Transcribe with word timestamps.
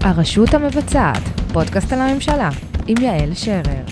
הרשות 0.00 0.54
המבצעת, 0.54 1.22
פודקאסט 1.52 1.92
על 1.92 2.00
הממשלה, 2.00 2.48
עם 2.86 2.96
יעל 3.02 3.34
שרר. 3.34 3.84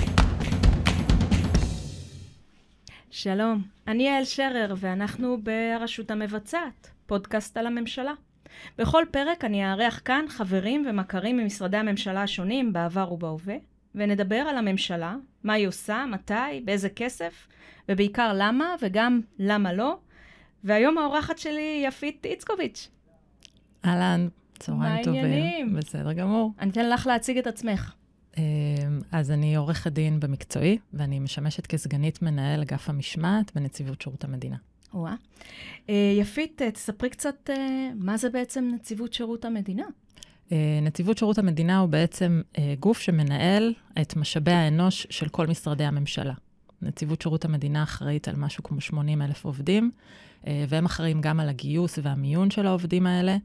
שלום, 3.11 3.63
אני 3.89 4.03
יעל 4.03 4.25
שרר, 4.25 4.75
ואנחנו 4.77 5.39
ברשות 5.43 6.11
המבצעת, 6.11 6.91
פודקאסט 7.07 7.57
על 7.57 7.67
הממשלה. 7.67 8.13
בכל 8.79 9.05
פרק 9.11 9.45
אני 9.45 9.71
אארח 9.71 10.01
כאן 10.05 10.25
חברים 10.29 10.87
ומכרים 10.89 11.37
ממשרדי 11.37 11.77
הממשלה 11.77 12.23
השונים 12.23 12.73
בעבר 12.73 13.13
ובהווה, 13.13 13.57
ונדבר 13.95 14.37
על 14.37 14.59
הממשלה, 14.59 15.17
מה 15.45 15.53
היא 15.53 15.69
עושה, 15.69 16.05
מתי, 16.11 16.61
באיזה 16.65 16.89
כסף, 16.89 17.49
ובעיקר 17.89 18.33
למה, 18.35 18.75
וגם 18.83 19.21
למה 19.39 19.73
לא. 19.73 19.99
והיום 20.65 20.99
האורחת 20.99 21.39
שלי 21.39 21.63
היא 21.63 21.89
יפית 21.89 22.27
איצקוביץ'. 22.27 22.89
אהלן, 23.85 24.29
צהריים 24.59 25.05
טובים. 25.05 25.21
מה 25.21 25.27
העניינים? 25.29 25.75
בסדר 25.75 26.13
גמור. 26.13 26.53
אני 26.61 26.71
אתן 26.71 26.89
לך 26.89 27.07
להציג 27.07 27.39
את 27.39 27.47
עצמך. 27.47 27.93
אמ, 28.37 28.43
אז 29.13 29.31
אני 29.31 29.57
עורכת 29.57 29.93
דין 29.93 30.21
במקצועי, 30.21 30.79
ואני 30.95 31.19
משמשת 31.19 31.67
כסגנית 31.67 32.23
מנהל 32.23 32.63
אגף 32.63 32.89
המשמעת 32.89 33.53
בנציבות 33.55 34.01
שירות 34.03 34.25
המדינה. 34.25 34.57
וואה. 34.95 35.15
אה, 35.91 36.15
יפית, 36.19 36.63
אה, 36.63 36.71
תספרי 36.71 37.11
קצת 37.11 37.51
אה, 37.51 37.91
מה 37.95 38.17
זה 38.17 38.31
בעצם 38.31 38.71
נציבות 38.75 39.13
שירות 39.13 39.45
המדינה. 39.45 39.85
נציבות 40.83 41.19
שירות 41.19 41.39
המדינה 41.39 41.79
הוא 41.79 41.89
בעצם 41.89 42.43
גוף 42.81 43.01
שמנהל 43.01 43.75
את 44.01 44.17
משאבי 44.17 44.53
האנוש 44.53 45.07
של 45.11 45.29
כל 45.29 45.47
משרדי 45.47 45.85
הממשלה. 45.85 46.35
נציבות 46.83 47.23
שירות 47.23 47.45
המדינה 47.45 47.83
אחראית 47.83 48.29
על 48.29 48.37
משהו 48.37 48.63
כמו 48.63 48.81
80 48.81 49.23
אלף 49.23 49.45
עובדים, 49.45 49.91
והם 50.45 50.85
אחראים 50.85 51.21
גם 51.21 51.41
על 51.41 51.49
הגיוס 51.49 51.99
והמיון 52.03 52.51
של 52.51 52.67
העובדים 52.67 53.07
האלה, 53.07 53.37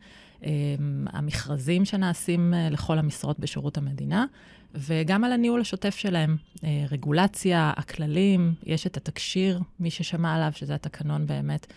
המכרזים 1.08 1.86
שנעשים 1.86 2.54
אה, 2.54 2.70
לכל 2.70 3.00
המשרות 3.00 3.40
בשירות 3.40 3.78
המדינה, 3.78 4.26
וגם 4.76 5.24
על 5.24 5.32
הניהול 5.32 5.62
השוטף 5.62 5.96
שלהם, 5.96 6.38
אה, 6.64 6.86
רגולציה, 6.92 7.74
הכללים, 7.76 8.54
יש 8.64 8.88
את 8.88 8.98
התקשיר, 8.98 9.60
מי 9.80 9.92
ששמע 9.92 10.36
עליו, 10.36 10.52
שזה 10.56 10.76
התקנון 10.76 11.28
באמת, 11.28 11.68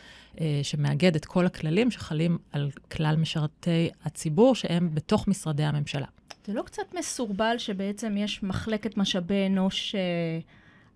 אה, 0.41 0.61
שמאגד 0.63 1.17
את 1.17 1.25
כל 1.25 1.47
הכללים 1.47 1.91
שחלים 1.91 2.39
על 2.53 2.71
כלל 2.91 3.17
משרתי 3.17 3.91
הציבור 4.05 4.55
שהם 4.55 4.91
בתוך 4.95 5.29
משרדי 5.29 5.65
הממשלה. 5.65 6.07
זה 6.47 6.53
לא 6.53 6.63
קצת 6.63 6.95
מסורבל 6.99 7.55
שבעצם 7.59 8.17
יש 8.17 8.43
מחלקת 8.43 8.97
משאבי 8.97 9.47
אנוש 9.47 9.95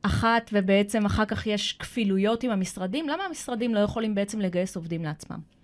אחת, 0.03 0.51
ובעצם 0.53 1.07
אחר 1.07 1.25
כך 1.25 1.47
יש 1.47 1.73
כפילויות 1.73 2.43
עם 2.43 2.51
המשרדים? 2.51 3.09
למה 3.09 3.25
המשרדים 3.25 3.75
לא 3.75 3.81
יכולים 3.81 4.15
בעצם 4.15 4.41
לגייס 4.41 4.77
עובדים 4.77 5.05
לעצמם? 5.05 5.58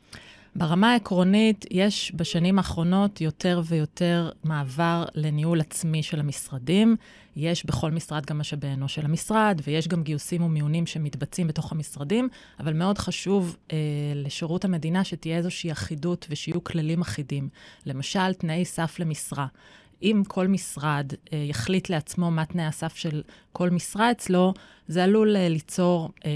ברמה 0.56 0.92
העקרונית, 0.92 1.64
יש 1.70 2.12
בשנים 2.16 2.58
האחרונות 2.58 3.20
יותר 3.20 3.62
ויותר 3.64 4.30
מעבר 4.44 5.05
לניהול 5.14 5.61
עצמי 5.61 6.02
של 6.02 6.20
המשרדים. 6.20 6.96
יש 7.36 7.66
בכל 7.66 7.91
משרד 7.91 8.27
גם 8.27 8.38
משאבי 8.38 8.69
אנוש 8.69 8.94
של 8.94 9.05
המשרד, 9.05 9.61
ויש 9.66 9.88
גם 9.88 10.02
גיוסים 10.02 10.42
ומיונים 10.42 10.86
שמתבצעים 10.86 11.46
בתוך 11.46 11.72
המשרדים, 11.72 12.28
אבל 12.61 12.72
מאוד 12.72 12.98
חשוב 12.98 13.56
אה, 13.72 13.77
לשירות 14.14 14.64
המדינה 14.64 15.05
שתהיה 15.05 15.36
איזושהי 15.36 15.72
אחידות 15.72 16.27
ושיהיו 16.30 16.64
כללים 16.64 17.00
אחידים. 17.00 17.48
למשל, 17.86 18.33
תנאי 18.33 18.64
סף 18.64 18.98
למשרה. 18.98 19.46
אם 20.02 20.22
כל 20.28 20.48
משרד 20.48 21.12
אה, 21.33 21.39
יחליט 21.39 21.91
לעצמו 21.91 22.30
מה 22.30 22.44
תנאי 22.44 22.64
הסף 22.64 22.96
של 22.96 23.22
כל 23.55 23.70
משרה 23.70 24.10
אצלו, 24.10 24.55
זה 24.88 25.05
עלול 25.05 25.36
אה, 25.36 25.48
ליצור 25.48 26.10
אה, 26.24 26.30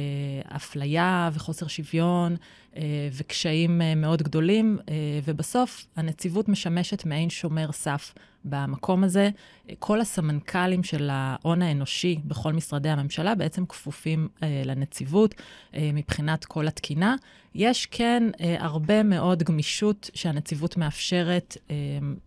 אפליה 0.56 1.30
וחוסר 1.32 1.66
שוויון 1.66 2.36
אה, 2.76 2.82
וקשיים 3.12 3.82
אה, 3.82 3.94
מאוד 3.94 4.22
גדולים, 4.22 4.78
אה, 4.88 4.94
ובסוף 5.24 5.86
הנציבות 5.96 6.48
משמשת 6.48 7.04
מעין 7.04 7.30
שומר 7.30 7.72
סף 7.72 8.14
במקום 8.44 9.04
הזה. 9.04 9.30
כל 9.78 10.00
הסמנכ"לים 10.00 10.82
של 10.82 11.08
ההון 11.12 11.62
האנושי 11.62 12.18
בכל 12.24 12.52
משרדי 12.52 12.88
הממשלה 12.88 13.34
בעצם 13.34 13.66
כפופים 13.66 14.28
אה, 14.42 14.62
לנציבות 14.64 15.34
אה, 15.74 15.90
מבחינת 15.94 16.44
כל 16.44 16.68
התקינה. 16.68 17.16
יש 17.54 17.86
כן 17.86 18.22
אה, 18.40 18.56
הרבה 18.58 19.02
מאוד 19.02 19.42
גמישות 19.42 20.10
שהנציבות 20.14 20.76
מאפשרת 20.76 21.56
אה, 21.70 21.74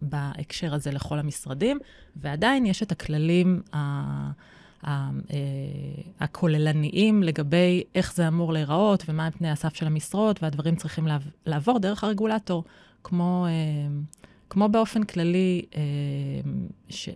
בהקשר 0.02 0.74
הזה 0.74 0.92
לכל 0.92 1.20
המשרדים, 1.20 1.80
ועדיין 2.16 2.66
יש 2.66 2.84
את 2.84 2.92
הכללים. 2.92 3.62
ה- 3.74 3.78
אה, 3.78 4.32
הכוללניים 6.20 7.24
לגבי 7.24 7.84
איך 7.96 8.14
זה 8.16 8.28
אמור 8.28 8.54
להיראות 8.54 9.04
ומה 9.08 9.26
הם 9.26 9.32
תנאי 9.32 9.50
הסף 9.50 9.76
של 9.76 9.88
המשרות, 9.88 10.44
והדברים 10.44 10.76
צריכים 10.76 11.08
לעב- 11.08 11.32
לעבור 11.46 11.80
דרך 11.80 12.04
הרגולטור, 12.04 12.64
כמו, 13.04 13.46
אה, 13.50 13.52
כמו 14.50 14.70
באופן 14.70 15.04
כללי, 15.04 15.66
אה, 15.76 15.82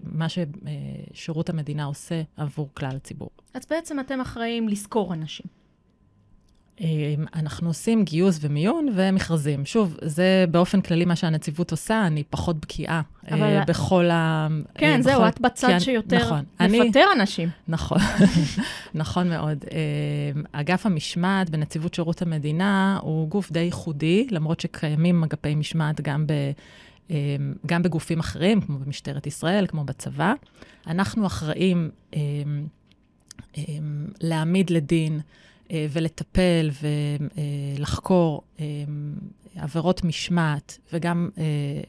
מה 0.04 0.28
ששירות 0.30 1.50
המדינה 1.50 1.84
עושה 1.84 2.22
עבור 2.38 2.70
כלל 2.74 2.96
הציבור. 2.96 3.30
אז 3.54 3.62
בעצם 3.70 4.00
אתם 4.00 4.22
אחראים 4.22 4.70
לשכור 4.70 5.14
אנשים. 5.14 5.46
אה, 6.82 6.86
אנחנו 7.36 7.68
עושים 7.68 8.04
גיוס 8.04 8.40
ומיון 8.42 8.88
ומכרזים. 8.96 9.66
שוב, 9.66 9.98
זה 10.02 10.46
באופן 10.52 10.82
כללי 10.82 11.06
מה 11.06 11.16
שהנציבות 11.16 11.72
עושה, 11.72 12.08
אני 12.08 12.24
פחות 12.30 12.60
בקיאה 12.60 13.02
אבל- 13.32 13.44
אבל... 13.44 13.60
בכל 13.68 14.10
ה... 14.12 14.48
כן, 14.76 14.96
אה, 14.98 15.02
זהו, 15.02 15.20
בכל- 15.20 15.28
את 15.28 15.42
בצד 15.42 15.68
כן, 15.68 15.80
שיותר 15.80 16.18
נכון. 16.26 16.44
אני, 16.60 16.80
מפטר 16.90 17.06
אנשים. 17.16 17.50
נכון, 17.68 17.98
נכון 18.94 19.30
מאוד. 19.30 19.66
אה, 19.72 19.80
אגף 20.52 20.86
המשמעת 20.86 21.50
בנציבות 21.50 21.94
שירות 21.94 22.22
המדינה 22.22 23.00
הוא 23.02 23.30
גוף 23.30 23.52
די 23.52 23.60
ייחודי, 23.60 24.28
למרות 24.32 24.60
שקיימים 24.60 25.24
אגפי 25.24 25.56
משמעת 25.56 26.02
גם, 26.02 26.28
ב, 26.28 26.32
אה, 27.12 27.16
גם 27.66 27.84
בגופים 27.84 28.20
אחרים, 28.20 28.62
כמו 28.62 28.80
במשטרת 28.80 29.28
ישראל, 29.28 29.66
כמו 29.68 29.84
בצבא. 29.84 30.34
אנחנו 30.88 31.26
אחראים 31.28 31.90
אה, 32.16 32.20
אה, 33.58 33.64
להעמיד 34.22 34.70
לדין 34.70 35.14
אה, 35.14 35.20
ולטפל 35.72 36.70
ולחקור 37.78 38.42
אה, 38.60 38.66
עבירות 39.56 40.04
משמעת 40.04 40.78
וגם, 40.94 41.30
אה, 41.38 41.44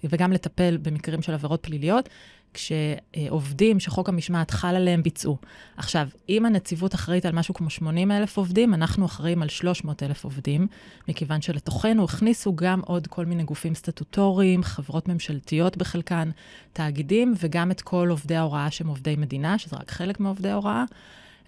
וגם 0.05 0.33
לטפל 0.33 0.79
במקרים 0.83 1.23
של 1.23 1.33
עבירות 1.33 1.61
פליליות, 1.63 2.09
כשעובדים 2.55 3.81
שחוק 3.81 4.09
המשמעת 4.09 4.51
חל 4.51 4.75
עליהם 4.77 5.03
ביצעו. 5.03 5.37
עכשיו, 5.77 6.09
אם 6.29 6.47
הנציבות 6.47 6.95
אחראית 6.95 7.27
על 7.27 7.33
משהו 7.33 7.55
כמו 7.55 7.71
80 7.71 8.11
אלף 8.11 8.37
עובדים, 8.37 8.75
אנחנו 8.75 9.07
אחראים 9.07 9.43
על 9.43 9.49
300 9.49 10.03
אלף 10.03 10.25
עובדים, 10.25 10.67
מכיוון 11.09 11.43
שלתוכנו 11.43 12.05
הכניסו 12.05 12.57
גם 12.57 12.81
עוד 12.81 13.07
כל 13.07 13.27
מיני 13.27 13.43
גופים 13.43 13.75
סטטוטוריים, 13.75 14.63
חברות 14.63 15.09
ממשלתיות 15.09 15.77
בחלקן, 15.77 16.31
תאגידים, 16.73 17.35
וגם 17.41 17.71
את 17.71 17.81
כל 17.81 18.09
עובדי 18.11 18.37
ההוראה 18.37 18.71
שהם 18.71 18.89
עובדי 18.89 19.17
מדינה, 19.17 19.59
שזה 19.59 19.77
רק 19.77 19.91
חלק 19.91 20.21
מעובדי 20.21 20.51
ההוראה. 20.51 20.85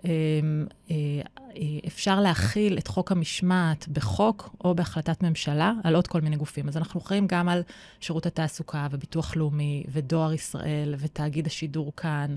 אה, 0.05 0.11
אה, 0.91 0.97
אה, 1.57 1.63
אפשר 1.87 2.21
להכיל 2.21 2.79
את 2.79 2.87
חוק 2.89 3.13
המשמעת 3.13 3.89
בחוק 3.89 4.57
או 4.65 4.75
בהחלטת 4.75 5.23
ממשלה 5.23 5.73
על 5.85 5.95
עוד 5.95 6.07
כל 6.07 6.21
מיני 6.21 6.37
גופים. 6.37 6.69
אז 6.69 6.77
אנחנו 6.77 7.01
אחראים 7.01 7.27
גם 7.27 7.49
על 7.49 7.63
שירות 8.01 8.27
התעסוקה 8.27 8.87
וביטוח 8.91 9.37
לאומי 9.37 9.85
ודואר 9.93 10.33
ישראל 10.33 10.95
ותאגיד 10.99 11.47
השידור 11.47 11.93
כאן 11.97 12.37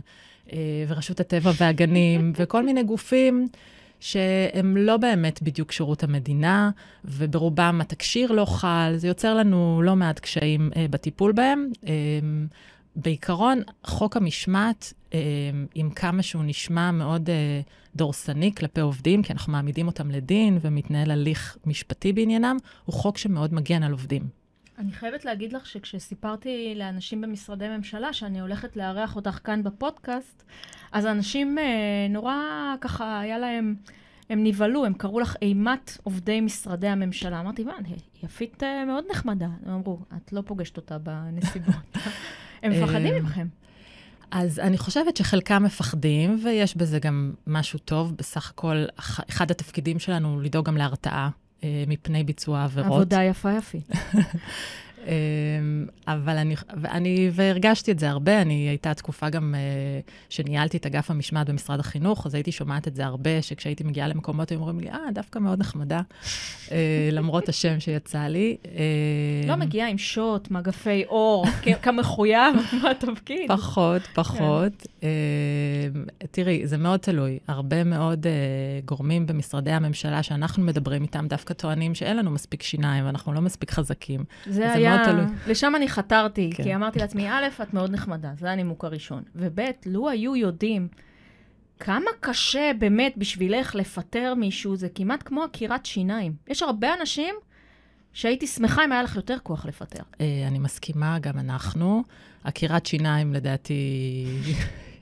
אה, 0.54 0.58
ורשות 0.88 1.20
הטבע 1.20 1.52
והגנים 1.58 2.32
וכל 2.38 2.66
מיני 2.66 2.84
גופים 2.84 3.48
שהם 4.00 4.78
לא 4.78 4.98
באמת 4.98 5.42
בדיוק 5.42 5.72
שירות 5.72 6.04
המדינה, 6.04 6.70
וברובם 7.06 7.82
התקשיר 7.82 8.32
לא 8.32 8.46
חל, 8.46 8.94
זה 8.96 9.08
יוצר 9.08 9.34
לנו 9.34 9.82
לא 9.84 9.96
מעט 9.96 10.20
קשיים 10.20 10.72
אה, 10.76 10.86
בטיפול 10.90 11.32
בהם. 11.32 11.70
אה, 11.88 11.92
בעיקרון, 12.96 13.62
חוק 13.84 14.18
המשמעת, 14.18 14.94
אה, 15.14 15.20
עם 15.76 15.90
כמה 15.90 16.24
שהוא 16.24 16.44
נשמע 16.46 16.92
מאוד 16.92 17.30
אה, 17.30 17.62
דורסני 17.96 18.56
כלפי 18.56 18.82
עובדים, 18.82 19.24
כי 19.24 19.34
אנחנו 19.34 19.54
מעמידים 19.54 19.88
אותם 19.88 20.12
לדין 20.12 20.60
ומתנהל 20.62 21.12
הליך 21.12 21.58
משפטי 21.66 22.14
בעניינם, 22.14 22.58
הוא 22.86 22.96
חוק 22.96 23.18
שמאוד 23.18 23.54
מגן 23.54 23.84
על 23.84 23.92
עובדים. 23.92 24.24
אני 24.78 24.92
חייבת 24.92 25.26
להגיד 25.26 25.54
לך 25.54 25.66
שכשסיפרתי 25.66 26.74
לאנשים 26.76 27.22
במשרדי 27.22 27.68
ממשלה 27.68 28.14
שאני 28.14 28.42
הולכת 28.42 28.76
לארח 28.76 29.16
אותך 29.16 29.40
כאן 29.44 29.64
בפודקאסט, 29.64 30.44
אז 30.92 31.06
אנשים 31.06 31.58
אה, 31.58 32.08
נורא 32.10 32.36
ככה, 32.82 33.20
היה 33.20 33.38
להם, 33.38 33.76
הם 34.30 34.44
נבהלו, 34.44 34.86
הם 34.86 34.94
קראו 34.94 35.20
לך 35.20 35.36
אימת 35.42 35.98
עובדי 36.04 36.42
משרדי 36.42 36.88
הממשלה. 36.88 37.40
אמרתי, 37.40 37.64
מה, 37.64 37.74
יפית 38.24 38.64
מאוד 38.88 39.04
נחמדה. 39.12 39.48
הם 39.66 39.74
אמרו, 39.74 40.00
את 40.18 40.34
לא 40.34 40.42
פוגשת 40.46 40.78
אותה 40.78 40.98
בנסיבות. 40.98 41.76
הם 42.64 42.72
מפחדים 42.72 43.14
אה, 43.14 43.20
ממכם. 43.20 43.48
אז 44.32 44.60
אני 44.60 44.78
חושבת 44.78 45.18
שחלקם 45.18 45.64
מפחדים, 45.64 46.42
ויש 46.46 46.78
בזה 46.78 47.00
גם 47.00 47.34
משהו 47.48 47.80
טוב. 47.80 48.14
בסך 48.18 48.50
הכל, 48.50 48.86
אח- 49.00 49.20
אחד 49.30 49.52
התפקידים 49.52 50.00
שלנו 50.00 50.34
הוא 50.34 50.42
לדאוג 50.42 50.66
גם 50.66 50.78
להרתעה 50.78 51.30
אה, 51.64 51.84
מפני 51.88 52.24
ביצוע 52.24 52.64
עבירות. 52.64 52.92
עבודה 52.92 53.24
יפה 53.24 53.52
יפית. 53.58 53.90
אמ, 55.08 55.86
אבל 56.08 56.38
אני, 56.38 56.56
אני, 56.86 57.30
והרגשתי 57.34 57.92
את 57.92 58.00
זה 58.00 58.10
הרבה, 58.10 58.42
אני, 58.42 58.70
הייתה 58.70 58.94
תקופה 58.94 59.30
גם 59.30 59.56
uh, 59.56 60.12
שניהלתי 60.30 60.78
את 60.78 60.86
אגף 60.86 61.12
המשמעת 61.12 61.50
במשרד 61.50 61.80
החינוך, 61.80 62.26
אז 62.26 62.36
הייתי 62.36 62.52
שומעת 62.52 62.88
את 62.88 62.96
זה 62.96 63.06
הרבה, 63.06 63.42
שכשהייתי 63.42 63.84
מגיעה 63.84 64.08
למקומות, 64.08 64.52
היו 64.52 64.60
אומרים 64.60 64.80
לי, 64.80 64.90
אה, 64.90 64.98
דווקא 65.14 65.40
מאוד 65.40 65.60
נחמדה, 65.60 66.02
uh, 66.68 66.72
למרות 67.12 67.50
השם 67.50 67.80
שיצא 67.80 68.20
לי. 68.20 68.58
Uh, 68.64 68.68
לא 69.48 69.56
מגיעה 69.56 69.88
עם 69.88 69.98
שוט, 69.98 70.52
מגפי 70.52 71.06
אור, 71.06 71.46
כמחויב 71.82 72.56
בתפקיד. 72.90 73.48
פחות, 73.48 74.02
פחות. 74.14 74.88
כן. 75.02 75.08
Uh, 76.22 76.28
תראי, 76.32 76.68
זה 76.68 76.78
מאוד 76.78 77.00
תלוי. 77.00 77.40
הרבה 77.48 77.84
מאוד 77.84 78.26
uh, 78.26 78.30
גורמים 78.86 79.28
במשרדי 79.28 79.72
הממשלה 79.72 80.24
שאנחנו 80.24 80.64
מדברים 80.64 81.02
איתם, 81.02 81.28
דווקא 81.28 81.54
טוענים 81.54 81.96
שאין 81.96 82.18
לנו 82.18 82.32
מספיק 82.32 82.64
שיניים 82.64 83.06
ואנחנו 83.06 83.34
לא 83.34 83.42
מספיק 83.42 83.72
חזקים. 83.72 84.24
זה 84.46 84.74
היה, 84.74 84.91
תלוי. 85.06 85.26
לשם 85.48 85.74
אני 85.76 85.90
חתרתי, 85.90 86.50
כן. 86.56 86.64
כי 86.64 86.76
אמרתי 86.76 87.00
לעצמי, 87.00 87.30
א', 87.30 87.48
את 87.62 87.74
מאוד 87.74 87.92
נחמדה, 87.92 88.32
זה 88.40 88.52
הנימוק 88.52 88.86
הראשון. 88.86 89.24
וב', 89.36 89.60
לו 89.86 90.10
היו 90.10 90.36
יודעים 90.36 90.88
כמה 91.80 92.12
קשה 92.20 92.72
באמת 92.80 93.14
בשבילך 93.18 93.76
לפטר 93.76 94.34
מישהו, 94.38 94.76
זה 94.76 94.90
כמעט 94.96 95.24
כמו 95.26 95.44
עקירת 95.44 95.86
שיניים. 95.86 96.34
יש 96.48 96.64
הרבה 96.64 96.94
אנשים 97.00 97.36
שהייתי 98.14 98.48
שמחה 98.48 98.86
אם 98.86 98.92
היה 98.92 99.04
לך 99.04 99.16
יותר 99.16 99.38
כוח 99.44 99.66
לפטר. 99.66 100.04
אה, 100.22 100.44
אני 100.48 100.60
מסכימה, 100.60 101.20
גם 101.20 101.40
אנחנו. 101.40 102.04
עקירת 102.44 102.86
שיניים, 102.86 103.34
לדעתי, 103.34 104.26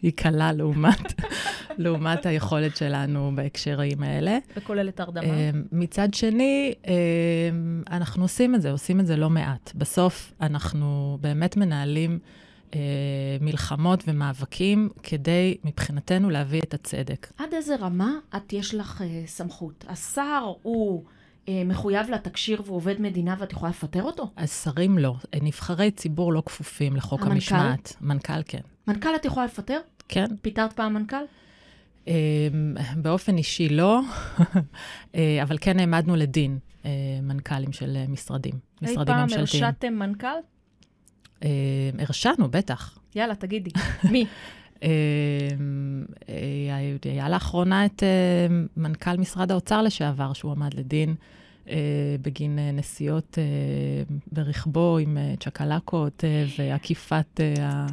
היא 0.02 0.12
קלה 0.16 0.54
לעומת, 0.54 1.22
לעומת 1.78 2.26
היכולת 2.26 2.78
שלנו 2.78 3.32
בהקשרים 3.36 4.04
האלה. 4.04 4.38
וכוללת 4.58 5.00
הרדמה. 5.00 5.24
אה, 5.24 5.50
מצד 5.72 6.14
שני, 6.14 6.74
אה, 6.88 6.94
אנחנו 7.92 8.24
עושים 8.24 8.56
את 8.56 8.62
זה, 8.62 8.72
עושים 8.72 9.00
את 9.00 9.08
זה 9.08 9.16
לא 9.16 9.30
מעט. 9.30 9.72
בסוף 9.76 10.34
אנחנו 10.42 11.18
באמת 11.22 11.58
מנהלים 11.58 12.20
אה, 12.76 12.80
מלחמות 13.42 14.04
ומאבקים 14.08 14.90
כדי, 15.04 15.58
מבחינתנו, 15.64 16.30
להביא 16.30 16.62
את 16.62 16.74
הצדק. 16.74 17.32
עד 17.38 17.54
איזה 17.54 17.76
רמה 17.76 18.12
את 18.36 18.54
יש 18.54 18.76
לך 18.76 19.02
סמכות? 19.26 19.86
השר 19.88 20.54
הוא... 20.62 21.04
מחויב 21.66 22.10
לתקשיר 22.10 22.62
והוא 22.66 22.76
עובד 22.76 23.02
מדינה 23.02 23.36
ואת 23.40 23.52
יכולה 23.52 23.70
לפטר 23.70 24.04
אותו? 24.04 24.32
השרים 24.38 24.98
לא. 24.98 25.16
נבחרי 25.42 25.92
ציבור 25.92 26.34
לא 26.34 26.44
כפופים 26.46 26.96
לחוק 26.96 27.22
המנכ"ל? 27.22 27.34
המשמעת. 27.34 27.96
מנכ"ל 28.02 28.42
כן. 28.46 28.60
מנכ"ל 28.90 29.16
את 29.16 29.26
יכולה 29.26 29.46
לפטר? 29.46 29.80
כן. 30.08 30.26
פיטרת 30.42 30.74
פעם 30.74 30.94
מנכ"ל? 30.94 31.24
אמ, 32.08 32.14
באופן 32.98 33.38
אישי 33.38 33.70
לא, 33.70 34.02
אה, 35.16 35.40
אבל 35.44 35.58
כן 35.62 35.80
העמדנו 35.80 36.16
לדין 36.16 36.60
אה, 36.86 36.92
מנכ"לים 37.24 37.74
של 37.74 37.98
אה, 37.98 38.06
משרדים, 38.08 38.54
משרדים 38.82 39.16
ממשלתיים. 39.16 39.28
אי 39.28 39.30
פעם 39.30 39.40
הרשעתם 39.40 39.94
מנכ"ל? 39.94 40.28
הרשענו, 42.00 42.50
בטח. 42.52 43.00
יאללה, 43.16 43.36
תגידי, 43.36 43.70
מי? 44.12 44.26
היה 47.04 47.30
לאחרונה 47.30 47.86
את 47.86 48.04
מנכ"ל 48.78 49.18
משרד 49.18 49.52
האוצר 49.52 49.82
לשעבר, 49.82 50.34
שהוא 50.34 50.52
עמד 50.52 50.74
לדין 50.74 51.16
בגין 52.22 52.60
נסיעות 52.74 53.38
ברכבו 54.32 54.98
עם 54.98 55.18
צ'קלקות 55.40 56.24
ועקיפת 56.58 57.40
אמ, 57.40 57.88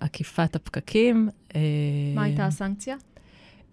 עקיפת 0.00 0.56
הפקקים. 0.56 1.28
מה 2.14 2.22
הייתה 2.22 2.46
הסנקציה? 2.46 2.96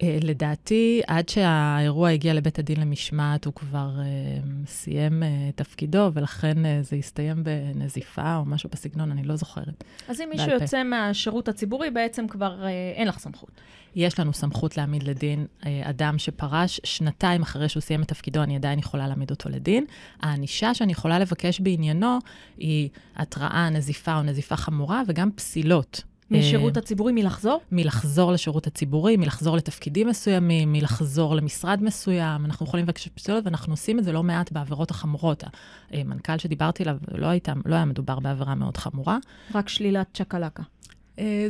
אה, 0.04 0.18
לדעתי, 0.22 1.02
עד 1.08 1.30
שהאירוע 1.30 2.10
הגיע 2.10 2.34
לבית 2.34 2.60
הדין 2.60 2.80
למשמעת, 2.80 3.46
הוא 3.46 3.54
כבר 3.54 3.92
uh, 3.98 4.70
סיים 4.70 5.24
uh, 5.24 5.26
תפקידו, 5.56 6.12
ולכן 6.14 6.66
uh, 6.66 6.68
זה 6.82 6.96
הסתיים 6.96 7.44
בנזיפה 7.44 8.36
או 8.36 8.46
משהו 8.46 8.70
בסגנון, 8.74 9.12
אני 9.12 9.24
לא 9.24 9.36
זוכרת. 9.36 9.84
אז 10.08 10.22
אם 10.22 10.30
מישהו 10.30 10.52
יוצא 10.52 10.84
מהשירות 10.84 11.48
הציבורי, 11.48 11.90
בעצם 11.90 12.28
כבר 12.28 12.60
uh, 12.62 12.68
אין 12.96 13.08
לך 13.08 13.20
סמכות. 13.20 13.52
יש 13.96 14.20
לנו 14.20 14.34
סמכות 14.34 14.78
להעמיד 14.78 15.04
לדין 15.04 15.46
uh, 15.62 15.66
אדם 15.84 16.18
שפרש 16.18 16.82
שנתיים 16.84 17.42
אחרי 17.42 17.70
שהוא 17.70 17.82
סיים 17.82 18.02
את 18.02 18.08
תפקידו, 18.08 18.44
אני 18.44 18.56
עדיין 18.56 18.80
יכולה 18.80 19.08
להעמיד 19.08 19.32
אותו 19.32 19.50
לדין. 19.50 19.86
הענישה 20.22 20.74
שאני 20.74 20.92
יכולה 20.92 21.20
לבקש 21.20 21.60
בעניינו 21.60 22.18
היא 22.58 22.90
התראה, 23.16 23.70
נזיפה 23.70 24.18
או 24.18 24.24
נזיפה 24.24 24.56
חמורה, 24.56 25.02
וגם 25.08 25.32
פסילות. 25.32 26.04
משירות 26.32 26.78
אה, 26.78 26.82
הציבורי, 26.82 27.14
מלחזור? 27.14 27.62
מלחזור 27.72 28.32
לשירות 28.32 28.68
הציבורי, 28.68 29.18
מלחזור 29.18 29.58
לתפקידים 29.58 30.08
מסוימים, 30.08 30.72
מלחזור 30.72 31.36
למשרד 31.36 31.84
מסוים. 31.84 32.46
אנחנו 32.46 32.66
יכולים 32.66 32.86
לבקש 32.86 33.08
פסילות, 33.08 33.46
ואנחנו 33.46 33.74
עושים 33.74 34.00
את 34.00 34.04
זה 34.04 34.12
לא 34.12 34.24
מעט 34.24 34.52
בעבירות 34.52 34.92
החמורות. 34.92 35.44
המנכ"ל 35.92 36.38
שדיברתי 36.38 36.84
עליו, 36.84 36.98
לא, 37.12 37.28
הייתה, 37.28 37.54
לא 37.66 37.76
היה 37.76 37.86
מדובר 37.86 38.20
בעבירה 38.20 38.56
מאוד 38.56 38.78
חמורה. 38.78 39.18
רק 39.56 39.70
שלילת 39.70 40.08
צ'קלקה. 40.14 40.64
אה, 41.20 41.48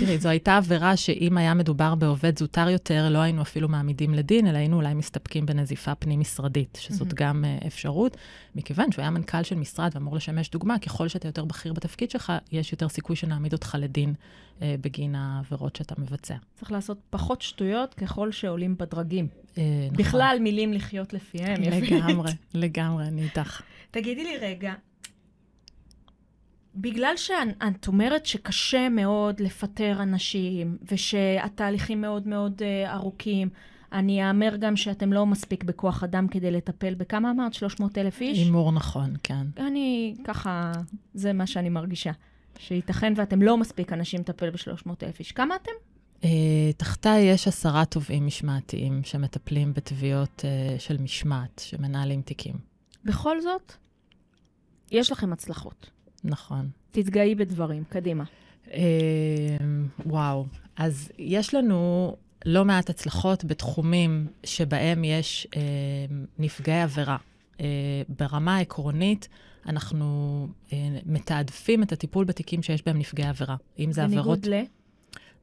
תראי, 0.00 0.18
זו 0.18 0.28
הייתה 0.28 0.56
עבירה 0.56 0.96
שאם 0.96 1.38
היה 1.38 1.54
מדובר 1.54 1.94
בעובד 1.94 2.38
זוטר 2.38 2.68
יותר, 2.68 3.08
לא 3.10 3.18
היינו 3.18 3.42
אפילו 3.42 3.68
מעמידים 3.68 4.14
לדין, 4.14 4.46
אלא 4.46 4.58
היינו 4.58 4.76
אולי 4.76 4.94
מסתפקים 4.94 5.46
בנזיפה 5.46 5.94
פנים-משרדית, 5.94 6.78
שזאת 6.80 7.14
גם 7.14 7.44
אה, 7.44 7.58
אפשרות. 7.66 8.16
מכיוון 8.54 8.92
שהוא 8.92 9.02
היה 9.02 9.10
מנכ"ל 9.10 9.42
של 9.42 9.54
משרד 9.54 9.90
ואמור 9.94 10.16
לשמש 10.16 10.50
דוגמה, 10.50 10.78
ככל 10.78 11.08
שאתה 11.08 11.28
יותר 11.28 11.44
בכיר 11.44 11.72
בתפקיד 11.72 12.10
שלך, 12.10 12.32
יש 12.52 12.72
יותר 12.72 12.88
סיכוי 12.88 13.16
שנעמיד 13.16 13.52
אותך 13.52 13.76
לדין 13.78 14.14
אה, 14.62 14.74
בגין 14.80 15.14
העבירות 15.14 15.76
שאתה 15.76 15.94
מבצע. 15.98 16.36
צריך 16.54 16.72
לעשות 16.72 16.98
פחות 17.10 17.42
שטויות 17.42 17.94
ככל 17.94 18.32
שעולים 18.32 18.76
בדרגים. 18.78 19.28
נכון. 19.50 19.96
בכלל, 19.96 20.38
מילים 20.40 20.72
לחיות 20.72 21.12
לפיהם, 21.12 21.62
יפית. 21.62 21.90
לגמרי, 21.90 22.30
לגמרי, 22.54 23.04
אני 23.04 23.22
איתך. 23.22 23.62
תגידי 23.90 24.24
לי 24.24 24.36
רגע, 24.36 24.74
בגלל 26.76 27.16
שאת 27.16 27.86
אומרת 27.86 28.26
שקשה 28.26 28.88
מאוד 28.88 29.40
לפטר 29.40 30.02
אנשים, 30.02 30.76
ושהתהליכים 30.92 32.00
מאוד 32.00 32.28
מאוד 32.28 32.62
uh, 32.62 32.90
ארוכים, 32.90 33.48
אני 33.92 34.28
אאמר 34.28 34.56
גם 34.56 34.76
שאתם 34.76 35.12
לא 35.12 35.26
מספיק 35.26 35.64
בכוח 35.64 36.04
אדם 36.04 36.28
כדי 36.28 36.50
לטפל 36.50 36.94
בכמה 36.94 37.30
אמרת? 37.30 37.54
300 37.54 37.98
אלף 37.98 38.20
איש? 38.20 38.38
הימור 38.38 38.72
נכון, 38.72 39.14
כן. 39.22 39.46
אני, 39.58 40.14
ככה, 40.24 40.72
זה 41.14 41.32
מה 41.32 41.46
שאני 41.46 41.68
מרגישה. 41.68 42.12
שייתכן 42.58 43.12
ואתם 43.16 43.42
לא 43.42 43.56
מספיק 43.56 43.92
אנשים 43.92 44.20
לטפל 44.20 44.50
ב-300 44.50 44.90
אלף 45.02 45.18
איש. 45.18 45.32
כמה 45.32 45.56
אתם? 45.56 45.70
Uh, 46.20 46.26
תחתיי 46.76 47.24
יש 47.24 47.48
עשרה 47.48 47.84
תובעים 47.84 48.26
משמעתיים 48.26 49.00
שמטפלים 49.04 49.74
בתביעות 49.74 50.44
uh, 50.44 50.80
של 50.80 50.96
משמעת, 51.02 51.62
שמנהלים 51.64 52.22
תיקים. 52.22 52.54
בכל 53.04 53.40
זאת, 53.40 53.72
יש 54.92 55.12
לכם 55.12 55.32
הצלחות. 55.32 55.95
נכון. 56.24 56.68
תתגאי 56.90 57.34
בדברים, 57.34 57.84
קדימה. 57.88 58.24
אה, 58.72 59.56
וואו, 60.06 60.46
אז 60.76 61.12
יש 61.18 61.54
לנו 61.54 62.12
לא 62.46 62.64
מעט 62.64 62.90
הצלחות 62.90 63.44
בתחומים 63.44 64.26
שבהם 64.44 65.04
יש 65.04 65.46
אה, 65.56 65.60
נפגעי 66.38 66.82
עבירה. 66.82 67.16
אה, 67.60 67.66
ברמה 68.08 68.56
העקרונית, 68.56 69.28
אנחנו 69.66 70.48
אה, 70.72 70.78
מתעדפים 71.06 71.82
את 71.82 71.92
הטיפול 71.92 72.24
בתיקים 72.24 72.62
שיש 72.62 72.82
בהם 72.86 72.98
נפגעי 72.98 73.28
עבירה. 73.28 73.56
אם 73.78 73.92
זה 73.92 74.02
בניגוד 74.02 74.18
עבירות... 74.18 74.38
בניגוד 74.38 74.68
ל? 74.70 74.75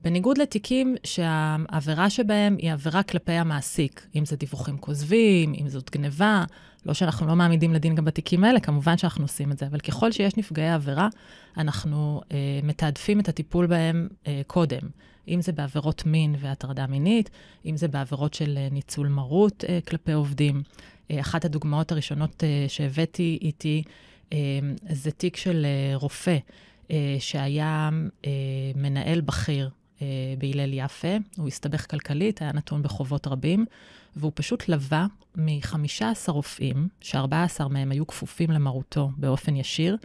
בניגוד 0.04 0.38
לתיקים 0.38 0.96
שהעבירה 1.04 2.10
שבהם 2.10 2.56
היא 2.60 2.74
עבירה 2.74 3.04
כלפי 3.04 3.32
המעסיק, 3.32 4.08
אם 4.16 4.26
זה 4.26 4.36
דיווחים 4.36 4.78
כוזבים, 4.78 5.54
אם 5.62 5.70
זאת 5.70 5.92
גניבה, 5.92 6.44
לא 6.86 6.94
שאנחנו 6.94 7.28
לא 7.28 7.36
מעמידים 7.36 7.74
לדין 7.74 7.96
גם 7.96 8.06
בתיקים 8.06 8.44
האלה, 8.44 8.60
כמובן 8.60 8.98
שאנחנו 8.98 9.24
עושים 9.24 9.52
את 9.52 9.58
זה, 9.58 9.68
אבל 9.68 9.80
ככל 9.80 10.12
שיש 10.12 10.38
נפגעי 10.38 10.70
עבירה, 10.70 11.08
אנחנו 11.58 12.22
אה, 12.32 12.38
מתעדפים 12.64 13.20
את 13.20 13.30
הטיפול 13.30 13.68
בהם 13.68 14.08
אה, 14.28 14.42
קודם. 14.48 14.82
אם 15.28 15.42
זה 15.42 15.52
בעבירות 15.52 16.06
מין 16.06 16.36
והטרדה 16.40 16.88
מינית, 16.88 17.30
אם 17.66 17.78
זה 17.78 17.88
בעבירות 17.88 18.34
של 18.34 18.58
אה, 18.58 18.68
ניצול 18.72 19.08
מרות 19.08 19.64
אה, 19.70 19.80
כלפי 19.88 20.12
עובדים. 20.12 20.64
אה, 21.12 21.20
אחת 21.20 21.46
הדוגמאות 21.46 21.92
הראשונות 21.92 22.44
אה, 22.44 22.66
שהבאתי 22.68 23.40
איתי 23.42 23.84
אה, 24.34 24.38
זה 24.90 25.12
תיק 25.12 25.38
של 25.38 25.66
אה, 25.66 25.96
רופא. 25.96 26.38
אה, 26.92 27.16
שהיה 27.20 27.90
אה, 28.26 28.32
מנהל 28.76 29.22
בכיר 29.22 29.70
בהלל 30.38 30.74
יפה, 30.74 31.18
הוא 31.38 31.48
הסתבך 31.48 31.92
כלכלית, 31.92 32.42
היה 32.42 32.52
נתון 32.52 32.84
בחובות 32.84 33.28
רבים, 33.28 33.66
והוא 34.16 34.32
פשוט 34.36 34.70
לווה 34.70 35.06
מ-15 35.36 36.32
רופאים, 36.32 36.88
ש-14 37.02 37.68
מהם 37.70 37.92
היו 37.92 38.08
כפופים 38.08 38.52
למרותו 38.52 39.12
באופן 39.18 39.56
ישיר, 39.56 39.98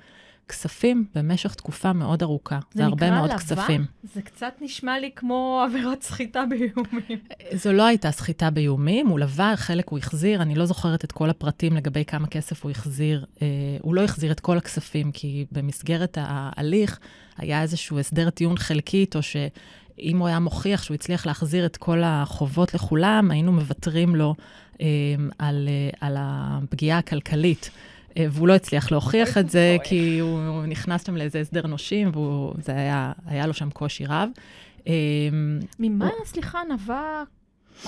כספים 0.49 1.05
במשך 1.14 1.55
תקופה 1.55 1.93
מאוד 1.93 2.23
ארוכה. 2.23 2.59
זה, 2.73 2.78
זה 2.78 2.85
הרבה 2.85 3.11
מאוד 3.11 3.31
לבה? 3.31 3.38
כספים. 3.38 3.85
זה 4.14 4.23
קצת 4.23 4.52
נשמע 4.61 4.99
לי 4.99 5.11
כמו 5.17 5.64
עבירת 5.67 6.02
סחיטה 6.02 6.45
באיומים. 6.49 7.19
זו 7.62 7.73
לא 7.73 7.87
הייתה 7.87 8.11
סחיטה 8.11 8.50
באיומים, 8.50 9.07
הוא 9.07 9.19
לווה, 9.19 9.57
חלק 9.57 9.88
הוא 9.88 9.99
החזיר, 9.99 10.43
אני 10.43 10.55
לא 10.55 10.67
זוכרת 10.67 11.05
את 11.05 11.12
כל 11.12 11.31
הפרטים 11.31 11.76
לגבי 11.76 12.05
כמה 12.05 12.26
כסף 12.26 12.62
הוא 12.64 12.71
החזיר. 12.71 13.25
אה, 13.43 13.47
הוא 13.81 13.95
לא 13.95 14.05
החזיר 14.05 14.33
את 14.33 14.40
כל 14.40 14.59
הכספים, 14.59 15.12
כי 15.12 15.47
במסגרת 15.52 16.19
ההליך 16.21 16.99
היה 17.37 17.62
איזשהו 17.62 17.99
הסדר 17.99 18.31
טיעון 18.31 18.59
חלקי 18.59 18.97
איתו, 18.97 19.23
שאם 19.99 20.19
הוא 20.19 20.28
היה 20.28 20.38
מוכיח 20.38 20.83
שהוא 20.83 20.95
הצליח 20.95 21.26
להחזיר 21.26 21.67
את 21.67 21.76
כל 21.76 22.02
החובות 22.05 22.75
לכולם, 22.75 23.31
היינו 23.31 23.52
מוותרים 23.52 24.17
לו 24.17 24.35
אה, 24.81 24.87
על, 25.38 25.69
אה, 25.69 26.07
על 26.07 26.17
הפגיעה 26.19 26.99
הכלכלית. 26.99 27.71
אה, 28.17 28.26
והוא 28.31 28.49
לא 28.49 28.55
הצליח 28.55 28.90
להוכיח 28.93 29.38
את 29.38 29.50
זה. 29.50 29.76
כי 29.85 30.19
הוא 30.19 30.40
הוא 30.49 30.67
נכנס 30.67 31.07
שם 31.07 31.17
לאיזה 31.17 31.40
הסדר 31.40 31.67
נושים, 31.67 32.11
וזה 32.14 32.73
היה, 32.73 33.12
היה 33.26 33.47
לו 33.47 33.55
שם 33.55 33.71
קושי 33.71 34.05
רב. 34.07 34.28
אה, 34.88 34.93
ממה, 35.78 36.09
סליחה, 36.25 36.61
נבע 36.71 37.23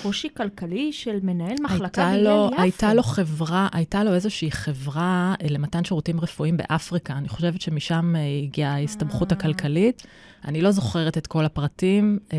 קושי 0.02 0.28
כלכלי 0.36 0.92
של 0.92 1.18
מנהל 1.22 1.56
מחלקה 1.62 2.04
בהלל 2.04 2.24
לו, 2.24 2.50
יפה? 2.52 2.62
הייתה 2.62 2.94
לו 2.94 3.02
חברה, 3.02 3.68
הייתה 3.72 4.04
לו 4.04 4.14
איזושהי 4.14 4.50
חברה 4.50 5.34
אה, 5.42 5.46
למתן 5.50 5.84
שירותים 5.84 6.20
רפואיים 6.20 6.56
באפריקה. 6.56 7.12
אני 7.12 7.28
חושבת 7.28 7.60
שמשם 7.60 8.16
אה, 8.16 8.20
הגיעה 8.42 8.74
ההסתבכות 8.74 9.32
אה. 9.32 9.38
הכלכלית. 9.38 10.06
אני 10.44 10.62
לא 10.62 10.70
זוכרת 10.70 11.18
את 11.18 11.26
כל 11.26 11.44
הפרטים. 11.44 12.18
אה, 12.32 12.38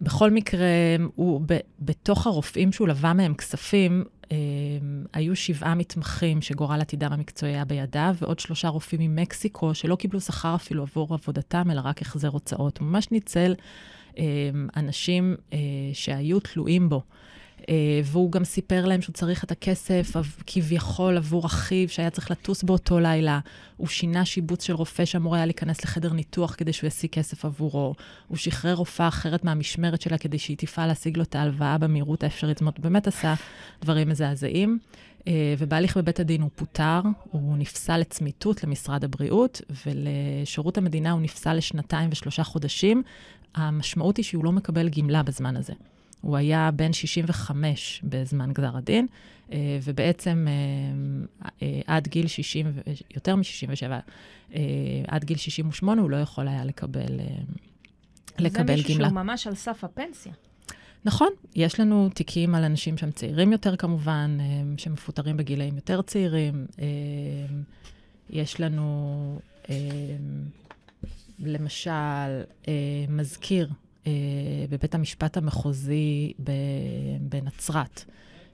בכל 0.00 0.30
מקרה, 0.30 0.66
הוא, 1.14 1.40
ב, 1.46 1.58
בתוך 1.80 2.26
הרופאים 2.26 2.72
שהוא 2.72 2.88
לווה 2.88 3.12
מהם 3.12 3.34
כספים, 3.34 4.04
אה, 4.32 4.36
היו 5.12 5.36
שבעה 5.36 5.74
מתמחים 5.74 6.42
שגורל 6.42 6.80
עתידם 6.80 7.12
המקצועי 7.12 7.52
היה 7.52 7.64
בידיו, 7.64 8.14
ועוד 8.18 8.38
שלושה 8.38 8.68
רופאים 8.68 9.00
ממקסיקו 9.00 9.74
שלא 9.74 9.96
קיבלו 9.96 10.20
שכר 10.20 10.54
אפילו 10.54 10.82
עבור 10.82 11.14
עבודתם, 11.14 11.70
אלא 11.70 11.80
רק 11.84 12.02
החזר 12.02 12.28
הוצאות. 12.28 12.78
הוא 12.78 12.88
ממש 12.88 13.10
ניצל 13.10 13.54
אה, 14.18 14.24
אנשים 14.76 15.36
אה, 15.52 15.58
שהיו 15.92 16.40
תלויים 16.40 16.88
בו. 16.88 17.02
והוא 18.04 18.32
גם 18.32 18.44
סיפר 18.44 18.86
להם 18.86 19.02
שהוא 19.02 19.12
צריך 19.12 19.44
את 19.44 19.50
הכסף 19.50 20.12
כביכול 20.46 21.16
עבור 21.16 21.46
אחיו 21.46 21.88
שהיה 21.88 22.10
צריך 22.10 22.30
לטוס 22.30 22.62
באותו 22.62 23.00
לילה. 23.00 23.40
הוא 23.76 23.88
שינה 23.88 24.24
שיבוץ 24.24 24.64
של 24.64 24.74
רופא 24.74 25.04
שאמור 25.04 25.34
היה 25.34 25.46
להיכנס 25.46 25.84
לחדר 25.84 26.12
ניתוח 26.12 26.54
כדי 26.58 26.72
שהוא 26.72 26.88
ישיג 26.88 27.10
כסף 27.10 27.44
עבורו. 27.44 27.94
הוא 28.28 28.36
שחרר 28.36 28.74
רופאה 28.74 29.08
אחרת 29.08 29.44
מהמשמרת 29.44 30.00
שלה 30.00 30.18
כדי 30.18 30.38
שהיא 30.38 30.56
תפעל 30.56 30.88
להשיג 30.88 31.16
לו 31.16 31.22
את 31.22 31.34
ההלוואה 31.34 31.78
במהירות 31.78 32.22
האפשרית. 32.22 32.56
זאת 32.56 32.60
אומרת, 32.60 32.76
הוא 32.76 32.82
באמת 32.82 33.06
עשה 33.06 33.34
דברים 33.82 34.08
מזעזעים. 34.08 34.78
אה, 35.28 35.54
ובהליך 35.58 35.96
בבית 35.96 36.20
הדין 36.20 36.42
הוא 36.42 36.50
פוטר, 36.54 37.00
הוא 37.30 37.56
נפסל 37.56 37.96
לצמיתות 37.96 38.64
למשרד 38.64 39.04
הבריאות, 39.04 39.60
ולשירות 39.86 40.78
המדינה 40.78 41.10
הוא 41.10 41.20
נפסל 41.20 41.54
לשנתיים 41.54 42.10
ושלושה 42.12 42.44
חודשים. 42.44 43.02
המשמעות 43.54 44.16
היא 44.16 44.24
שהוא 44.24 44.44
לא 44.44 44.52
מקבל 44.52 44.88
גמלה 44.88 45.22
בזמן 45.22 45.56
הזה. 45.56 45.72
הוא 46.24 46.36
היה 46.36 46.70
בן 46.70 46.92
65 46.92 48.00
בזמן 48.04 48.52
גזר 48.52 48.76
הדין, 48.76 49.06
אה, 49.52 49.78
ובעצם 49.82 50.46
אה, 50.48 51.46
אה, 51.62 51.80
עד 51.86 52.08
גיל 52.08 52.26
60, 52.26 52.66
ו- 52.74 52.80
יותר 53.14 53.36
מ-67, 53.36 53.86
עד 55.08 55.24
גיל 55.24 55.36
68 55.36 56.02
הוא 56.02 56.10
לא 56.10 56.16
יכול 56.16 56.48
היה 56.48 56.64
לקבל, 56.64 57.20
לקבל 58.38 58.66
זה 58.66 58.72
מישהו 58.72 58.94
גמלה. 58.94 59.08
שהוא 59.08 59.16
ממש 59.16 59.46
על 59.46 59.54
סף 59.54 59.84
הפנסיה. 59.84 60.32
נכון, 61.04 61.28
יש 61.54 61.80
לנו 61.80 62.08
תיקים 62.14 62.54
על 62.54 62.64
אנשים 62.64 62.98
שהם 62.98 63.10
צעירים 63.10 63.52
יותר 63.52 63.76
כמובן, 63.76 64.38
שמפוטרים 64.76 65.36
בגילאים 65.36 65.76
יותר 65.76 66.02
צעירים. 66.02 66.66
יש 68.30 68.60
לנו, 68.60 69.38
למשל, 71.38 72.42
מזכיר 73.08 73.68
בבית 74.70 74.94
המשפט 74.94 75.36
המחוזי 75.36 76.32
בנצרת, 77.20 78.04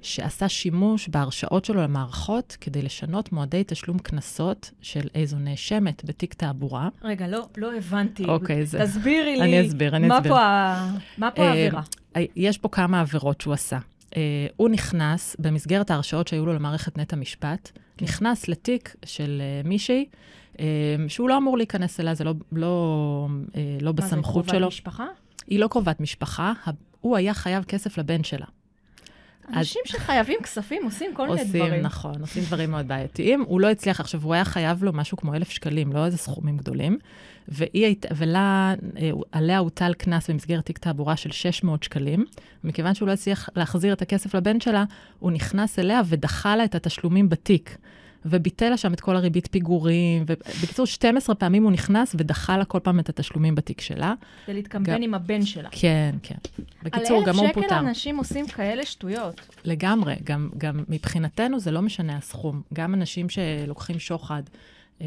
שעשה 0.03 0.49
שימוש 0.49 1.09
בהרשאות 1.09 1.65
שלו 1.65 1.83
למערכות 1.83 2.57
כדי 2.61 2.83
לשנות 2.83 3.33
מועדי 3.33 3.63
תשלום 3.67 3.99
קנסות 3.99 4.71
של 4.83 5.09
איזו 5.15 5.39
נאשמת 5.39 6.03
בתיק 6.05 6.35
תעבורה. 6.35 6.89
רגע, 7.03 7.29
לא, 7.29 7.47
לא 7.57 7.77
הבנתי. 7.77 8.25
אוקיי, 8.25 8.67
זה- 8.67 8.79
תסבירי 8.85 9.37
לי. 9.37 9.43
אני 9.43 9.67
אסביר, 9.67 9.97
אני 9.97 10.09
מה 10.09 10.19
אסביר. 10.19 10.33
פה, 10.33 10.41
ה... 10.41 10.91
מה 11.19 11.31
פה 11.31 11.43
אה, 11.43 11.49
העבירה? 11.49 11.83
יש 12.37 12.59
פה 12.59 12.69
כמה 12.69 13.01
עבירות 13.01 13.41
שהוא 13.41 13.55
עשה. 13.55 13.79
Uh, 14.11 14.13
הוא 14.57 14.69
נכנס, 14.69 15.37
במסגרת 15.39 15.91
ההרשאות 15.91 16.29
שהיו 16.29 16.47
לו 16.47 16.53
למערכת 16.55 16.99
נט 16.99 17.13
המשפט, 17.13 17.71
כן. 17.97 18.05
נכנס 18.05 18.49
לתיק 18.49 18.95
של 19.05 19.43
uh, 19.65 19.69
מישהי, 19.69 20.05
uh, 20.57 20.59
שהוא 21.09 21.29
לא 21.29 21.37
אמור 21.37 21.57
להיכנס 21.57 22.01
אליה, 22.01 22.15
זה 22.15 22.25
לא, 22.25 22.35
לא, 22.53 23.29
uh, 23.53 23.57
לא 23.81 23.93
בסמכות 23.93 24.47
מה 24.47 24.53
זה, 24.53 24.59
שלו. 24.59 24.59
קרובת 24.61 24.73
משפחה? 24.73 25.05
היא 25.51 25.59
לא 25.59 25.69
קרובת 25.69 26.01
משפחה, 26.01 26.53
הוא 27.01 27.17
היה 27.17 27.35
חייב 27.35 27.65
כסף 27.65 27.99
לבן 27.99 28.25
שלה. 28.25 28.47
אנשים 29.57 29.83
שחייבים 29.85 30.39
כספים 30.43 30.85
עושים 30.85 31.15
כל 31.15 31.29
מיני 31.29 31.41
עושים, 31.41 31.63
דברים. 31.63 31.83
נכון, 31.83 32.21
עושים 32.21 32.43
דברים 32.45 32.71
מאוד 32.71 32.89
בעייתיים. 32.89 33.45
הוא 33.47 33.61
לא 33.61 33.71
הצליח, 33.71 34.01
עכשיו, 34.01 34.23
הוא 34.23 34.35
היה 34.35 34.45
חייב 34.45 34.85
לו 34.85 34.93
משהו 34.93 35.17
כמו 35.17 35.35
אלף 35.35 35.51
שקלים, 35.51 35.93
לא 35.93 36.07
איזה 36.07 36.17
סכומים 36.17 36.57
גדולים, 36.57 36.99
והיא 37.49 37.85
הייתה, 37.85 38.09
ולה, 38.17 38.75
אה, 38.97 39.11
עליה 39.33 39.59
הוטל 39.59 39.95
קנס 39.95 40.31
במסגרת 40.31 40.67
תיק 40.67 40.79
תעבורה 40.79 41.17
של 41.17 41.31
600 41.31 41.83
שקלים. 41.83 42.25
מכיוון 42.65 42.95
שהוא 42.95 43.07
לא 43.09 43.13
הצליח 43.13 43.49
להחזיר 43.57 43.93
את 43.93 44.03
הכסף 44.03 44.35
לבן 44.35 44.61
שלה, 44.61 44.85
הוא 45.19 45.31
נכנס 45.31 45.79
אליה 45.79 46.01
ודחה 46.07 46.57
לה 46.57 46.65
את 46.65 46.75
התשלומים 46.75 47.29
בתיק. 47.29 47.77
וביטל 48.25 48.69
לה 48.69 48.77
שם 48.77 48.93
את 48.93 49.01
כל 49.01 49.17
הריבית 49.17 49.47
פיגורים, 49.51 50.25
ובקיצור, 50.27 50.87
12 50.87 51.35
פעמים 51.35 51.63
הוא 51.65 51.73
נכנס 51.73 52.15
ודחה 52.19 52.57
לה 52.57 52.65
כל 52.65 52.79
פעם 52.83 53.01
את 53.01 53.09
התשלומים 53.09 53.55
בתיק 53.55 53.81
שלה. 53.81 54.15
כדי 54.47 54.55
להתקמבן 54.55 54.93
גם- 54.93 55.03
עם 55.03 55.15
הבן 55.15 55.47
שלה. 55.47 55.69
כן, 55.73 56.15
כן. 56.23 56.35
בקיצור, 56.83 57.19
על 57.19 57.25
גם 57.27 57.37
הוא 57.37 57.45
אלף 57.45 57.51
שקל 57.53 57.63
פוטר. 57.63 57.79
אנשים 57.79 58.17
עושים 58.17 58.47
כאלה 58.47 58.87
שטויות. 58.87 59.41
לגמרי, 59.65 60.15
גם, 60.25 60.51
גם 60.59 60.85
מבחינתנו 60.89 61.61
זה 61.61 61.71
לא 61.71 61.83
משנה 61.83 62.17
הסכום. 62.17 62.63
גם 62.75 62.95
אנשים 62.95 63.29
שלוקחים 63.29 63.99
שוחד 63.99 64.43
אה, 65.01 65.07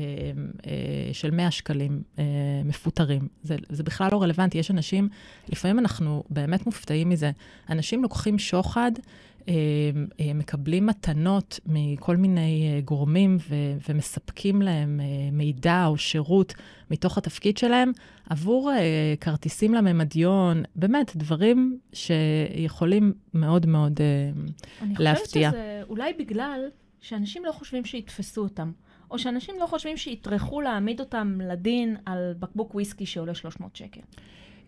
אה, 0.68 0.72
של 1.14 1.32
100 1.32 1.52
שקלים 1.52 2.02
אה, 2.20 2.24
מפוטרים, 2.66 3.28
זה, 3.44 3.56
זה 3.70 3.84
בכלל 3.84 4.08
לא 4.12 4.22
רלוונטי. 4.24 4.58
יש 4.58 4.72
אנשים, 4.72 5.10
לפעמים 5.50 5.80
אנחנו 5.80 6.24
באמת 6.30 6.66
מופתעים 6.66 7.10
מזה, 7.10 7.32
אנשים 7.70 8.04
לוקחים 8.04 8.40
שוחד, 8.40 8.92
מקבלים 10.36 10.86
מתנות 10.86 11.60
מכל 11.66 12.18
מיני 12.18 12.72
אה, 12.76 12.82
גורמים 12.82 13.38
ו, 13.50 13.56
ומספקים 13.90 14.62
להם 14.62 15.00
אה, 15.00 15.06
מידע 15.32 15.86
או 15.86 15.98
שירות 15.98 16.54
מתוך 16.92 17.18
התפקיד 17.18 17.58
שלהם 17.58 17.92
עבור 18.30 18.72
אה, 18.72 19.14
כרטיסים 19.22 19.74
לממדיון, 19.74 20.64
באמת, 20.76 21.16
דברים 21.16 21.80
שיכולים 21.94 23.14
מאוד 23.34 23.66
מאוד... 23.66 24.00
אני 24.82 24.94
להפתיע. 25.00 25.50
חושבת 25.50 25.64
שזה 25.64 25.82
אולי 25.90 26.14
בגלל 26.14 26.70
שאנשים 27.02 27.46
לא 27.46 27.52
חושבים 27.52 27.86
שיתפסו 27.86 28.42
אותם, 28.42 28.72
או 29.12 29.20
שאנשים 29.20 29.56
לא 29.60 29.66
חושבים 29.66 29.98
שיטרחו 29.98 30.62
להעמיד 30.62 31.00
אותם 31.00 31.40
לדין 31.42 31.96
על 32.06 32.34
בקבוק 32.40 32.76
וויסקי 32.76 33.06
שעולה 33.06 33.34
300 33.34 33.76
שקל. 33.76 34.02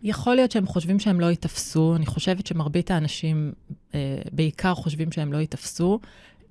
יכול 0.06 0.36
להיות 0.36 0.52
שהם 0.52 0.66
חושבים 0.66 1.00
שהם 1.00 1.20
לא 1.20 1.26
ייתפסו, 1.26 1.96
אני 1.96 2.06
חושבת 2.06 2.48
שמרבית 2.48 2.92
האנשים 2.92 3.54
אה, 3.96 4.18
בעיקר 4.32 4.76
חושבים 4.76 5.12
שהם 5.12 5.34
לא 5.34 5.38
ייתפסו. 5.38 6.00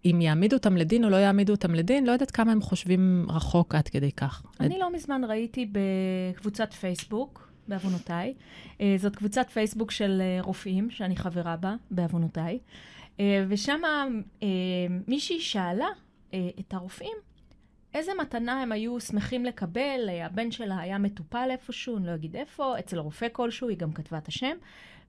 אם 0.04 0.20
יעמידו 0.20 0.56
אותם 0.56 0.76
לדין 0.76 1.04
או 1.04 1.10
לא 1.10 1.16
יעמידו 1.16 1.52
אותם 1.52 1.74
לדין, 1.74 2.06
לא 2.06 2.12
יודעת 2.12 2.30
כמה 2.30 2.52
הם 2.52 2.60
חושבים 2.60 3.26
רחוק 3.30 3.74
עד 3.74 3.88
כדי 3.88 4.12
כך. 4.12 4.42
אני 4.60 4.78
לא 4.78 4.92
מזמן 4.92 5.22
ראיתי 5.28 5.70
בקבוצת 5.72 6.72
פייסבוק, 6.72 7.48
בעוונותיי, 7.68 8.34
אה, 8.80 8.94
זאת 8.98 9.16
קבוצת 9.16 9.50
פייסבוק 9.50 9.90
של 9.90 10.22
אה, 10.22 10.42
רופאים, 10.42 10.90
שאני 10.90 11.16
חברה 11.16 11.56
בה, 11.56 11.74
בעוונותיי, 11.90 12.58
אה, 13.20 13.44
ושם 13.48 13.80
אה, 14.42 14.48
מישהי 15.08 15.40
שאלה 15.40 15.88
אה, 16.34 16.48
את 16.60 16.74
הרופאים 16.74 17.16
איזה 17.94 18.12
מתנה 18.20 18.62
הם 18.62 18.72
היו 18.72 19.00
שמחים 19.00 19.44
לקבל, 19.44 20.08
הבן 20.22 20.50
שלה 20.50 20.78
היה 20.78 20.98
מטופל 20.98 21.48
איפשהו, 21.50 21.96
אני 21.96 22.06
לא 22.06 22.14
אגיד 22.14 22.36
איפה, 22.36 22.78
אצל 22.78 22.98
רופא 22.98 23.26
כלשהו, 23.32 23.68
היא 23.68 23.76
גם 23.78 23.92
כתבה 23.92 24.18
את 24.18 24.28
השם, 24.28 24.56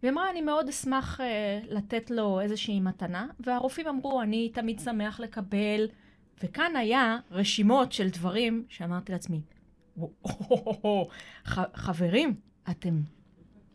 והיא 0.03 0.11
אמרה, 0.13 0.29
אני 0.29 0.41
מאוד 0.41 0.67
אשמח 0.67 1.21
אה, 1.21 1.59
לתת 1.69 2.11
לו 2.11 2.41
איזושהי 2.41 2.79
מתנה, 2.79 3.27
והרופאים 3.39 3.87
אמרו, 3.87 4.21
אני 4.21 4.49
תמיד 4.49 4.79
שמח 4.79 5.19
לקבל, 5.19 5.87
וכאן 6.43 6.75
היה 6.75 7.17
רשימות 7.31 7.91
של 7.91 8.09
דברים 8.09 8.65
שאמרתי 8.69 9.11
לעצמי, 9.11 9.41
"וואו, 9.97 11.07
ח- 11.45 11.75
חברים, 11.75 12.35
אתם, 12.69 13.01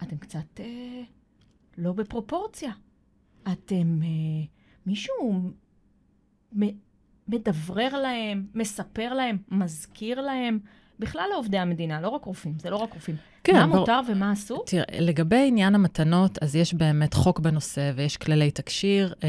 אתם 0.02 0.16
קצת 0.16 0.60
אה, 0.60 1.02
לא 1.78 1.92
בפרופורציה. 1.92 2.72
אתם, 3.52 4.00
אה, 4.02 4.46
מישהו 4.86 5.50
מדברר 7.30 7.96
להם, 8.02 8.46
מספר 8.54 9.14
להם, 9.14 9.38
מזכיר 9.48 10.20
להם, 10.20 10.58
בכלל 10.98 11.26
לעובדי 11.32 11.58
המדינה, 11.58 12.00
לא 12.00 12.08
רק 12.08 12.24
רופאים, 12.24 12.58
זה 12.58 12.70
לא 12.70 12.76
רק 12.76 12.94
רופאים. 12.94 13.16
כן, 13.44 13.54
מה 13.54 13.66
ברור. 13.66 13.78
מותר 13.78 14.00
ומה 14.08 14.32
אסור? 14.32 14.64
תראה, 14.66 14.84
לגבי 15.00 15.44
עניין 15.48 15.74
המתנות, 15.74 16.38
אז 16.42 16.56
יש 16.56 16.74
באמת 16.74 17.14
חוק 17.14 17.40
בנושא 17.40 17.92
ויש 17.96 18.16
כללי 18.16 18.50
תקשיר, 18.50 19.14
אה, 19.24 19.28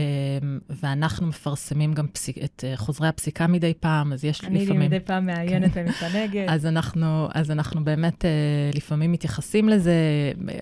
ואנחנו 0.70 1.28
מפרסמים 1.28 1.94
גם 1.94 2.08
פסיק, 2.08 2.38
את 2.38 2.64
אה, 2.68 2.78
חוזרי 2.78 3.08
הפסיקה 3.08 3.48
מדי 3.48 3.74
פעם, 3.80 4.14
אז 4.14 4.26
יש 4.26 4.44
אני 4.44 4.64
לפעמים... 4.64 4.82
מדי 4.82 5.00
פעם 5.00 5.26
מעיינת 5.26 5.72
ומתענגת. 5.74 6.46
אז 6.50 6.66
אנחנו, 6.66 7.28
אז 7.34 7.52
אנחנו 7.52 7.84
באמת 7.84 8.26
אה, 8.26 8.30
לפעמים 8.76 9.12
מתייחסים 9.12 9.70
לזה, 9.70 9.94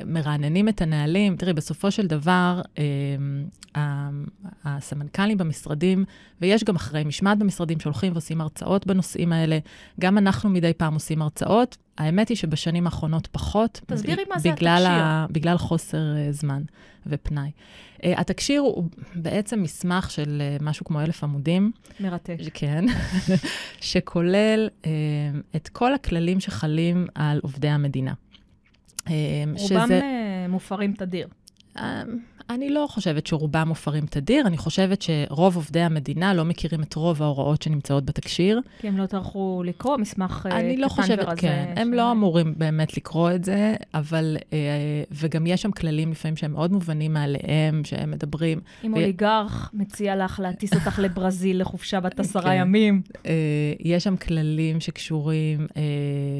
מרעננים 0.05 0.69
את 0.69 0.81
הנהלים. 0.81 1.35
תראי, 1.35 1.53
בסופו 1.53 1.91
של 1.91 2.07
דבר, 2.07 2.61
הסמנכ"לים 4.65 5.37
במשרדים, 5.37 6.05
ויש 6.41 6.63
גם 6.63 6.75
אחראי 6.75 7.03
משמעת 7.03 7.37
במשרדים 7.37 7.79
שהולכים 7.79 8.11
ועושים 8.13 8.41
הרצאות 8.41 8.87
בנושאים 8.87 9.33
האלה, 9.33 9.59
גם 9.99 10.17
אנחנו 10.17 10.49
מדי 10.49 10.73
פעם 10.77 10.93
עושים 10.93 11.21
הרצאות. 11.21 11.77
האמת 11.99 12.29
היא 12.29 12.37
שבשנים 12.37 12.85
האחרונות 12.85 13.27
פחות. 13.31 13.81
תסבירי 13.85 14.23
מה 14.29 14.39
זה 14.39 14.51
בגלל 14.51 14.83
התקשיר. 14.85 15.03
ה- 15.03 15.25
בגלל 15.31 15.57
חוסר 15.57 15.97
אה, 16.17 16.31
זמן 16.31 16.61
ופנאי. 17.07 17.51
אה, 18.03 18.13
התקשיר 18.21 18.61
הוא 18.61 18.83
בעצם 19.15 19.63
מסמך 19.63 20.11
של 20.11 20.41
אה, 20.41 20.57
משהו 20.61 20.85
כמו 20.85 21.01
אלף 21.01 21.23
עמודים, 21.23 21.71
מרתק. 21.99 22.35
כן, 22.53 22.85
שכולל 23.81 24.69
אה, 24.85 24.91
את 25.55 25.67
כל 25.67 25.93
הכללים 25.93 26.39
שחלים 26.39 27.07
על 27.15 27.39
עובדי 27.43 27.67
המדינה. 27.69 28.13
אה, 29.07 29.13
רובם 29.57 29.91
אה, 29.91 30.45
מופרים 30.49 30.93
תדיר. 30.93 31.27
אני 32.49 32.69
לא 32.69 32.85
חושבת 32.89 33.27
שרובם 33.27 33.67
מופרים 33.67 34.05
תדיר, 34.05 34.47
אני 34.47 34.57
חושבת 34.57 35.01
שרוב 35.01 35.55
עובדי 35.55 35.79
המדינה 35.79 36.33
לא 36.33 36.45
מכירים 36.45 36.83
את 36.83 36.95
רוב 36.95 37.23
ההוראות 37.23 37.61
שנמצאות 37.61 38.05
בתקשיר. 38.05 38.61
כי 38.79 38.87
הם 38.87 38.97
לא 38.97 39.05
טרחו 39.05 39.63
לקרוא 39.65 39.97
מסמך 39.97 40.47
אה, 40.51 40.59
אני 40.59 40.77
לא 40.77 40.87
קטן 40.87 41.01
חושבת, 41.01 41.27
ורזה. 41.27 41.41
כן, 41.41 41.73
הם 41.77 41.93
לא 41.93 42.11
אמורים 42.11 42.53
באמת 42.57 42.97
לקרוא 42.97 43.31
את 43.31 43.43
זה, 43.43 43.75
אבל, 43.93 44.37
אה, 44.53 44.57
וגם 45.11 45.47
יש 45.47 45.61
שם 45.61 45.71
כללים 45.71 46.11
לפעמים 46.11 46.37
שהם 46.37 46.51
מאוד 46.51 46.71
מובנים 46.71 47.13
מאליהם, 47.13 47.81
שהם 47.83 48.11
מדברים, 48.11 48.59
אם 48.83 48.93
ו- 48.93 48.95
אוליגרך 48.95 49.69
מציע 49.73 50.25
לך 50.25 50.39
להטיס 50.39 50.73
אותך 50.73 50.99
לברזיל 51.03 51.61
לחופשה 51.61 51.99
בת 51.99 52.19
עשרה 52.19 52.43
כן. 52.43 52.57
ימים. 52.59 53.01
אה, 53.25 53.31
יש 53.79 54.03
שם 54.03 54.17
כללים 54.17 54.79
שקשורים 54.79 55.67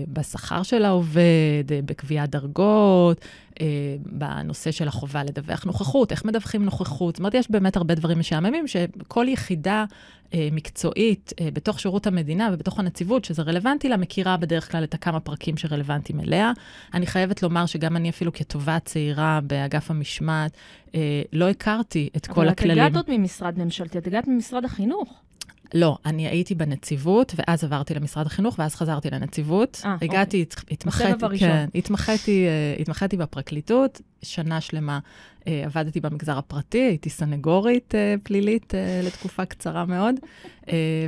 בשכר 0.07 0.63
של 0.63 0.85
העובד, 0.85 1.63
בקביעת 1.85 2.29
דרגות, 2.29 3.25
אה, 3.61 3.65
בנושא 4.05 4.71
של 4.71 4.87
החובה 4.87 5.23
לדווח 5.23 5.63
נוכחות, 5.63 6.11
איך 6.11 6.25
מדווחים 6.25 6.65
נוכחות. 6.65 7.15
זאת 7.15 7.19
אומרת, 7.19 7.33
יש 7.33 7.51
באמת 7.51 7.77
הרבה 7.77 7.95
דברים 7.95 8.19
משעממים, 8.19 8.67
שכל 8.67 9.25
יחידה 9.29 9.85
אה, 10.33 10.49
מקצועית 10.51 11.33
אה, 11.39 11.49
בתוך 11.53 11.79
שירות 11.79 12.07
המדינה 12.07 12.49
ובתוך 12.53 12.79
הנציבות, 12.79 13.25
שזה 13.25 13.41
רלוונטי 13.41 13.89
לה, 13.89 13.97
מכירה 13.97 14.37
בדרך 14.37 14.71
כלל 14.71 14.83
את 14.83 14.93
הכמה 14.93 15.19
פרקים 15.19 15.57
שרלוונטיים 15.57 16.19
אליה. 16.19 16.51
אני 16.93 17.07
חייבת 17.07 17.43
לומר 17.43 17.65
שגם 17.65 17.95
אני 17.95 18.09
אפילו 18.09 18.33
כתובעת 18.33 18.85
צעירה 18.85 19.39
באגף 19.43 19.91
המשמעת, 19.91 20.51
אה, 20.95 21.21
לא 21.33 21.49
הכרתי 21.49 22.09
את 22.17 22.27
כל 22.27 22.47
הכללים. 22.47 22.77
אבל 22.77 22.87
את 22.87 22.91
הגעת 22.91 23.07
עוד 23.07 23.17
ממשרד 23.17 23.59
ממשלתי, 23.59 23.97
את 23.97 24.07
הגעת 24.07 24.27
ממשרד 24.27 24.65
החינוך. 24.65 25.28
לא, 25.73 25.97
אני 26.05 26.27
הייתי 26.27 26.55
בנציבות, 26.55 27.35
ואז 27.37 27.63
עברתי 27.63 27.93
למשרד 27.93 28.25
החינוך, 28.25 28.55
ואז 28.59 28.75
חזרתי 28.75 29.09
לנציבות. 29.09 29.81
אה, 29.85 29.95
הגעתי, 30.01 30.41
הת- 30.41 30.55
התמחיתי. 30.71 31.09
כן, 31.39 31.69
התמחיתי, 31.75 32.45
אה, 32.47 32.75
התמחיתי 32.81 33.17
בפרקליטות, 33.17 34.01
שנה 34.21 34.61
שלמה 34.61 34.99
אה, 35.47 35.61
עבדתי 35.65 35.99
במגזר 35.99 36.37
הפרטי, 36.37 36.77
הייתי 36.81 37.09
סנגורית 37.09 37.93
פלילית 38.23 38.73
לתקופה 39.03 39.45
קצרה 39.45 39.85
מאוד, 39.85 40.15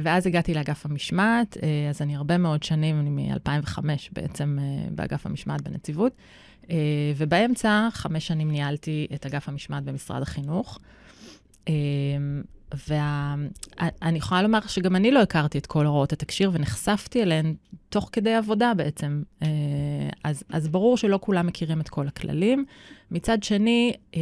ואז 0.03 0.27
הגעתי 0.27 0.53
לאגף 0.53 0.85
המשמעת, 0.85 1.57
אז 1.89 2.01
אני 2.01 2.15
הרבה 2.15 2.37
מאוד 2.37 2.63
שנים, 2.63 2.99
אני 2.99 3.09
מ-2005 3.09 3.79
בעצם 4.11 4.57
באגף 4.91 5.25
המשמעת 5.25 5.61
בנציבות, 5.61 6.13
ובאמצע, 7.17 7.87
חמש 7.91 8.27
שנים 8.27 8.51
ניהלתי 8.51 9.07
את 9.13 9.25
אגף 9.25 9.49
המשמעת 9.49 9.83
במשרד 9.83 10.21
החינוך. 10.21 10.79
ואני 12.87 14.17
יכולה 14.17 14.41
לומר 14.41 14.59
שגם 14.67 14.95
אני 14.95 15.11
לא 15.11 15.21
הכרתי 15.21 15.57
את 15.57 15.65
כל 15.65 15.85
הוראות 15.85 16.13
התקשיר 16.13 16.49
ונחשפתי 16.53 17.23
אליהן 17.23 17.55
תוך 17.89 18.09
כדי 18.11 18.33
עבודה 18.33 18.73
בעצם. 18.73 19.23
אה, 19.41 19.47
אז, 20.23 20.43
אז 20.49 20.67
ברור 20.67 20.97
שלא 20.97 21.19
כולם 21.21 21.47
מכירים 21.47 21.81
את 21.81 21.89
כל 21.89 22.07
הכללים. 22.07 22.65
מצד 23.11 23.43
שני, 23.43 23.93
אה, 24.15 24.21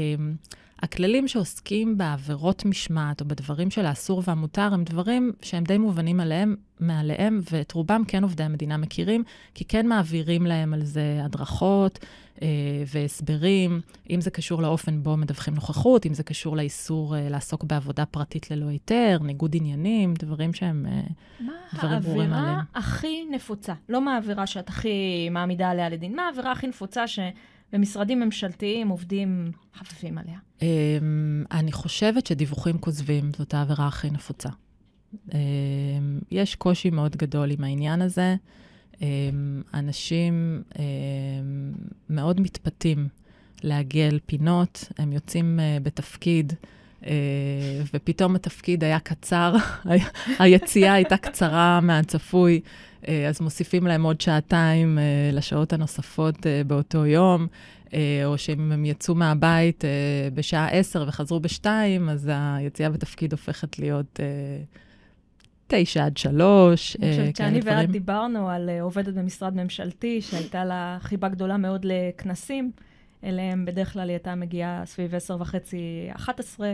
הכללים 0.82 1.28
שעוסקים 1.28 1.98
בעבירות 1.98 2.66
משמעת 2.66 3.22
או 3.22 3.26
בדברים 3.26 3.70
של 3.70 3.86
האסור 3.86 4.24
והמותר 4.26 4.74
הם 4.74 4.84
דברים 4.84 5.32
שהם 5.42 5.64
די 5.64 5.78
מובנים 5.78 6.20
עליהם, 6.20 6.56
מעליהם, 6.80 7.42
ואת 7.52 7.72
רובם 7.72 8.04
כן 8.08 8.24
עובדי 8.24 8.44
המדינה 8.44 8.78
מכירים, 8.78 9.24
כי 9.54 9.66
כן 9.66 9.88
מעבירים 9.88 10.46
להם 10.46 10.74
על 10.74 10.84
זה 10.84 11.22
הדרכות 11.24 12.00
אה, 12.42 12.48
והסברים, 12.88 13.82
אם 14.10 14.22
זה 14.22 14.32
קשור 14.32 14.62
לאופן 14.62 15.04
בו 15.04 15.18
מדווחים 15.18 15.54
נוכחות, 15.54 16.06
אם 16.06 16.14
זה 16.14 16.24
קשור 16.24 16.58
לאיסור 16.58 17.16
אה, 17.16 17.30
לעסוק 17.30 17.64
בעבודה 17.64 18.06
פרטית 18.06 18.52
ללא 18.52 18.66
היתר, 18.66 19.18
ניגוד 19.22 19.56
עניינים, 19.56 20.14
דברים 20.14 20.54
שהם... 20.54 20.86
אה, 20.90 21.02
מה 21.40 21.54
דברים 21.74 22.00
ברורים 22.00 22.34
העבירה 22.34 22.52
עליהם. 22.52 22.66
הכי 22.76 23.26
נפוצה? 23.32 23.74
לא 23.90 24.02
מה 24.02 24.14
העבירה 24.14 24.48
שאת 24.48 24.70
הכי 24.70 25.30
מעמידה 25.32 25.70
עליה 25.70 25.90
לדין, 25.90 26.16
מה 26.16 26.24
העבירה 26.24 26.52
הכי 26.52 26.68
נפוצה 26.68 27.08
שבמשרדים 27.70 28.20
ממשלתיים 28.20 28.88
עובדים 28.88 29.52
חפפים 29.76 30.18
עליה? 30.18 30.40
אה, 30.62 30.98
אני 31.52 31.72
חושבת 31.72 32.26
שדיווחים 32.26 32.78
כוזבים 32.78 33.32
זאת 33.38 33.54
העבירה 33.54 33.88
הכי 33.88 34.10
נפוצה. 34.10 34.50
אה, 35.34 35.40
יש 36.32 36.56
קושי 36.56 36.90
מאוד 36.90 37.16
גדול 37.16 37.52
עם 37.52 37.64
העניין 37.64 38.02
הזה. 38.02 38.36
אה, 39.02 39.08
אנשים 39.74 40.64
מאוד 42.10 42.42
מתפתים 42.42 43.08
לעגל 43.64 44.20
פינות, 44.26 44.86
הם 44.98 45.12
יוצאים 45.12 45.60
אה, 45.60 45.78
בתפקיד, 45.84 46.54
ופתאום 47.94 48.36
התפקיד 48.36 48.84
היה 48.84 49.00
קצר, 49.00 49.56
היציאה 50.40 50.94
הייתה 50.94 51.18
קצרה 51.18 51.80
מהצפוי, 51.82 52.62
אה, 53.08 53.28
אז 53.28 53.42
מוסיפים 53.42 53.88
להם 53.88 54.04
עוד 54.04 54.22
שעתיים 54.22 55.00
אה, 55.00 55.30
לשעות 55.34 55.74
הנוספות 55.74 56.48
אה, 56.48 56.62
באותו 56.68 57.06
יום. 57.06 57.48
אה, 57.94 58.22
או 58.26 58.38
שאם 58.38 58.72
הם 58.72 58.86
יצאו 58.86 59.16
מהבית 59.16 59.86
אה, 59.86 59.90
בשעה 60.34 60.68
10 60.68 61.06
וחזרו 61.08 61.40
ב-2, 61.40 61.66
אז 62.10 62.32
היציאה 62.34 62.90
בתפקיד 62.90 63.32
הופכת 63.32 63.80
להיות 63.80 64.20
אה, 64.20 64.64
9 65.68 66.06
עד 66.06 66.18
3. 66.18 66.98
אני 67.02 67.12
חושבת 67.12 67.36
שאני 67.36 67.60
ואת 67.64 67.92
דיברנו 67.92 68.50
על 68.50 68.70
אה, 68.70 68.82
עובדת 68.82 69.14
במשרד 69.14 69.56
ממשלתי 69.56 70.22
שהייתה 70.22 70.66
לה 70.66 70.98
חיבה 71.02 71.30
גדולה 71.30 71.58
מאוד 71.58 71.86
לכנסים. 71.86 72.72
אליהם 73.24 73.66
בדרך 73.66 73.94
כלל 73.94 74.10
היא 74.10 74.16
הייתה 74.16 74.36
מגיעה 74.36 74.86
סביב 74.86 75.16
10 75.16 75.38
וחצי, 75.40 76.10
11, 76.12 76.74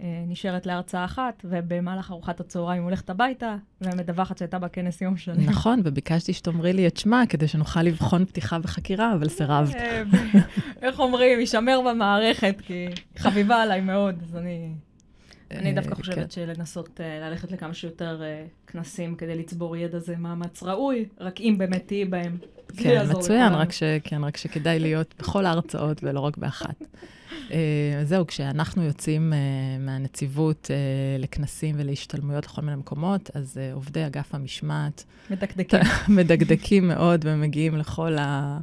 אה, 0.00 0.24
נשארת 0.26 0.66
להרצאה 0.66 1.04
אחת, 1.04 1.44
ובמהלך 1.44 2.10
ארוחת 2.10 2.40
הצהריים 2.40 2.82
הולכת 2.82 3.10
הביתה, 3.10 3.56
ומדווחת 3.80 4.38
שהייתה 4.38 4.58
בכנס 4.58 5.00
יום 5.00 5.16
שלם. 5.16 5.40
נכון, 5.40 5.80
וביקשתי 5.84 6.32
שתאמרי 6.32 6.72
לי 6.72 6.86
את 6.86 6.96
שמה 6.96 7.22
כדי 7.28 7.48
שנוכל 7.48 7.82
לבחון 7.82 8.24
פתיחה 8.24 8.58
בחקירה, 8.58 9.14
אבל 9.14 9.28
סירבת. 9.28 9.74
אה, 9.74 10.02
איך 10.82 11.00
אומרים, 11.00 11.40
יישמר 11.40 11.80
במערכת, 11.88 12.60
כי 12.60 12.86
חביבה 13.16 13.62
עליי 13.62 13.80
מאוד, 13.80 14.14
אז 14.22 14.36
אני... 14.36 14.74
אני 15.50 15.72
דווקא 15.72 15.90
אה, 15.90 15.94
חושבת 15.94 16.16
כן. 16.16 16.30
שלנסות 16.30 17.00
אה, 17.00 17.28
ללכת 17.28 17.52
לכמה 17.52 17.74
שיותר 17.74 18.22
אה, 18.22 18.46
כנסים 18.66 19.14
כדי 19.14 19.34
לצבור 19.38 19.76
ידע 19.76 19.98
זה 19.98 20.16
מאמץ 20.16 20.62
ראוי, 20.62 21.08
רק 21.20 21.40
אם 21.40 21.54
באמת 21.58 21.82
תהיי 21.86 22.04
בהם. 22.04 22.38
כן, 22.76 23.06
מצוין. 23.10 23.52
רק, 23.52 23.72
ש, 23.72 23.82
כן, 24.04 24.24
רק 24.24 24.36
שכדאי 24.36 24.78
להיות 24.78 25.14
בכל 25.18 25.46
ההרצאות 25.46 26.04
ולא 26.04 26.20
רק 26.20 26.36
באחת. 26.36 26.84
uh, 27.48 27.52
זהו, 28.04 28.26
כשאנחנו 28.26 28.82
יוצאים 28.82 29.32
uh, 29.32 29.36
מהנציבות 29.84 30.64
uh, 30.64 31.22
לכנסים 31.22 31.74
ולהשתלמויות 31.78 32.46
לכל 32.46 32.62
מיני 32.62 32.76
מקומות, 32.76 33.30
אז 33.34 33.60
עובדי 33.72 34.06
אגף 34.06 34.34
המשמעת 34.34 35.04
מדקדקים. 35.30 35.80
מדקדקים 36.16 36.88
מאוד 36.88 37.24
ומגיעים 37.28 37.76
לכל, 37.76 38.16
ה, 38.18 38.58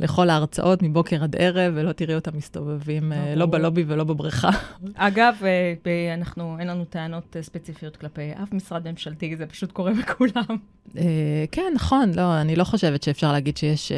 לכל 0.00 0.30
ההרצאות 0.30 0.82
מבוקר 0.82 1.24
עד 1.24 1.36
ערב, 1.36 1.72
ולא 1.76 1.92
תראי 1.92 2.14
אותם 2.14 2.36
מסתובבים 2.36 3.12
לא. 3.36 3.46
בלובי 3.46 3.84
ולא 3.86 4.04
בבריכה. 4.04 4.50
אגב, 4.94 5.34
אה, 5.44 6.14
אנחנו, 6.14 6.56
אין 6.58 6.68
לנו 6.68 6.84
טענות 6.84 7.36
אה, 7.36 7.42
ספציפיות 7.42 7.96
כלפי 7.96 8.32
אף 8.42 8.52
משרד 8.52 8.90
ממשלתי, 8.90 9.36
זה 9.36 9.46
פשוט 9.46 9.72
קורה 9.72 9.92
בכולם. 10.02 10.56
כן, 11.52 11.72
נכון, 11.74 12.12
לא, 12.14 12.40
אני 12.40 12.56
לא 12.56 12.64
חושבת 12.64 13.02
שאפשר 13.02 13.32
להגיד 13.32 13.45
שיש 13.56 13.92
uh, 13.92 13.94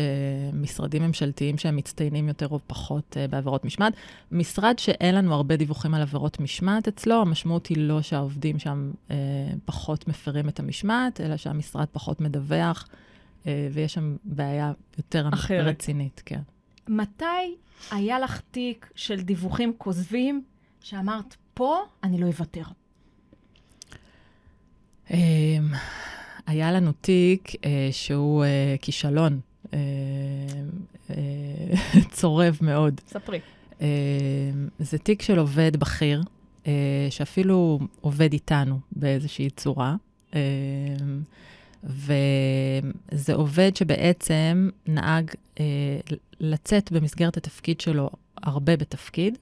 משרדים 0.57 1.03
ממשלתיים 1.03 1.59
שהם 1.59 1.77
מצטיינים 1.77 2.29
יותר 2.29 2.49
או 2.49 2.59
פחות 2.67 3.17
uh, 3.17 3.31
בעבירות 3.31 3.65
משמעת. 3.65 3.93
משרד 4.33 4.79
שאין 4.79 5.15
לנו 5.15 5.35
הרבה 5.35 5.57
דיווחים 5.57 5.95
על 5.95 6.03
עבירות 6.03 6.41
משמעת 6.41 6.89
אצלו, 6.89 7.21
המשמעות 7.21 7.67
היא 7.67 7.79
לא 7.79 8.03
שהעובדים 8.03 8.59
שם 8.59 8.91
uh, 9.09 9.13
פחות 9.65 10.09
מפרים 10.09 10.49
את 10.49 10.61
המשמעת, 10.61 11.21
אלא 11.21 11.37
שהמשרד 11.37 11.87
פחות 11.93 12.21
מדווח, 12.21 12.89
ויש 13.73 13.95
שם 13.95 14.17
בעיה 14.25 14.73
יותר 14.99 15.29
אחרת. 15.33 15.67
רצינית, 15.67 16.23
כן. 16.27 16.41
מתי 16.89 17.25
היה 17.91 18.19
לך 18.19 18.41
תיק 18.51 18.91
של 18.95 19.21
דיווחים 19.21 19.73
כוזבים, 19.79 20.43
שאמרת, 20.81 21.37
פה 21.55 21.79
אני 22.05 22.21
לא 22.21 22.27
אוותר? 22.27 22.63
היה 26.49 26.73
לנו 26.73 26.93
תיק 27.01 27.49
uh, 27.49 27.59
שהוא 27.91 28.45
uh, 28.45 28.83
כישלון, 28.83 29.41
uh, 29.65 29.69
uh, 31.09 31.15
צורב 32.11 32.59
מאוד. 32.61 33.01
ספרי. 33.07 33.41
אה, 33.81 33.87
זה 34.79 34.99
תיק 34.99 35.23
של 35.23 35.39
עובד 35.39 35.77
בכיר, 35.77 36.23
אה, 36.67 37.07
שאפילו 37.11 37.79
עובד 38.01 38.33
איתנו 38.33 38.79
באיזושהי 38.93 39.51
צורה. 39.51 39.97
אה, 40.35 40.41
וזה 41.85 43.35
עובד 43.35 43.77
שבעצם 43.77 44.71
נהג 44.87 45.31
אה, 45.61 45.65
לצאת 46.41 46.93
במסגרת 46.93 47.37
התפקיד 47.37 47.81
שלו 47.81 48.11
הרבה 48.43 48.77
בתפקיד, 48.77 49.39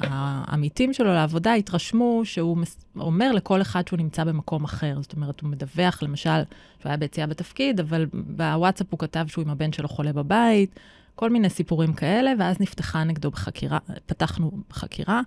והעמיתים 0.00 0.92
שלו 0.92 1.14
לעבודה 1.14 1.54
התרשמו 1.54 2.20
שהוא 2.24 2.56
אומר 2.96 3.32
לכל 3.32 3.62
אחד 3.62 3.88
שהוא 3.88 3.98
נמצא 3.98 4.24
במקום 4.24 4.64
אחר. 4.64 4.98
זאת 5.02 5.12
אומרת, 5.12 5.40
הוא 5.40 5.50
מדווח, 5.50 6.02
למשל, 6.02 6.42
שהוא 6.80 6.90
היה 6.90 6.96
ביציאה 6.96 7.26
בתפקיד, 7.26 7.80
אבל 7.80 8.06
בוואטסאפ 8.12 8.86
הוא 8.90 8.98
כתב 8.98 9.24
שהוא 9.28 9.44
עם 9.44 9.50
הבן 9.50 9.72
שלו 9.72 9.88
חולה 9.88 10.12
בבית, 10.12 10.80
כל 11.14 11.30
מיני 11.30 11.50
סיפורים 11.50 11.92
כאלה, 11.92 12.32
ואז 12.38 12.60
נפתחה 12.60 13.04
נגדו 13.04 13.30
בחקירה, 13.30 13.78
פתחנו 14.06 14.50
בחקירה. 14.70 15.20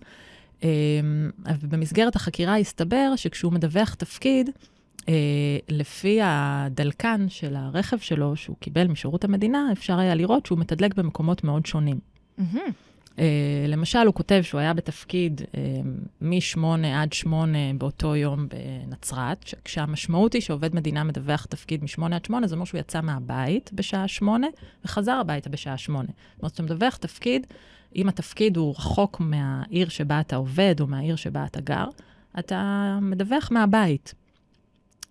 אמ, 0.63 0.69
ובמסגרת 1.62 2.15
החקירה 2.15 2.58
הסתבר 2.58 3.13
שכשהוא 3.15 3.53
מדווח 3.53 3.93
תפקיד, 3.93 4.49
אה, 5.10 5.13
לפי 5.69 6.19
הדלקן 6.23 7.25
של 7.30 7.56
הרכב 7.56 7.97
שלו, 7.97 8.36
שהוא 8.36 8.56
קיבל 8.60 8.88
משירות 8.88 9.23
המדינה, 9.23 9.69
אפשר 9.71 9.99
היה 9.99 10.15
לראות 10.15 10.45
שהוא 10.45 10.60
מתדלק 10.60 10.95
במקומות 10.95 11.43
מאוד 11.43 11.65
שונים. 11.65 11.99
מהמם. 12.38 12.71
אה, 13.19 13.65
למשל, 13.67 14.00
הוא 14.00 14.13
כותב 14.13 14.41
שהוא 14.41 14.60
היה 14.60 14.73
בתפקיד 14.73 15.41
אה, 15.58 15.82
מ-8 16.21 16.60
עד 16.95 17.13
8 17.13 17.58
באותו 17.78 18.15
יום 18.15 18.47
בנצרת, 18.47 19.54
כשהמשמעות 19.63 20.34
היא 20.34 20.41
שעובד 20.41 20.76
מדינה 20.76 21.04
מדווח 21.04 21.45
תפקיד 21.45 21.84
מ-8 21.84 22.15
עד 22.15 22.26
8, 22.26 22.47
זה 22.47 22.56
אומר 22.56 22.65
שהוא 22.65 22.80
יצא 22.80 23.02
מהבית 23.02 23.69
בשעה 23.73 24.08
8 24.08 24.47
וחזר 24.86 25.13
הביתה 25.13 25.50
בשעה 25.50 25.78
8. 25.78 26.08
זאת 26.08 26.39
אומרת, 26.39 26.52
כשאתה 26.52 26.63
מדווח 26.63 26.95
תפקיד, 26.95 27.47
אם 27.95 28.10
התפקיד 28.10 28.58
הוא 28.58 28.76
רחוק 28.78 29.19
מהעיר 29.19 29.89
שבה 29.89 30.19
אתה 30.19 30.36
עובד 30.36 30.76
או 30.80 30.88
מהעיר 30.88 31.15
שבה 31.15 31.45
אתה 31.45 31.62
גר, 31.62 31.86
אתה 32.39 33.00
מדווח 33.02 33.52
מהבית. 33.52 34.13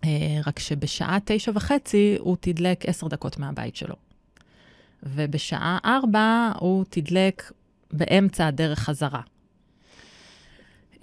אה, 0.03 0.09
רק 0.45 0.59
שבשעה 0.59 1.17
תשע 1.25 1.51
וחצי 1.55 2.15
הוא 2.19 2.37
תדלק 2.39 2.85
עשר 2.85 3.07
דקות 3.07 3.39
מהבית 3.39 3.75
שלו. 3.75 3.95
ובשעה 5.09 5.77
ארבע 5.85 6.51
הוא 6.59 6.85
תדלק 6.89 7.51
באמצע 7.91 8.47
הדרך 8.47 8.79
חזרה. 8.79 9.21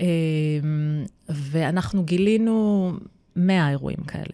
אה, 0.01 0.07
ואנחנו 1.29 2.05
גילינו 2.05 2.93
100 3.37 3.71
אירועים 3.71 4.05
כאלה, 4.07 4.25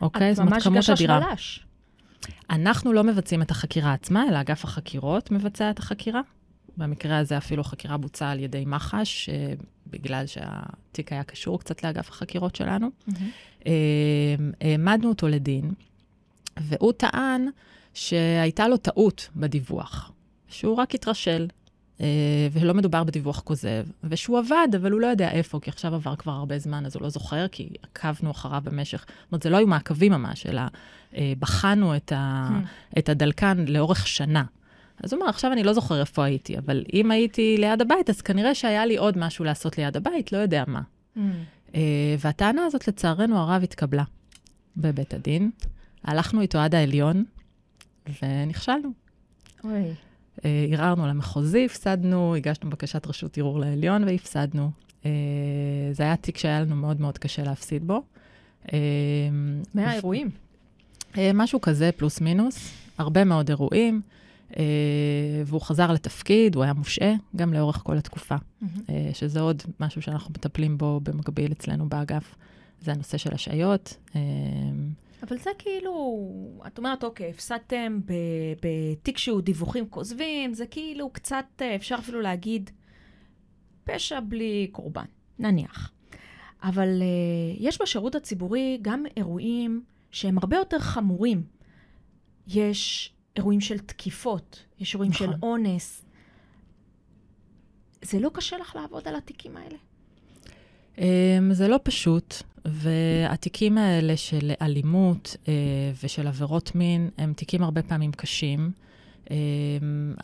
אוקיי? 0.00 0.30
את 0.30 0.36
זאת 0.36 0.42
אומרת, 0.42 0.54
ממש 0.54 0.64
כמות 0.64 0.78
גשש 0.78 0.90
אדירה. 0.90 1.20
בלש. 1.20 1.66
אנחנו 2.50 2.92
לא 2.92 3.04
מבצעים 3.04 3.42
את 3.42 3.50
החקירה 3.50 3.92
עצמה, 3.92 4.28
אלא 4.28 4.40
אגף 4.40 4.64
החקירות 4.64 5.30
מבצע 5.30 5.70
את 5.70 5.78
החקירה. 5.78 6.20
במקרה 6.76 7.18
הזה 7.18 7.38
אפילו 7.38 7.60
החקירה 7.60 7.96
בוצעה 7.96 8.30
על 8.30 8.40
ידי 8.40 8.64
מח"ש, 8.66 9.28
אה, 9.28 9.52
בגלל 9.86 10.26
שהתיק 10.26 11.12
היה 11.12 11.24
קשור 11.24 11.60
קצת 11.60 11.84
לאגף 11.84 12.08
החקירות 12.08 12.56
שלנו. 12.56 12.90
אה, 13.66 13.72
העמדנו 14.60 15.08
אותו 15.08 15.28
לדין, 15.28 15.72
והוא 16.60 16.92
טען 16.92 17.48
שהייתה 17.94 18.68
לו 18.68 18.76
טעות 18.76 19.28
בדיווח, 19.36 20.12
שהוא 20.48 20.76
רק 20.76 20.94
התרשל, 20.94 21.46
אה, 22.00 22.06
ולא 22.52 22.74
מדובר 22.74 23.04
בדיווח 23.04 23.40
כוזב, 23.40 23.86
ושהוא 24.04 24.38
עבד, 24.38 24.68
אבל 24.76 24.92
הוא 24.92 25.00
לא 25.00 25.06
יודע 25.06 25.30
איפה, 25.30 25.60
כי 25.60 25.70
עכשיו 25.70 25.94
עבר 25.94 26.16
כבר 26.16 26.32
הרבה 26.32 26.58
זמן, 26.58 26.86
אז 26.86 26.94
הוא 26.94 27.02
לא 27.02 27.08
זוכר, 27.08 27.48
כי 27.48 27.68
עקבנו 27.82 28.30
אחריו 28.30 28.62
במשך, 28.64 28.98
זאת 28.98 29.32
אומרת, 29.32 29.42
זה 29.42 29.50
לא 29.50 29.56
היו 29.56 29.66
מעקבים 29.66 30.12
ממש, 30.12 30.46
אלא 30.46 30.62
אה, 31.16 31.32
בחנו 31.38 31.96
את, 31.96 32.12
ה, 32.12 32.48
את 32.98 33.08
הדלקן 33.08 33.64
לאורך 33.68 34.06
שנה. 34.06 34.44
אז 35.02 35.12
הוא 35.12 35.20
אומר, 35.20 35.30
עכשיו 35.30 35.52
אני 35.52 35.62
לא 35.62 35.72
זוכר 35.72 36.00
איפה 36.00 36.24
הייתי, 36.24 36.58
אבל 36.58 36.84
אם 36.92 37.10
הייתי 37.10 37.56
ליד 37.58 37.80
הבית, 37.80 38.10
אז 38.10 38.20
כנראה 38.20 38.54
שהיה 38.54 38.86
לי 38.86 38.96
עוד 38.96 39.18
משהו 39.18 39.44
לעשות 39.44 39.78
ליד 39.78 39.96
הבית, 39.96 40.32
לא 40.32 40.38
יודע 40.38 40.64
מה. 40.66 40.80
מהמם. 41.16 41.32
אה, 41.74 41.80
והטענה 42.18 42.64
הזאת, 42.64 42.88
לצערנו 42.88 43.38
הרב, 43.38 43.62
התקבלה 43.62 44.04
בבית 44.76 45.14
הדין. 45.14 45.50
הלכנו 46.04 46.40
איתו 46.40 46.58
עד 46.58 46.74
העליון, 46.74 47.24
ונכשלנו. 48.22 48.88
אוי. 49.64 49.94
אה, 50.44 50.66
ערערנו 50.70 51.06
למחוזי, 51.06 51.64
הפסדנו, 51.64 52.34
הגשנו 52.34 52.70
בקשת 52.70 53.06
רשות 53.06 53.38
ערעור 53.38 53.60
לעליון 53.60 54.04
והפסדנו. 54.04 54.70
אה, 55.06 55.10
זה 55.92 56.02
היה 56.02 56.16
תיק 56.16 56.38
שהיה 56.38 56.60
לנו 56.60 56.76
מאוד 56.76 57.00
מאוד 57.00 57.18
קשה 57.18 57.42
להפסיד 57.42 57.86
בו. 57.86 58.02
אה, 58.72 58.78
100 59.74 59.92
אירועים. 59.92 60.30
אה, 61.18 61.30
משהו 61.34 61.60
כזה, 61.60 61.90
פלוס 61.96 62.20
מינוס, 62.20 62.70
הרבה 62.98 63.24
מאוד 63.24 63.48
אירועים, 63.48 64.00
והוא 65.46 65.60
חזר 65.60 65.92
לתפקיד, 65.92 66.54
הוא 66.54 66.64
היה 66.64 66.72
מושעה 66.72 67.12
גם 67.36 67.52
לאורך 67.52 67.80
כל 67.84 67.98
התקופה. 67.98 68.34
שזה 69.12 69.40
עוד 69.40 69.62
משהו 69.80 70.02
שאנחנו 70.02 70.30
מטפלים 70.30 70.78
בו 70.78 71.00
במקביל 71.02 71.52
אצלנו 71.52 71.88
באגף, 71.88 72.34
זה 72.80 72.92
הנושא 72.92 73.18
של 73.18 73.34
השעיות. 73.34 73.96
אבל 75.28 75.38
זה 75.38 75.50
כאילו, 75.58 76.20
את 76.66 76.78
אומרת, 76.78 77.04
אוקיי, 77.04 77.30
הפסדתם 77.30 78.00
בתיק 78.62 79.18
שהוא 79.18 79.40
דיווחים 79.40 79.88
כוזבים, 79.88 80.54
זה 80.54 80.66
כאילו 80.66 81.10
קצת, 81.10 81.44
אה, 81.60 81.74
אפשר 81.74 81.94
אפילו 81.98 82.20
להגיד, 82.20 82.70
פשע 83.84 84.20
בלי 84.20 84.68
קורבן, 84.72 85.04
נניח. 85.38 85.92
אבל 86.62 87.02
uh, 87.02 87.56
יש 87.58 87.82
בשירות 87.82 88.14
הציבורי 88.14 88.78
גם 88.82 89.04
אירועים 89.16 89.82
שהם 90.10 90.38
הרבה 90.38 90.56
יותר 90.56 90.78
חמורים. 90.78 91.42
יש 92.46 93.12
אירועים 93.36 93.60
של 93.60 93.78
תקיפות, 93.78 94.64
יש 94.78 94.94
אירועים 94.94 95.12
נכון. 95.12 95.26
של 95.26 95.32
אונס. 95.42 96.04
זה 98.02 98.20
לא 98.20 98.30
קשה 98.34 98.58
לך 98.58 98.76
לעבוד 98.76 99.08
על 99.08 99.16
התיקים 99.16 99.56
האלה? 99.56 99.76
אמ, 100.98 101.52
זה 101.52 101.68
לא 101.68 101.80
פשוט, 101.82 102.34
והתיקים 102.64 103.78
האלה 103.78 104.16
של 104.16 104.52
אלימות 104.62 105.36
אה, 105.48 105.52
ושל 106.04 106.26
עבירות 106.26 106.74
מין 106.74 107.10
הם 107.18 107.32
תיקים 107.32 107.62
הרבה 107.62 107.82
פעמים 107.82 108.12
קשים, 108.12 108.70
אמ, 109.30 109.36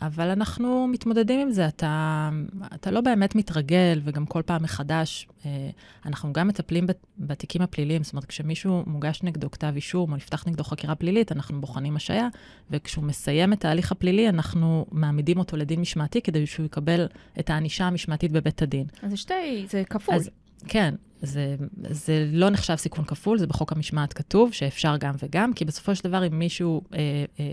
אבל 0.01 0.29
אנחנו 0.29 0.87
מתמודדים 0.87 1.39
עם 1.39 1.51
זה. 1.51 1.67
אתה, 1.67 2.29
אתה 2.73 2.91
לא 2.91 3.01
באמת 3.01 3.35
מתרגל, 3.35 4.01
וגם 4.03 4.25
כל 4.25 4.41
פעם 4.45 4.63
מחדש, 4.63 5.27
אה, 5.45 5.69
אנחנו 6.05 6.33
גם 6.33 6.47
מטפלים 6.47 6.87
בת- 6.87 7.05
בתיקים 7.19 7.61
הפליליים. 7.61 8.03
זאת 8.03 8.13
אומרת, 8.13 8.25
כשמישהו 8.25 8.83
מוגש 8.87 9.23
נגדו 9.23 9.51
כתב 9.51 9.71
אישום 9.75 10.11
או 10.11 10.15
נפתח 10.17 10.43
נגדו 10.47 10.63
חקירה 10.63 10.95
פלילית, 10.95 11.31
אנחנו 11.31 11.61
בוחנים 11.61 11.95
השעיה, 11.95 12.27
וכשהוא 12.71 13.03
מסיים 13.03 13.53
את 13.53 13.65
ההליך 13.65 13.91
הפלילי, 13.91 14.29
אנחנו 14.29 14.85
מעמידים 14.91 15.37
אותו 15.39 15.57
לדין 15.57 15.79
משמעתי 15.81 16.21
כדי 16.21 16.45
שהוא 16.45 16.65
יקבל 16.65 17.07
את 17.39 17.49
הענישה 17.49 17.85
המשמעתית 17.87 18.31
בבית 18.31 18.61
הדין. 18.61 18.85
אז 19.03 19.11
זה 19.11 19.17
שתי, 19.17 19.65
זה 19.69 19.83
כפול. 19.89 20.15
אז 20.15 20.29
כן, 20.67 20.95
זה, 21.21 21.55
זה 21.89 22.29
לא 22.31 22.49
נחשב 22.49 22.75
סיכון 22.75 23.05
כפול, 23.05 23.37
זה 23.37 23.47
בחוק 23.47 23.71
המשמעת 23.71 24.13
כתוב, 24.13 24.53
שאפשר 24.53 24.97
גם 24.97 25.15
וגם, 25.23 25.53
כי 25.53 25.65
בסופו 25.65 25.95
של 25.95 26.03
דבר, 26.03 26.27
אם 26.27 26.39
מישהו 26.39 26.81
אה, 26.93 26.99
אה, 27.39 27.45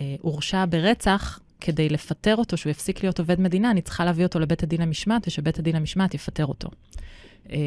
אה, 0.00 0.16
הורשע 0.20 0.64
ברצח, 0.68 1.40
כדי 1.60 1.88
לפטר 1.88 2.36
אותו, 2.36 2.56
שהוא 2.56 2.70
יפסיק 2.70 3.02
להיות 3.02 3.18
עובד 3.18 3.40
מדינה, 3.40 3.70
אני 3.70 3.82
צריכה 3.82 4.04
להביא 4.04 4.24
אותו 4.24 4.38
לבית 4.38 4.62
הדין 4.62 4.82
המשמעת, 4.82 5.26
ושבית 5.26 5.58
הדין 5.58 5.76
המשמעת 5.76 6.14
יפטר 6.14 6.46
אותו. 6.46 6.68
אה, 7.50 7.58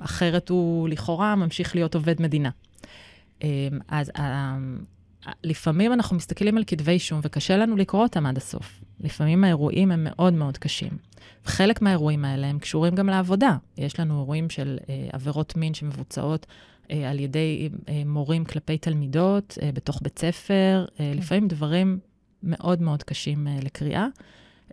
אחרת 0.00 0.48
הוא 0.48 0.88
לכאורה 0.88 1.34
ממשיך 1.34 1.74
להיות 1.74 1.94
עובד 1.94 2.22
מדינה. 2.22 2.50
אה, 3.42 3.68
אז 3.88 4.10
אה, 4.18 4.56
לפעמים 5.44 5.92
אנחנו 5.92 6.16
מסתכלים 6.16 6.56
על 6.56 6.64
כתבי 6.66 6.92
אישום, 6.92 7.20
וקשה 7.22 7.56
לנו 7.56 7.76
לקרוא 7.76 8.02
אותם 8.02 8.26
עד 8.26 8.36
הסוף. 8.36 8.80
לפעמים 9.00 9.44
האירועים 9.44 9.90
הם 9.90 10.04
מאוד 10.10 10.32
מאוד 10.32 10.58
קשים. 10.58 10.90
חלק 11.44 11.82
מהאירועים 11.82 12.24
האלה 12.24 12.46
הם 12.46 12.58
קשורים 12.58 12.94
גם 12.94 13.06
לעבודה. 13.08 13.56
יש 13.78 14.00
לנו 14.00 14.20
אירועים 14.20 14.50
של 14.50 14.78
אה, 14.88 15.08
עבירות 15.12 15.56
מין 15.56 15.74
שמבוצעות 15.74 16.46
אה, 16.90 17.10
על 17.10 17.20
ידי 17.20 17.68
אה, 17.88 18.02
מורים 18.06 18.44
כלפי 18.44 18.78
תלמידות 18.78 19.58
אה, 19.62 19.70
בתוך 19.72 19.98
בית 20.02 20.18
ספר, 20.18 20.84
אה, 20.90 20.96
כן. 20.96 21.18
לפעמים 21.18 21.48
דברים 21.48 21.98
מאוד 22.42 22.82
מאוד 22.82 23.02
קשים 23.02 23.48
אה, 23.48 23.56
לקריאה, 23.62 24.06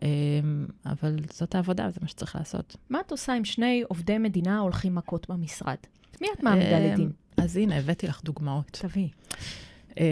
אה, 0.03 0.07
אבל 0.85 1.15
זאת 1.33 1.55
העבודה, 1.55 1.89
זה 1.89 1.99
מה 2.01 2.07
שצריך 2.07 2.35
לעשות. 2.35 2.75
מה 2.89 2.99
את 2.99 3.11
עושה 3.11 3.37
אם 3.37 3.45
שני 3.45 3.83
עובדי 3.87 4.17
מדינה 4.17 4.59
הולכים 4.59 4.95
מכות 4.95 5.29
במשרד? 5.29 5.75
מי 6.21 6.27
את 6.37 6.43
מעמידה 6.43 6.77
אה, 6.77 6.93
לדין? 6.93 7.11
אז 7.37 7.57
הנה, 7.57 7.77
הבאתי 7.77 8.07
לך 8.07 8.23
דוגמאות. 8.23 8.77
תביאי. 8.81 9.09
אה, 9.99 10.05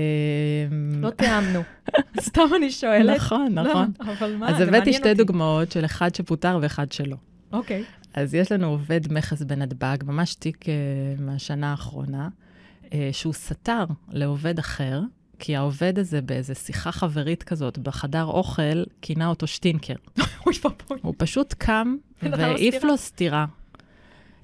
לא 1.01 1.09
תיאמנו. 1.09 1.61
סתם 2.21 2.47
אני 2.55 2.71
שואלת. 2.71 3.15
נכון, 3.15 3.51
לא, 3.51 3.61
נכון. 3.61 3.91
אבל 3.99 4.35
מה, 4.35 4.49
אז 4.49 4.57
זה 4.57 4.63
הבאתי 4.63 4.77
מעניין 4.77 4.93
שתי 4.93 5.09
אותי. 5.09 5.13
דוגמאות 5.13 5.71
של 5.71 5.85
אחד 5.85 6.15
שפוטר 6.15 6.59
ואחד 6.61 6.91
שלא. 6.91 7.15
אוקיי. 7.51 7.83
אז 8.13 8.33
יש 8.33 8.51
לנו 8.51 8.67
עובד 8.67 9.13
מכס 9.13 9.41
בנתב"ג, 9.41 9.97
ממש 10.03 10.35
תיק 10.35 10.69
אה, 10.69 10.73
מהשנה 11.19 11.71
האחרונה, 11.71 12.29
אה, 12.93 13.09
שהוא 13.11 13.33
סתר 13.33 13.83
לעובד 14.11 14.59
אחר, 14.59 15.01
כי 15.39 15.55
העובד 15.55 15.99
הזה 15.99 16.21
באיזו 16.21 16.55
שיחה 16.55 16.91
חברית 16.91 17.43
כזאת 17.43 17.77
בחדר 17.77 18.23
אוכל, 18.23 18.83
כינה 19.01 19.27
אותו 19.27 19.47
שטינקר. 19.47 19.93
הוא 21.01 21.13
פשוט 21.17 21.53
קם 21.57 21.95
והעיף. 22.23 22.83
לו 22.83 22.97
סטירה. 22.97 23.45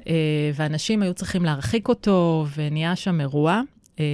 אה, 0.08 0.52
ואנשים 0.56 1.02
היו 1.02 1.13
צריכים 1.13 1.45
להרחיק 1.45 1.88
אותו, 1.88 2.45
ונהיה 2.56 2.95
שם 2.95 3.21
אירוע. 3.21 3.62
אה, 4.00 4.06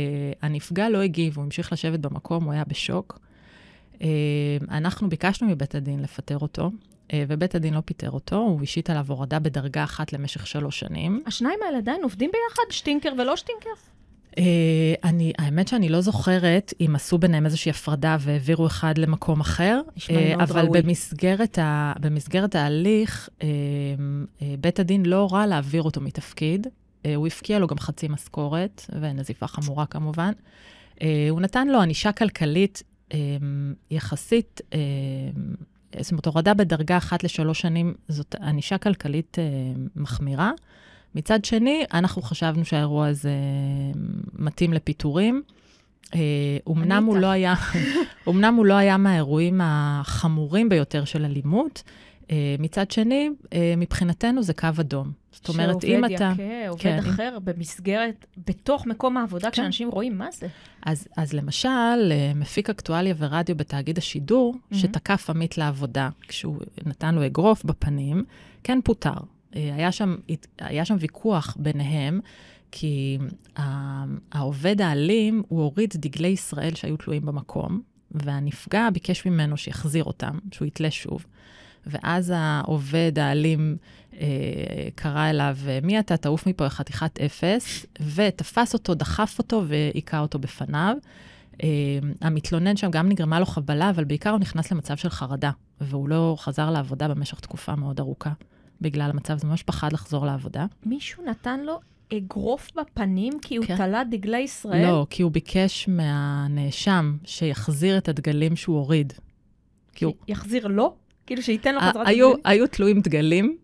הנפגע 0.41 0.89
לא 0.89 1.02
הגיב, 1.02 1.38
הוא 1.38 1.44
המשיך 1.44 1.74
לשבת 1.74 2.00
במקום, 2.00 2.44
הוא 2.44 2.54
היה 2.54 2.63
בשוק. 2.67 3.20
אה, 4.02 4.08
אנחנו 4.72 5.10
ביקשנו 5.10 5.48
מבית 5.48 5.76
הדין 5.76 6.00
לפטר 6.02 6.38
אותו, 6.38 6.72
אה, 7.13 7.24
ובית 7.28 7.56
הדין 7.56 7.74
לא 7.74 7.82
פיטר 7.86 8.12
אותו, 8.12 8.38
הוא 8.38 8.63
השית 8.63 8.89
עליו 8.89 9.06
הורדה 9.08 9.39
בדרגה 9.39 9.84
אחת 9.84 10.13
למשך 10.13 10.48
שלוש 10.48 10.80
שנים. 10.80 11.24
השניים 11.26 11.60
האלה 11.65 11.78
עדיין 11.78 12.04
עובדים 12.04 12.32
ביחד? 12.34 12.72
שטינקר 12.72 13.13
ולא 13.17 13.36
שטינקר? 13.36 13.70
אה, 14.38 14.94
אני, 15.04 15.34
האמת 15.38 15.67
שאני 15.67 15.89
לא 15.89 16.02
זוכרת 16.02 16.74
אם 16.82 16.96
עשו 16.96 17.17
ביניהם 17.17 17.46
איזושהי 17.46 17.70
הפרדה 17.70 18.17
והעבירו 18.20 18.67
אחד 18.67 18.98
למקום 18.98 19.39
אחר, 19.39 19.82
מאוד 20.12 20.41
אבל 20.41 20.65
ראוי. 20.65 20.82
במסגרת, 20.82 21.60
ה, 21.60 21.94
במסגרת 22.00 22.56
ההליך, 22.56 23.30
אה, 23.44 23.48
אה, 24.41 24.56
בית 24.60 24.80
הדין 24.80 25.06
לא 25.06 25.15
הורה 25.15 25.46
להעביר 25.46 25.84
אותו 25.84 26.02
מתפקיד. 26.02 26.67
אה, 27.05 27.15
הוא 27.15 27.27
הפקיע 27.27 27.59
לו 27.59 27.67
גם 27.67 27.79
חצי 27.79 28.07
משכורת, 28.07 28.85
ונזיפה 29.01 29.47
חמורה 29.47 29.85
כמובן. 29.85 30.31
אה, 31.01 31.27
הוא 31.29 31.41
נתן 31.41 31.67
לו 31.67 31.81
ענישה 31.81 32.11
כלכלית 32.11 32.83
אה, 33.13 33.17
יחסית, 33.91 34.61
זאת 35.99 36.11
אומרת, 36.11 36.25
הורדה 36.25 36.53
בדרגה 36.53 36.97
אחת 36.97 37.23
לשלוש 37.23 37.61
שנים, 37.61 37.93
זאת 38.07 38.35
ענישה 38.41 38.77
כלכלית 38.77 39.37
מחמירה. 39.95 40.51
מצד 41.15 41.45
שני, 41.45 41.83
אנחנו 41.93 42.21
חשבנו 42.21 42.65
שהאירוע 42.65 43.07
הזה 43.07 43.31
מתאים 44.33 44.73
לפיטורים. 44.73 45.43
אומנם 46.67 47.03
הוא. 47.05 47.17
לא 47.17 47.27
היה, 47.27 47.53
אומנם 48.27 48.55
הוא 48.55 48.65
לא 48.65 48.73
היה 48.73 48.97
מהאירועים 48.97 49.61
החמורים 49.63 50.69
ביותר 50.69 51.05
של 51.05 51.25
אלימות, 51.25 51.83
מצד 52.60 52.91
שני, 52.91 53.30
אה, 53.54 53.74
מבחינתנו 53.78 54.44
זה 54.44 54.54
קו 54.54 54.67
אדום. 54.80 55.12
זאת 55.32 55.50
אומרת, 55.50 55.84
אם 55.84 56.06
אתה... 56.06 56.15
שעובד 56.17 56.39
יכה, 56.39 56.70
עובד 56.70 56.82
כן. 56.82 57.00
אחר 57.00 57.38
במסגרת, 57.44 58.26
בתוך 58.48 58.86
מקום 58.86 59.17
העבודה, 59.17 59.52
כשאנשים 59.52 59.89
רואים 59.89 60.17
מה 60.17 60.32
זה. 60.32 60.48
אז, 60.86 61.08
אז 61.17 61.34
למשל, 61.34 61.70
אה, 62.12 62.32
מפיק 62.36 62.70
אקטואליה 62.70 63.15
ורדיו 63.17 63.56
בתאגיד 63.56 63.98
השידור, 63.98 64.54
מהמם. 64.54 64.82
שתקף 64.82 65.30
עמית 65.30 65.58
לעבודה 65.58 66.10
כשהוא 66.28 66.58
נתן 66.86 67.15
לו 67.15 67.26
אגרוף 67.26 67.63
בפנים, 67.63 68.24
כן 68.63 68.80
פוטר. 68.84 69.13
אה, 69.56 69.76
היה 69.76 69.91
שם, 69.91 70.15
היה 70.60 70.86
שם 70.86 70.96
ויכוח 71.00 71.58
ביניהם, 71.60 72.20
כי 72.72 73.17
העובד 74.32 74.82
האלים, 74.82 75.44
הוא 75.48 75.62
הוריד 75.63 75.94
דגלי 75.96 76.28
ישראל 76.28 76.76
שהיו 76.76 76.98
תלויים 76.98 77.26
במקום, 77.26 77.82
והנפגע 78.12 78.89
ביקש 78.89 79.26
ממנו 79.26 79.58
שיחזיר 79.58 80.04
אותם, 80.04 80.39
שהוא 80.52 80.67
יתלה 80.67 80.91
שוב. 80.91 81.26
ואז 81.86 82.34
העובד 82.36 83.20
האלים 83.20 83.78
אה, 84.13 84.28
קרא 84.96 85.30
אליו, 85.30 85.58
מי 85.84 86.00
אתה? 86.00 86.17
תעוף 86.17 86.48
מפה, 86.48 86.70
חתיכת 86.70 87.20
אפס, 87.20 87.86
ותפס 88.15 88.74
אותו, 88.74 88.94
דחף 88.96 89.36
אותו 89.39 89.63
והיכה 89.67 90.20
אותו 90.20 90.39
בפניו. 90.39 90.96
אה, 91.63 91.67
המתלונן 92.22 92.78
שם 92.78 92.91
גם 92.91 93.10
נגרמה 93.10 93.39
לו 93.39 93.46
חבלה, 93.46 93.89
אבל 93.89 94.04
בעיקר 94.04 94.30
הוא 94.30 94.39
נכנס 94.39 94.72
למצב 94.72 94.98
של 94.98 95.10
חרדה, 95.10 95.52
והוא 95.82 96.10
לא 96.10 96.36
חזר 96.39 96.72
לעבודה 96.72 97.08
במשך 97.08 97.39
תקופה 97.39 97.76
מאוד 97.76 98.00
ארוכה 98.00 98.32
בגלל 98.82 99.10
המצב, 99.10 99.38
זה 99.38 99.48
ממש 99.48 99.63
פחד 99.63 99.94
לחזור 99.94 100.26
לעבודה. 100.26 100.65
מישהו 100.86 101.24
נתן 101.26 101.60
לו 101.60 101.80
אגרוף 102.13 102.72
בפנים 102.76 103.34
כי 103.41 103.56
הוא 103.56 103.65
כן. 103.65 103.78
תלה 103.78 104.04
דגלי 104.04 104.39
ישראל? 104.39 104.88
לא, 104.88 105.08
כי 105.10 105.24
הוא 105.24 105.32
ביקש 105.32 105.88
מהנאשם 105.88 107.17
שיחזיר 107.24 107.98
את 107.98 108.10
הדגלים 108.10 108.56
שהוא 108.56 108.78
הוריד. 108.78 109.13
כי 109.96 110.06
הוא... 110.06 110.13
יחזיר 110.28 110.67
לו? 110.67 110.96
כאילו 111.32 111.44
שייתן 111.44 111.76
לו 111.76 111.82
חזרת 111.82 112.08
היו, 112.08 112.28
דגלים? 112.30 112.41
היו 112.46 112.67
תלויים 112.67 113.02
דגלים, 113.02 113.58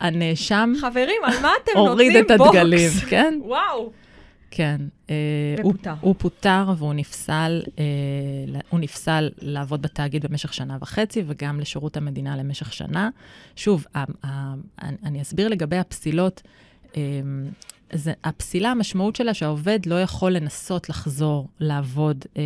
הנאשם 0.00 0.72
חברים, 0.80 1.22
על 1.24 1.34
מה 1.42 1.52
אתם 1.64 1.72
הוריד 1.78 2.12
נותנים 2.16 2.24
את 2.36 2.38
בוקס? 2.38 2.56
הדגלים, 2.56 2.90
כן? 3.10 3.38
וואו. 3.42 3.92
כן. 4.50 4.80
אה, 5.10 5.14
הוא, 5.62 5.70
ופוטר. 5.70 5.94
הוא 6.00 6.14
פוטר 6.18 6.64
והוא 6.78 6.94
נפסל, 6.94 7.62
אה, 7.78 7.84
הוא 8.70 8.80
נפסל 8.80 9.28
לעבוד 9.38 9.82
בתאגיד 9.82 10.26
במשך 10.26 10.54
שנה 10.54 10.76
וחצי, 10.80 11.22
וגם 11.26 11.60
לשירות 11.60 11.96
המדינה 11.96 12.36
למשך 12.36 12.72
שנה. 12.72 13.10
שוב, 13.56 13.86
אני- 15.04 15.22
אסביר 15.22 15.48
לגבי 15.48 15.76
הפסילות. 15.76 16.42
אה, 16.96 17.00
זה, 17.92 18.12
הפסילה, 18.24 18.70
המשמעות 18.70 19.16
שלה 19.16 19.34
שהעובד 19.34 19.78
לא 19.86 20.02
יכול 20.02 20.32
לנסות 20.32 20.88
לחזור 20.88 21.48
לעבוד 21.60 22.24
אה, 22.36 22.42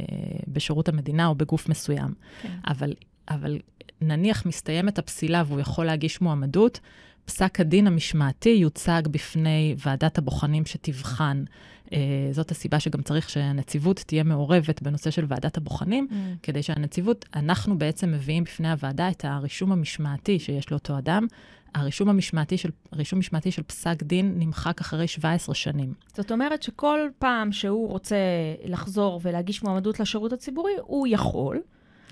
אה, 0.00 0.06
בשירות 0.48 0.88
המדינה 0.88 1.26
או 1.26 1.34
בגוף 1.34 1.68
מסוים. 1.68 2.14
כן. 2.42 2.48
אבל, 2.68 2.92
אבל 3.28 3.58
נניח 4.00 4.46
מסתיימת 4.46 4.98
הפסילה 4.98 5.42
והוא 5.46 5.60
יכול 5.60 5.84
להגיש 5.84 6.20
מועמדות, 6.20 6.80
פסק 7.24 7.60
הדין 7.60 7.86
המשמעתי 7.86 8.48
יוצג 8.48 9.02
בפני 9.10 9.74
ועדת 9.86 10.18
הבוחנים 10.18 10.66
שתבחן. 10.66 11.44
אה, 11.92 11.98
זאת 12.32 12.50
הסיבה 12.50 12.80
שגם 12.80 13.02
צריך 13.02 13.30
שהנציבות 13.30 14.04
תהיה 14.06 14.24
מעורבת 14.24 14.82
בנושא 14.82 15.10
של 15.10 15.24
ועדת 15.28 15.56
הבוחנים, 15.56 16.06
Mm. 16.10 16.14
כדי 16.42 16.62
שהנציבות, 16.62 17.24
אנחנו 17.36 17.78
בעצם 17.78 18.12
מביאים 18.12 18.44
בפני 18.44 18.70
הוועדה 18.70 19.08
את 19.10 19.24
הרישום 19.24 19.72
המשמעתי 19.72 20.38
שיש 20.38 20.70
לאותו 20.70 20.98
אדם. 20.98 21.26
הרישום 21.74 22.08
המשמעתי 22.08 22.58
של, 22.58 22.70
רישום 22.92 23.18
משמעתי 23.18 23.50
של 23.50 23.62
פסק 23.62 24.02
דין 24.02 24.34
נמחק 24.38 24.80
אחרי 24.80 25.08
17 25.08 25.54
שנים. 25.54 25.94
זאת 26.16 26.32
אומרת 26.32 26.62
שכל 26.62 27.00
פעם 27.18 27.52
שהוא 27.52 27.88
רוצה 27.88 28.16
לחזור 28.64 29.20
ולהגיש 29.22 29.62
מועמדות 29.62 30.00
לשירות 30.00 30.32
הציבורי, 30.32 30.72
הוא 30.80 31.06
יכול, 31.10 31.60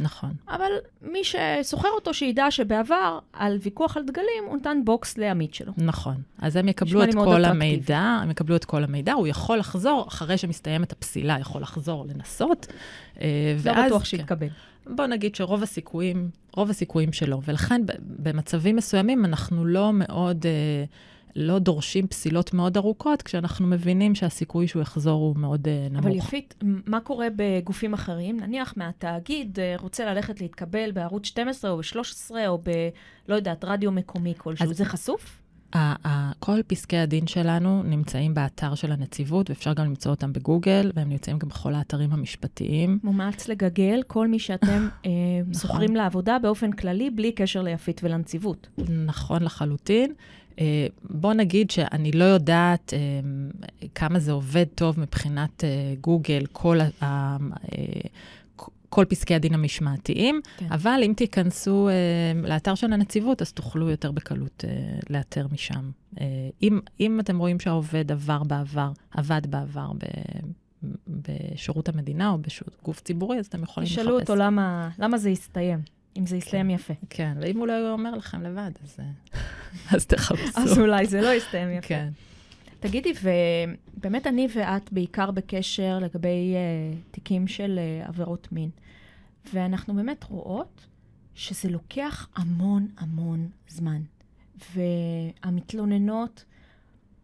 נכון. 0.01 0.31
אבל 0.49 0.71
מי 1.03 1.21
שסוחר 1.25 1.89
אותו, 1.95 2.15
שידע 2.15 2.51
שבעבר, 2.51 3.19
על 3.33 3.59
ויכוח 3.63 3.97
על 3.97 4.03
דגלים, 4.07 4.45
הוא 4.47 4.57
נתן 4.57 4.79
בוקס 4.85 5.19
לעמית 5.19 5.55
שלו. 5.55 5.73
נכון. 5.79 6.15
אז 6.39 6.57
הם 6.57 6.69
יקבלו 6.69 7.03
את 7.05 7.15
כל. 7.15 7.45
המידע, 7.45 7.99
הם 7.99 8.31
יקבלו 8.31 8.57
את 8.57 8.65
כל 8.65 8.85
המידע, 8.85 9.13
הוא 9.13 9.27
יכול 9.27 9.59
לחזור, 9.59 10.05
אחרי 10.09 10.39
שמסתיימת 10.39 10.93
הפסילה, 10.93 11.37
יכול 11.41 11.63
לחזור 11.63 12.07
לנסות. 12.15 12.67
אה, 13.21 13.27
לא 13.65 13.71
ואז- 13.71 13.87
בטוח 13.87 13.99
כן. 14.03 14.05
שיתקבל. 14.05 14.47
בוא 14.87 15.07
נגיד 15.07 15.35
שרוב 15.35 15.63
הסיכויים, 15.63 16.31
רוב 16.57 16.71
הסיכויים 16.71 17.13
שלו, 17.13 17.41
ולכן 17.45 17.83
במצבים 17.99 18.77
מסוימים 18.77 19.25
אנחנו 19.25 19.65
לא 19.65 19.91
מאוד, 19.93 20.47
אה, 20.47 20.85
לא 21.37 21.59
דורשים 21.59 22.07
פסילות 22.07 22.55
מאוד 22.55 22.77
ארוכות, 22.77 23.23
כשאנחנו 23.23 23.67
מבינים 23.67 24.15
שהסיכוי 24.15 24.69
שהוא 24.69 24.83
יחזור 24.83 25.21
הוא 25.23 25.37
מאוד 25.37 25.69
אה, 25.69 25.87
נמוך. 25.91 26.05
אבל 26.07 26.17
יפית, 26.17 26.55
מה 26.87 27.01
קורה 27.01 27.27
בגופים 27.37 27.95
אחרים? 27.95 28.41
נניח 28.41 28.75
מהתאגיד 28.77 29.59
אה, 29.61 29.75
רוצה 29.81 30.05
ללכת 30.05 30.41
להתקבל 30.41 30.93
בערוץ 30.93 31.27
12 31.27 31.71
או 31.71 31.77
ב-13 31.77 32.31
או 32.49 32.59
ב... 32.59 32.71
לא 33.29 33.35
יודעת, 33.35 33.65
רדיו 33.65 33.93
מקומי 33.93 34.35
כלשהו. 34.37 34.71
אז- 34.71 34.77
זה 34.77 34.85
חשוף? 34.85 35.43
כל 36.39 36.63
פסקי 36.67 36.97
הדין 36.97 37.27
שלנו 37.27 37.83
נמצאים 37.83 38.35
באתר 38.35 38.75
של 38.75 38.93
הנציבות, 38.93 39.51
ואפשר 39.51 39.73
גם 39.73 39.85
למצוא 39.85 40.11
אותם 40.11 40.33
בגוגל, 40.33 40.93
והם 40.95 41.09
נמצאים 41.09 41.39
גם 41.39 41.49
בכל 41.49 41.75
האתרים 41.75 42.13
המשפטיים. 42.13 42.99
מומלץ 43.05 43.49
לגגל 43.49 44.01
כל 44.07 44.29
מי 44.29 44.39
שאתם 44.39 44.89
אה, 45.07 45.11
נכון. 45.65 45.97
לעבודה 45.97 46.39
באופן 46.39 46.73
כללי, 46.73 47.11
בלי 47.11 47.33
קשר 47.33 47.63
ליפית 47.63 48.01
ולנציבות. 48.05 48.69
נכון 49.07 49.43
לחלוטין. 49.43 50.13
אה, 50.61 50.87
בוא 51.03 51.35
נגיד 51.35 51.71
שאני 51.71 52.13
לא 52.13 52.25
יודעת 52.25 52.95
אה, 52.95 52.99
כמה 53.95 54.19
זה 54.19 54.33
עובד 54.33 54.67
טוב 54.75 55.01
מבחינת 55.01 55.65
אה, 55.65 55.69
גוגל, 56.01 56.47
כל, 56.53 56.79
ה- 57.03 57.37
כל 58.89 59.05
פסקי 59.09 59.35
הדין 59.35 59.55
המשמעתיים, 59.55 60.41
כן. 60.57 60.67
אבל 60.71 61.01
אם 61.07 61.13
תיכנסו 61.17 61.89
אה, 61.89 61.93
לאתר 62.49 62.75
של 62.75 62.93
הנציבות, 62.93 63.43
אז 63.43 63.53
תוכלו 63.53 63.91
יותר 63.91 64.11
בקלות 64.13 64.65
אה, 64.69 64.71
לאתר 65.11 65.47
משם. 65.53 65.91
אה, 66.21 66.27
אם, 66.63 66.81
אם 67.01 67.21
אתם 67.21 67.39
רואים 67.39 67.61
שהעובד 67.61 68.13
עבר 68.13 68.43
בעבר, 68.43 68.91
עבד 69.11 69.41
בעבר 69.51 69.93
ב, 69.93 70.05
בשירות 71.09 71.89
המדינה 71.89 72.31
או 72.31 72.39
בגוף 72.83 73.01
ציבורי, 73.01 73.39
אז 73.39 73.47
אתם 73.47 73.63
יכולים 73.63 73.87
לחפש. 73.87 74.01
תשאלו 74.01 74.21
אותו 74.21 74.37
למה, 74.37 74.89
למה 74.99 75.19
זה 75.19 75.31
יסתיים, 75.31 75.79
אם 76.17 76.27
זה 76.27 76.37
יסתיים 76.37 76.71
יפה. 76.71 76.95
כן, 77.11 77.37
ואם 77.41 77.59
הוא 77.59 77.67
לא 77.67 77.93
אומר 77.93 78.15
לכם 78.15 78.43
לבד, 78.43 78.71
אז, 78.83 78.97
אה, 79.01 79.41
אז 79.97 80.07
תחפשו. 80.07 80.61
אז 80.61 80.79
אולי 80.79 81.07
זה 81.07 81.21
לא 81.21 81.35
יסתיים 81.35 81.71
יפה. 81.71 81.89
כן. 81.89 82.09
תגידי, 82.81 83.13
ובאמת 83.23 84.27
אני 84.27 84.49
ואת 84.55 84.93
בעיקר 84.93 85.31
בקשר 85.31 85.99
לגבי 85.99 86.55
uh, 86.55 87.11
תיקים 87.11 87.47
של 87.47 87.81
uh, 88.05 88.09
עבירות 88.09 88.53
מין, 88.53 88.71
ואנחנו 89.55 89.95
באמת 89.95 90.25
רואות 90.25 90.87
שזה 91.35 91.69
לוקח 91.71 92.29
המון 92.37 92.89
המון 92.99 93.49
זמן, 93.69 94.03
והמתלוננות 94.75 96.45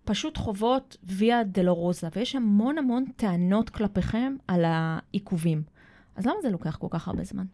פשוט 0.05 0.37
חוות 0.37 0.96
ויה 1.03 1.44
דלרוזה, 1.44 2.09
ויש 2.16 2.37
המון 2.37 2.79
המון 2.79 3.05
טענות 3.16 3.70
כלפיכם 3.70 4.37
על 4.48 4.64
העיכובים. 4.66 5.62
אז 6.16 6.27
למה 6.27 6.37
זה 6.42 6.51
לוקח 6.51 6.77
כל 6.77 6.87
כך 6.90 7.09
הרבה 7.09 7.24
זמן? 7.24 7.44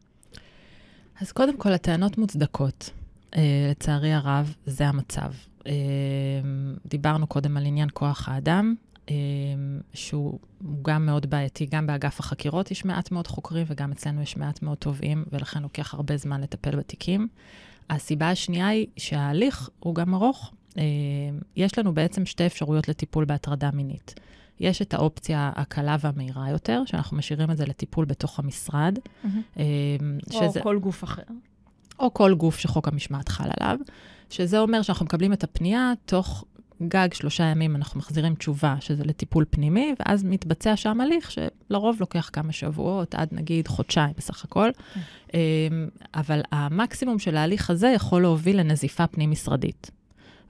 אז 1.20 1.32
קודם 1.32 1.56
כל, 1.56 1.72
הטענות 1.72 2.18
מוצדקות. 2.18 2.90
Uh, 3.34 3.36
לצערי 3.70 4.12
הרב, 4.12 4.54
זה 4.66 4.88
המצב. 4.88 5.32
Uh, 5.60 5.66
דיברנו 6.86 7.26
קודם 7.26 7.56
על 7.56 7.66
עניין 7.66 7.88
כוח 7.92 8.28
האדם, 8.28 8.74
uh, 9.06 9.10
שהוא 9.94 10.38
גם 10.82 11.06
מאוד 11.06 11.30
בעייתי, 11.30 11.66
גם 11.66 11.86
באגף 11.86 12.20
החקירות 12.20 12.70
יש 12.70 12.84
מעט 12.84 13.10
מאוד 13.10 13.26
חוקרים 13.26 13.66
וגם 13.68 13.92
אצלנו 13.92 14.22
יש 14.22 14.36
מעט 14.36 14.62
מאוד 14.62 14.76
תובעים, 14.76 15.24
ולכן 15.32 15.62
לוקח 15.62 15.94
הרבה 15.94 16.16
זמן 16.16 16.40
לטפל 16.40 16.76
בתיקים. 16.76 17.28
הסיבה 17.90 18.30
השנייה 18.30 18.68
היא 18.68 18.86
שההליך 18.96 19.70
הוא 19.80 19.94
גם 19.94 20.14
ארוך. 20.14 20.52
יש 21.56 21.78
לנו 21.78 21.94
בעצם 21.94 22.26
שתי 22.26 22.46
אפשרויות 22.46 22.88
לטיפול 22.88 23.24
בהטרדה 23.24 23.70
מינית. 23.70 24.14
יש 24.60 24.82
את 24.82 24.94
האופציה 24.94 25.52
הקלה 25.56 25.96
והמהירה 26.00 26.50
יותר, 26.50 26.82
שאנחנו 26.86 27.16
משאירים 27.16 27.50
את 27.50 27.56
זה 27.56 27.66
לטיפול 27.66 28.04
בתוך 28.04 28.38
המשרד. 28.38 28.98
אה, 29.58 29.64
או 30.34 30.62
כל 30.62 30.78
גוף 30.78 31.04
אחר. 31.04 31.22
או 31.98 32.14
כל 32.14 32.34
גוף 32.34 32.58
שחוק 32.58 32.88
המשמעת 32.88 33.28
חל 33.28 33.50
עליו, 33.60 33.78
שזה 34.30 34.58
אומר 34.58 34.82
שאנחנו 34.82 35.06
מקבלים 35.06 35.32
את 35.32 35.44
הפנייה 35.44 35.92
תוך 36.06 36.44
גג 36.82 37.08
שלושה 37.12 37.44
ימים 37.44 37.76
אנחנו 37.76 37.98
מחזירים 37.98 38.34
תשובה, 38.34 38.76
שזה 38.80 39.04
לטיפול 39.04 39.44
פנימי, 39.50 39.94
ואז 40.00 40.24
מתבצע 40.24 40.76
שם 40.76 41.00
הליך 41.00 41.30
שלרוב 41.30 41.96
לוקח 42.00 42.30
כמה 42.32 42.52
שבועות, 42.52 43.14
עד 43.14 43.28
נגיד 43.32 43.68
חודשיים 43.68 44.14
בסך 44.16 44.44
הכל. 44.44 44.70
אמ, 45.34 45.38
אבל 46.14 46.40
המקסימום 46.52 47.18
של 47.18 47.36
ההליך 47.36 47.70
הזה 47.70 47.88
יכול 47.88 48.22
להוביל 48.22 48.60
לנזיפה 48.60 49.06
פנים-משרדית. 49.06 49.90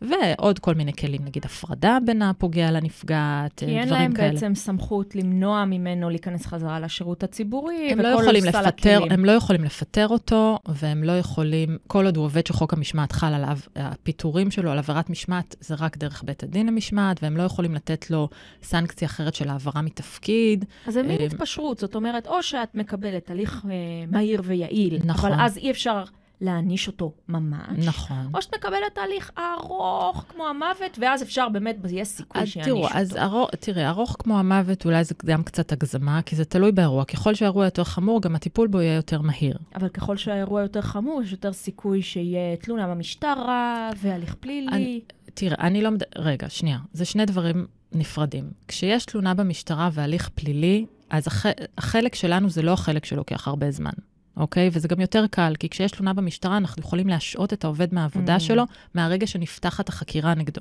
ועוד 0.03 0.59
כל 0.59 0.75
מיני 0.75 0.93
כלים, 0.93 1.21
נגיד 1.25 1.45
הפרדה 1.45 1.99
בין 2.07 2.23
הפוגע 2.23 2.71
לנפגעת, 2.71 3.59
כי 3.59 3.65
דברים 3.67 3.79
אין 3.79 3.89
כאלה. 3.89 3.99
להם 3.99 4.35
בעצם 4.35 4.55
סמכות 4.55 5.17
למנוע 5.17 5.65
ממנו 5.65 6.11
להיכנס 6.11 6.47
חזרה 6.47 6.81
לשירות 6.81 7.23
הציבורי, 7.23 7.89
הם 7.93 8.01
לא 8.01 8.09
יכולים 8.09 8.45
לפטר. 8.45 9.01
הם 9.11 9.25
לא 9.25 9.33
יכולים 9.33 9.65
לפטר 9.65 10.09
אותו, 10.09 10.59
והם 10.69 11.05
לא 11.05 11.13
יכולים, 11.13 11.79
כל 11.87 12.07
עוד 12.07 12.17
הוא 12.17 12.25
עובד 12.25 12.47
שחוק 12.47 12.73
המשמעת 12.73 13.13
חל 13.13 13.35
עליו, 13.35 13.59
הפיטורים 13.77 14.51
שלו 14.51 14.71
על 14.71 14.79
עבירת 14.79 15.11
משמעת 15.11 15.57
זה 15.61 15.75
רק 15.79 15.97
דרך 15.97 16.23
בית 16.27 16.43
הדין 16.43 16.67
למשמעת, 16.67 17.23
והם 17.23 17.37
לא 17.37 17.43
יכולים 17.43 17.75
לתת 17.75 18.11
לו 18.11 18.29
סנקציה 18.63 19.09
אחרת 19.09 19.35
של 19.35 19.49
העברה 19.49 19.83
מתפקיד. 19.83 20.65
אז 20.87 20.95
זה 20.95 21.03
מין 21.03 21.21
אה, 21.21 21.27
התפשרות, 21.27 21.79
זאת 21.79 21.95
אומרת, 21.95 22.27
או 22.27 22.43
שאת 22.43 22.75
מקבלת 22.75 23.31
הליך 23.31 23.67
אה, 23.71 23.71
מהיר 24.11 24.43
ויעיל, 24.45 24.99
נכון. 25.05 25.33
אבל 25.33 25.43
אז 25.45 25.57
אי 25.57 25.71
אפשר 25.71 26.05
להעניש 26.41 26.87
אותו 26.87 27.13
ממש. 27.29 27.87
נכון. 27.87 28.31
או 28.35 28.43
שאת 28.43 28.55
מקבלת 28.55 28.95
תהליך 28.95 29.31
ארוך 29.39 30.25
כמו 30.29 30.47
המוות, 30.49 30.99
ואז 31.01 31.23
אפשר 31.23 31.49
באמת, 31.49 31.77
יש 31.91 32.09
סיכוי 32.09 32.43
תראו, 32.65 32.83
אותו. 32.85 32.95
אז 32.95 33.17
ארוך, 33.17 33.51
תראה, 33.61 33.89
ארוך 33.89 34.17
כמו 34.19 34.39
המוות 34.39 34.85
אולי 34.87 35.05
זה 35.05 35.15
גם 35.27 35.43
קצת 35.43 35.73
הגזמה, 35.73 36.23
כי 36.23 36.37
זה 36.37 36.45
תלוי 36.45 36.73
באירוע. 36.73 37.05
ככל 37.05 37.35
שהאירוע 37.35 37.65
יותר 37.65 37.85
חמור, 37.85 38.23
גם 38.23 38.35
הטיפול 38.35 38.69
בו 38.69 38.81
יהיה 38.81 38.95
יותר 38.95 39.21
מהיר. 39.21 39.59
אבל 39.75 39.89
ככל 39.89 40.17
שהאירוע 40.17 40.63
יותר 40.63 40.81
חמור, 40.83 41.23
יש 41.23 41.33
יותר 41.33 41.53
סיכוי 41.53 42.03
שיהיה 42.03 42.57
תלונה 42.57 42.87
במשטרה 42.89 43.91
והליך 43.97 44.35
פלילי. 44.41 44.69
אני- 44.73 45.01
תראה, 45.35 45.57
אני 45.67 45.83
לא... 45.83 45.91
מד... 45.91 46.03
רגע, 46.17 46.49
שנייה. 46.51 46.79
זה 46.93 47.05
שני 47.05 47.27
דברים 47.27 47.67
נפרדים. 47.93 48.51
כשיש 48.69 49.05
תלונה 49.05 49.35
במשטרה 49.35 49.91
והליך 49.93 50.29
פלילי, 50.35 50.87
אז 51.11 51.27
הח... 51.27 51.47
החלק 51.79 52.15
שלנו 52.15 52.51
זה 52.51 52.63
לא 52.63 52.73
החלק 52.73 53.05
שלוקח 53.05 53.49
הרבה 53.49 53.71
זמן, 53.71 53.91
אוקיי? 54.37 54.71
וזה 54.73 54.89
גם 54.89 55.01
יותר 55.01 55.27
קל, 55.31 55.55
כי 55.59 55.69
כשיש 55.69 55.91
תלונה 55.91 56.13
במשטרה, 56.13 56.57
אנחנו 56.57 56.83
יכולים 56.83 57.09
להשעות 57.09 57.53
את 57.53 57.65
העובד 57.65 57.95
מהעבודה 57.95 58.37
Mm. 58.37 58.41
שלו 58.41 58.65
מהרגע 58.95 59.27
שנפתחת 59.27 59.89
החקירה 59.89 60.35
נגדו. 60.35 60.61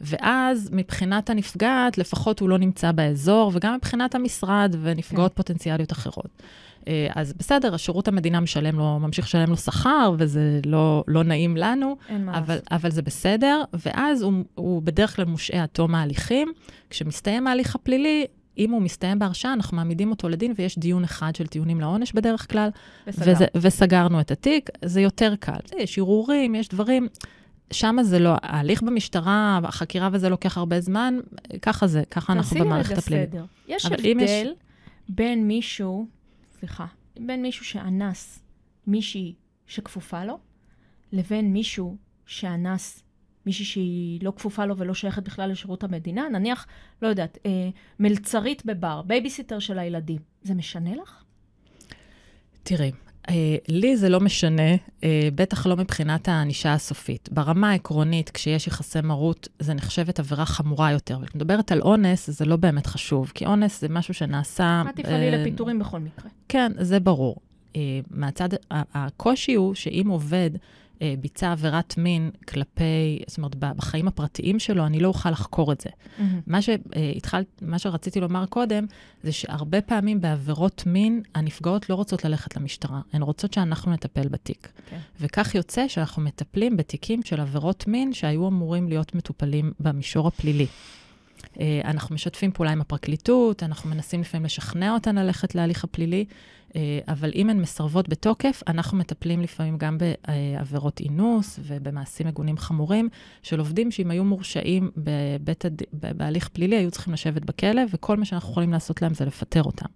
ואז 0.00 0.70
מבחינת 0.72 1.30
הנפגעת, 1.30 1.98
לפחות 1.98 2.40
הוא 2.40 2.48
לא 2.48 2.58
נמצא 2.58 2.92
באזור, 2.92 3.50
וגם 3.54 3.74
מבחינת 3.74 4.14
המשרד 4.14 4.76
ונפגעות 4.82 5.32
כן. 5.32 5.36
פוטנציאליות 5.36 5.92
אחרות. 5.92 6.42
אה, 6.88 7.08
אז 7.14 7.32
בסדר, 7.32 7.74
השירות 7.74 8.08
המדינה 8.08 8.40
משלם 8.40 8.78
לו, 8.78 8.98
ממשיך 8.98 9.24
לשלם 9.24 9.50
לו 9.50 9.56
שכר, 9.56 10.12
וזה 10.18 10.60
לא, 10.66 11.04
לא 11.08 11.24
נעים 11.24 11.56
לנו, 11.56 11.96
אבל. 12.32 12.58
אבל 12.70 12.90
זה 12.90 13.02
בסדר, 13.02 13.62
ואז 13.86 14.22
הוא, 14.22 14.32
הוא 14.54 14.82
בדרך 14.82 15.16
כלל 15.16 15.24
מושעה 15.24 15.62
עד 15.62 15.68
תום 15.68 15.94
ההליכים. 15.94 16.52
כשמסתיים 16.90 17.46
ההליך 17.46 17.74
הפלילי, 17.74 18.26
אם 18.58 18.70
הוא 18.70 18.82
מסתיים 18.82 19.18
בהרשעה, 19.18 19.52
אנחנו 19.52 19.76
מעמידים 19.76 20.10
אותו 20.10 20.28
לדין, 20.28 20.52
ויש 20.56 20.78
דיון 20.78 21.04
אחד 21.04 21.36
של 21.36 21.46
טיעונים 21.46 21.80
לעונש 21.80 22.12
בדרך 22.12 22.50
כלל, 22.52 22.68
בסדר. 23.06 23.32
וזה, 23.32 23.46
וסגרנו 23.56 24.20
את 24.20 24.30
התיק. 24.30 24.70
זה 24.84 25.00
יותר 25.00 25.34
קל. 25.40 25.58
יש 25.78 25.98
ערעורים, 25.98 26.54
יש 26.54 26.68
דברים, 26.68 27.08
שם 27.72 27.96
זה 28.02 28.18
לא, 28.18 28.34
ההליך 28.42 28.82
במשטרה, 28.82 29.60
החקירה 29.64 30.08
וזה 30.12 30.28
לוקח 30.28 30.58
הרבה 30.58 30.80
זמן, 30.80 31.14
ככה 31.62 31.86
זה, 31.86 32.02
ככה 32.10 32.32
אנחנו 32.32 32.48
תעשי 32.50 32.54
לי 32.54 32.64
במערכת 32.64 32.90
רגע 32.90 32.98
הפלילית. 32.98 33.30
סדר. 33.30 33.44
יש 33.68 33.86
אם 33.86 33.92
יש- 34.20 34.30
הבדל 34.30 34.52
בין 35.08 35.46
מישהו, 35.48 36.06
סליחה, 36.58 36.86
בין 37.20 37.42
מישהו 37.42 37.64
שאנס 37.64 38.42
מישהי 38.86 39.34
שכפופה 39.66 40.24
לו, 40.24 40.38
לבין 41.12 41.52
מישהו 41.52 41.96
שאנס 42.26 43.02
מישהי 43.46 43.64
שהיא 43.64 44.20
לא 44.22 44.32
כפופה 44.36 44.66
לו 44.66 44.76
ולא 44.76 44.94
שייכת 44.94 45.22
בכלל 45.22 45.50
לשירות 45.50 45.84
המדינה, 45.84 46.28
נניח, 46.28 46.66
לא 47.02 47.08
יודעת, 47.08 47.38
אה, 47.46 47.68
מלצרית 48.00 48.66
בבר, 48.66 49.02
בייביסיטר 49.02 49.58
של 49.58 49.78
הילדים. 49.78 50.18
זה 50.42 50.54
משנה 50.54 50.90
לך? 50.96 51.22
תראי, 52.62 52.92
אה, 53.28 53.56
לי 53.68 53.96
זה 53.96 54.08
לא 54.08 54.20
משנה, 54.20 54.72
אה, 55.04 55.28
בטח 55.34 55.66
לא 55.66 55.76
מבחינת 55.76 56.28
הענישה 56.28 56.72
הסופית. 56.72 57.28
ברמה 57.32 57.70
העקרונית, 57.70 58.30
כשיש 58.30 58.66
יחסי 58.66 59.00
מרות, 59.00 59.48
זה 59.58 59.74
נחשבת 59.74 60.18
עבירה 60.18 60.46
חמורה 60.46 60.92
יותר. 60.92 61.18
וכשאת 61.22 61.34
מדברת 61.34 61.72
על 61.72 61.80
אונס, 61.80 62.30
זה 62.30 62.44
לא 62.44 62.56
באמת 62.56 62.86
חשוב, 62.86 63.32
כי 63.34 63.46
אונס 63.46 63.80
זה 63.80 63.88
משהו 63.88 64.14
שנעשה... 64.14 64.82
את 64.90 64.96
תפעלי 64.96 65.32
אה, 65.32 65.38
לפיטורים 65.38 65.78
בכל 65.78 66.00
מקרה. 66.00 66.30
כן, 66.48 66.72
זה 66.78 67.00
ברור. 67.00 67.36
אה, 67.76 68.00
מהצד, 68.10 68.48
הקושי 68.70 69.54
הוא 69.54 69.74
שאם 69.74 70.08
עובד 70.08 70.50
ביצע 71.20 71.52
עבירת 71.52 71.98
מין 71.98 72.30
כלפי, 72.48 73.22
זאת 73.26 73.38
אומרת, 73.38 73.54
בחיים 73.54 74.08
הפרטיים 74.08 74.58
שלו, 74.58 74.86
אני 74.86 75.00
לא 75.00 75.08
אוכל 75.08 75.30
לחקור 75.30 75.72
את 75.72 75.80
זה. 75.80 75.90
מה, 76.46 76.62
שהתחל, 76.62 77.42
מה 77.62 77.78
שרציתי 77.78 78.20
לומר 78.20 78.46
קודם, 78.46 78.86
זה 79.22 79.32
שהרבה 79.32 79.80
פעמים 79.80 80.20
בעבירות 80.20 80.82
מין, 80.86 81.22
הנפגעות 81.34 81.90
לא 81.90 81.94
רוצות 81.94 82.24
ללכת 82.24 82.56
למשטרה, 82.56 83.00
הן 83.12 83.22
רוצות 83.22 83.52
שאנחנו 83.52 83.92
נטפל 83.92 84.28
בתיק. 84.28 84.68
כן. 84.90 84.98
וכך 85.20 85.54
יוצא 85.54 85.88
שאנחנו 85.88 86.22
מטפלים 86.22 86.76
בתיקים 86.76 87.22
של 87.22 87.40
עבירות 87.40 87.86
מין 87.88 88.12
שהיו 88.12 88.48
אמורים 88.48 88.88
להיות 88.88 89.14
מטופלים 89.14 89.72
במישור 89.80 90.28
הפלילי. 90.28 90.66
אה, 91.60 91.80
אנחנו 91.84 92.14
משתפים 92.14 92.52
פעולה 92.52 92.72
עם 92.72 92.80
הפרקליטות, 92.80 93.62
אנחנו 93.62 93.90
מנסים 93.90 94.20
לפעמים 94.20 94.44
לשכנע 94.44 94.94
אותן 94.94 95.18
ללכת 95.18 95.54
להליך 95.54 95.84
הפלילי, 95.84 96.24
אה, 96.76 96.98
אבל 97.08 97.30
אם 97.34 97.50
הן 97.50 97.60
מסרבות 97.60 98.08
בתוקף, 98.08 98.62
אנחנו 98.66 98.98
מטפלים 98.98 99.40
לפעמים 99.40 99.78
גם 99.78 99.98
בעבירות 99.98 101.00
אינוס 101.00 101.60
ובמעשים 101.62 102.26
מגונים 102.26 102.58
חמורים 102.58 103.08
של 103.42 103.58
עובדים 103.58 103.90
שאם 103.90 104.10
היו 104.10 104.24
מורשעים 104.24 104.90
בבית 104.96 105.64
הד... 105.64 105.82
בהליך 105.92 106.48
פלילי, 106.48 106.76
היו 106.76 106.90
צריכים 106.90 107.12
לשבת 107.12 107.44
בכלא, 107.44 107.82
וכל 107.90 108.16
מה 108.16 108.24
שאנחנו 108.24 108.50
יכולים 108.50 108.72
לעשות 108.72 109.02
להם 109.02 109.14
זה 109.14 109.24
לפטר 109.24 109.62
אותם. 109.62 109.86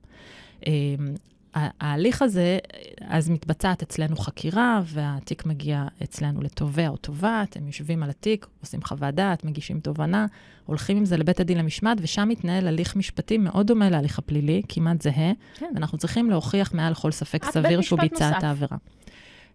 ההליך 1.55 2.23
הזה, 2.23 2.59
אז 3.01 3.31
מתבצעת 3.31 3.83
אצלנו 3.83 4.17
חקירה, 4.17 4.81
והתיק 4.85 5.47
מגיע 5.47 5.85
אצלנו 6.03 6.41
לתובע 6.43 6.89
או 6.89 6.97
תובעת, 6.97 7.57
הם 7.57 7.67
יושבים 7.67 8.03
על 8.03 8.11
התיק, 8.11 8.47
עושים 8.61 8.83
חוות 8.83 9.15
דעת, 9.15 9.45
מגישים 9.45 9.81
תובנה, 9.81 10.27
הולכים 10.67 10.97
עם 10.97 11.05
זה 11.05 11.17
לבית 11.17 11.41
הדין 11.41 11.59
למשמעת, 11.59 11.99
ושם 12.01 12.29
מתנהל 12.29 12.67
הליך 12.69 12.97
משפטי 12.97 13.39
מאוד 13.39 13.67
דומה 13.67 13.91
להליך 13.91 14.19
הפלילי, 14.19 14.63
כמעט 14.69 15.03
זהה, 15.03 15.33
כן. 15.55 15.71
ואנחנו 15.75 15.99
צריכים 15.99 16.31
להוכיח 16.31 16.75
מעל 16.75 16.93
לכל 16.93 17.11
ספק 17.13 17.45
סביר 17.45 17.81
שהוא 17.81 18.01
ביצע 18.01 18.27
נוסף. 18.29 18.39
את 18.39 18.45
העבירה. 18.45 18.77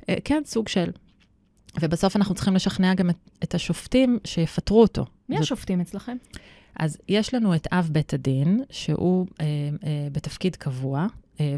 אה, 0.10 0.16
כן, 0.24 0.42
סוג 0.46 0.68
של. 0.68 0.92
ובסוף 1.82 2.16
אנחנו 2.16 2.36
צריכים 2.36 2.56
לשכנע 2.56 2.94
גם 2.94 3.10
את, 3.10 3.16
את 3.44 3.56
השופטים 3.56 4.20
שיפטרו 4.26 4.82
אותו. 4.82 5.06
מי 5.30 5.36
זאת- 5.36 5.44
השופטים 5.44 5.82
אצלכם? 5.82 6.18
אז 6.76 6.98
יש 7.10 7.34
לנו 7.34 7.56
את 7.56 7.68
אב 7.72 7.90
בית 7.92 8.14
הדין, 8.14 8.64
שהוא 8.70 9.26
אה, 9.42 9.46
אה, 9.84 10.08
בתפקיד 10.12 10.56
קבוע, 10.56 11.08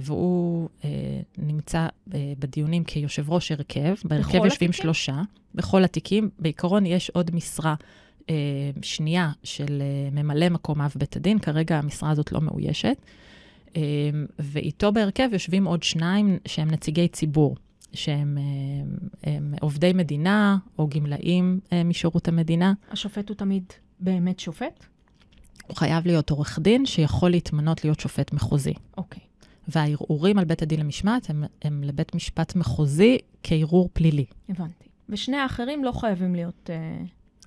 והוא 0.02 0.70
אה, 0.84 0.90
נמצא 1.38 1.88
אה, 2.14 2.34
בדיונים 2.40 2.84
כיושב 2.84 3.32
ראש 3.32 3.52
הרכב. 3.52 3.96
בהרכב 4.06 4.34
יושבים 4.34 4.48
התיקים? 4.48 4.74
שלושה, 4.74 5.22
בכל 5.56 5.84
התיקים. 5.84 6.30
בעיקרון 6.40 6.86
יש 6.86 7.10
עוד 7.10 7.36
משרה 7.36 7.76
אה, 8.30 8.36
שנייה 8.82 9.32
של 9.44 9.82
אה, 9.82 10.24
ממלא 10.24 10.50
מקום 10.50 10.82
אב 10.82 10.94
בית 10.96 11.16
הדין, 11.16 11.40
כרגע 11.40 11.78
המשרה 11.78 12.10
הזאת 12.10 12.32
לא 12.32 12.42
מאוישת. 12.42 12.98
אה, 13.76 13.82
ואיתו 14.40 14.92
בהרכב 14.92 15.30
יושבים 15.34 15.66
עוד 15.66 15.84
שניים 15.84 16.38
שהם 16.46 16.72
נציגי 16.72 17.08
ציבור. 17.08 17.56
שהם 17.94 18.38
אה, 18.38 19.34
הם 19.34 19.54
עובדי 19.62 19.94
מדינה 19.94 20.58
או 20.80 20.88
גמלאים 20.88 21.60
אה, 21.74 21.84
משירות 21.84 22.28
המדינה. 22.28 22.74
השופט 22.92 23.30
הוא 23.30 23.38
תמיד 23.38 23.64
באמת 24.00 24.40
שופט? 24.40 24.86
הוא 25.68 25.78
חייב 25.78 26.08
להיות 26.08 26.30
עורך 26.30 26.60
דין 26.60 26.86
שיכול 26.86 27.32
להתמנות 27.32 27.84
להיות 27.84 28.00
שופט 28.00 28.34
מחוזי. 28.34 28.74
אוקיי. 28.98 29.22
והערעורים 29.68 30.38
על 30.38 30.46
בית 30.46 30.62
הדין 30.62 30.80
למשמעת 30.80 31.30
הם, 31.30 31.44
הם 31.62 31.84
לבית 31.84 32.16
משפט 32.16 32.56
מחוזי 32.56 33.18
כערעור 33.44 33.90
פלילי. 33.94 34.26
הבנתי. 34.50 34.86
ושני 35.10 35.38
האחרים 35.38 35.84
לא 35.84 35.92
חייבים 35.92 36.36
להיות... 36.36 36.70
אה, 36.70 37.04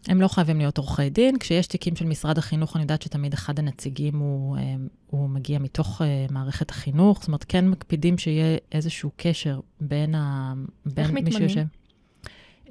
הם 0.09 0.21
לא 0.21 0.29
חייבים 0.29 0.59
להיות 0.59 0.79
עורכי 0.79 1.11
דין. 1.11 1.39
כשיש 1.39 1.67
תיקים 1.67 1.97
של 1.97 2.07
משרד 2.07 2.39
החינוך, 2.39 2.77
אני 2.77 2.83
יודעת 2.83 3.03
שתמיד 3.03 3.33
אחד 3.33 3.59
הנציגים 3.59 4.19
הוא, 4.19 4.57
אה, 4.57 4.75
הוא 5.07 5.29
מגיע 5.29 5.59
מתוך 5.59 6.03
אה, 6.03 6.27
מערכת 6.31 6.71
החינוך. 6.71 7.19
זאת 7.21 7.27
אומרת, 7.29 7.45
כן 7.49 7.69
מקפידים 7.69 8.19
שיהיה 8.19 8.57
איזשהו 8.73 9.11
קשר 9.17 9.61
בין, 9.81 10.15
ה, 10.15 10.53
בין 10.87 11.11
מי? 11.11 11.33
שיושב. 11.33 11.65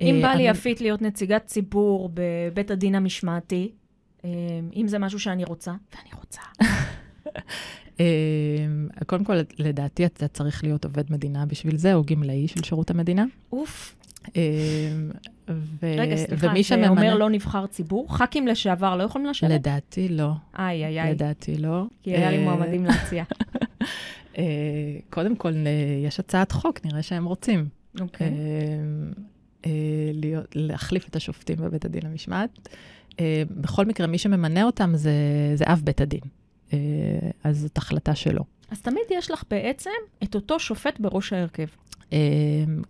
אם 0.01 0.19
בא 0.21 0.27
לי 0.27 0.33
אני- 0.33 0.57
יפית 0.57 0.81
להיות 0.81 1.01
נציגת 1.01 1.45
ציבור 1.45 2.09
בבית 2.13 2.71
הדין 2.71 2.95
המשמעתי, 2.95 3.71
אה, 4.25 4.29
אם 4.75 4.87
זה 4.87 4.99
משהו 4.99 5.19
שאני 5.19 5.43
רוצה, 5.43 5.71
ואני 5.95 6.09
רוצה. 6.19 6.41
אה, 7.99 8.05
קודם 9.05 9.23
כל, 9.23 9.35
לדעתי 9.59 10.05
אתה 10.05 10.27
צריך 10.27 10.63
להיות 10.63 10.85
עובד 10.85 11.03
מדינה 11.11 11.45
בשביל 11.45 11.77
זה, 11.77 11.93
או 11.93 12.03
גמלאי 12.05 12.47
של 12.47 12.63
שירות 12.63 12.91
המדינה. 12.91 13.25
אוף. 13.51 13.95
אה, 14.37 14.41
ו- 15.49 15.95
רגע, 15.97 16.15
סליחה, 16.15 16.47
ומי 16.49 16.63
זה 16.63 16.67
שממנה- 16.69 16.89
אומר 16.89 17.15
לא 17.15 17.29
נבחר 17.29 17.65
ציבור? 17.65 18.17
ח"כים 18.17 18.47
לשעבר 18.47 18.95
לא 18.95 19.03
יכולים 19.03 19.27
לשבת? 19.27 19.49
לדעתי 19.51 20.09
לא. 20.09 20.31
איי, 20.59 20.85
איי, 20.85 21.01
איי. 21.01 21.11
לדעתי 21.11 21.57
לא. 21.57 21.83
כי 22.03 22.11
היה 22.15 22.31
לי 22.31 22.37
אה, 22.37 22.43
מועמדים 22.43 22.85
להציע. 22.85 23.23
קודם 25.09 25.35
כל, 25.35 25.53
יש 26.07 26.19
הצעת 26.19 26.51
חוק, 26.51 26.85
נראה 26.85 27.01
שהם 27.01 27.25
רוצים. 27.25 27.65
אוקיי. 28.01 28.31
להיות, 30.13 30.45
להחליף 30.55 31.07
את 31.09 31.15
השופטים 31.15 31.55
בבית 31.57 31.85
הדין 31.85 32.01
למשמעת. 32.05 32.69
בכל 33.51 33.85
מקרה, 33.85 34.07
מי 34.07 34.17
שממנה 34.17 34.63
אותם 34.63 34.91
זה, 34.95 35.11
זה 35.55 35.63
אב 35.67 35.81
בית 35.83 36.01
הדין. 36.01 36.19
אה, 36.73 37.29
אז 37.43 37.59
זאת 37.59 37.77
החלטה 37.77 38.15
שלו. 38.15 38.43
אז 38.71 38.81
תמיד 38.81 39.03
יש 39.11 39.31
לך 39.31 39.43
בעצם 39.49 39.89
את 40.23 40.35
אותו 40.35 40.59
שופט 40.59 40.99
בראש 40.99 41.33
ההרכב. 41.33 41.65
אה, 42.13 42.17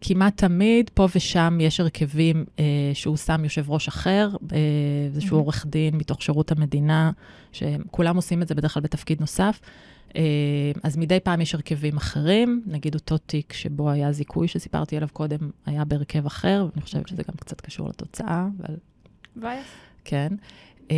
כמעט 0.01 0.37
תמיד, 0.37 0.89
פה 0.93 1.07
ושם 1.15 1.57
יש 1.61 1.79
הרכבים 1.79 2.45
אה, 2.59 2.63
שהוא 2.93 3.17
שם 3.17 3.43
יושב 3.43 3.71
ראש 3.71 3.87
אחר, 3.87 4.29
איזשהו 5.05 5.37
Mhm. 5.37 5.41
עורך 5.41 5.65
דין 5.65 5.95
מתוך 5.95 6.21
שירות 6.21 6.51
המדינה, 6.51 7.11
שכולם 7.51 8.15
עושים 8.15 8.41
את 8.41 8.47
זה 8.47 8.55
בדרך 8.55 8.73
כלל 8.73 8.83
בתפקיד 8.83 9.19
נוסף. 9.21 9.59
אז 10.83 10.97
מדי 10.97 11.19
פעם 11.19 11.41
יש 11.41 11.55
הרכבים 11.55 11.97
אחרים, 11.97 12.63
נגיד 12.65 12.95
אותו 12.95 13.17
תיק 13.17 13.53
שבו 13.53 13.89
היה 13.89 14.11
זיכוי 14.11 14.47
שסיפרתי 14.47 14.97
עליו 14.97 15.09
קודם, 15.13 15.37
היה 15.65 15.85
בהרכב 15.85 16.25
אחר, 16.25 16.67
ואני 16.71 16.81
חושבת 16.81 17.07
שזה 17.07 17.23
גם 17.27 17.35
קצת 17.35 17.61
קשור 17.61 17.89
לתוצאה, 17.89 18.47
אבל 18.59 18.75
מבאס. 19.35 19.65
כן. 20.05 20.27
אמ, 20.89 20.95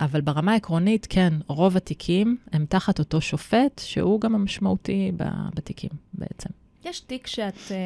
אבל 0.00 0.20
ברמה 0.20 0.52
העקרונית, 0.52 1.06
כן, 1.10 1.32
רוב 1.46 1.76
התיקים 1.76 2.36
הם 2.52 2.66
תחת 2.68 2.98
אותו 2.98 3.20
שופט, 3.20 3.80
שהוא 3.84 4.20
גם 4.20 4.34
המשמעותי 4.34 5.12
בתיקים 5.54 5.90
בעצם. 6.14 6.48
יש 6.84 7.00
תיק 7.00 7.26
שאת 7.26 7.58
אה, 7.70 7.76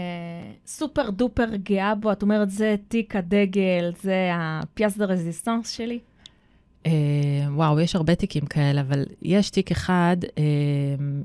סופר 0.66 1.10
דופר 1.10 1.56
גאה 1.56 1.94
בו, 1.94 2.12
את 2.12 2.22
אומרת, 2.22 2.50
זה 2.50 2.74
תיק 2.88 3.16
הדגל, 3.16 3.92
זה 4.02 4.30
ה 4.34 4.45
pièce 4.45 4.96
de 4.96 5.04
résistance 5.04 5.70
שלי. 5.70 5.98
אה, 6.86 6.92
וואו, 7.54 7.80
יש 7.80 7.96
הרבה 7.96 8.14
תיקים 8.14 8.46
כאלה, 8.46 8.80
אבל 8.80 9.04
יש 9.22 9.50
תיק 9.50 9.70
אחד 9.70 10.16
אה, 10.38 10.44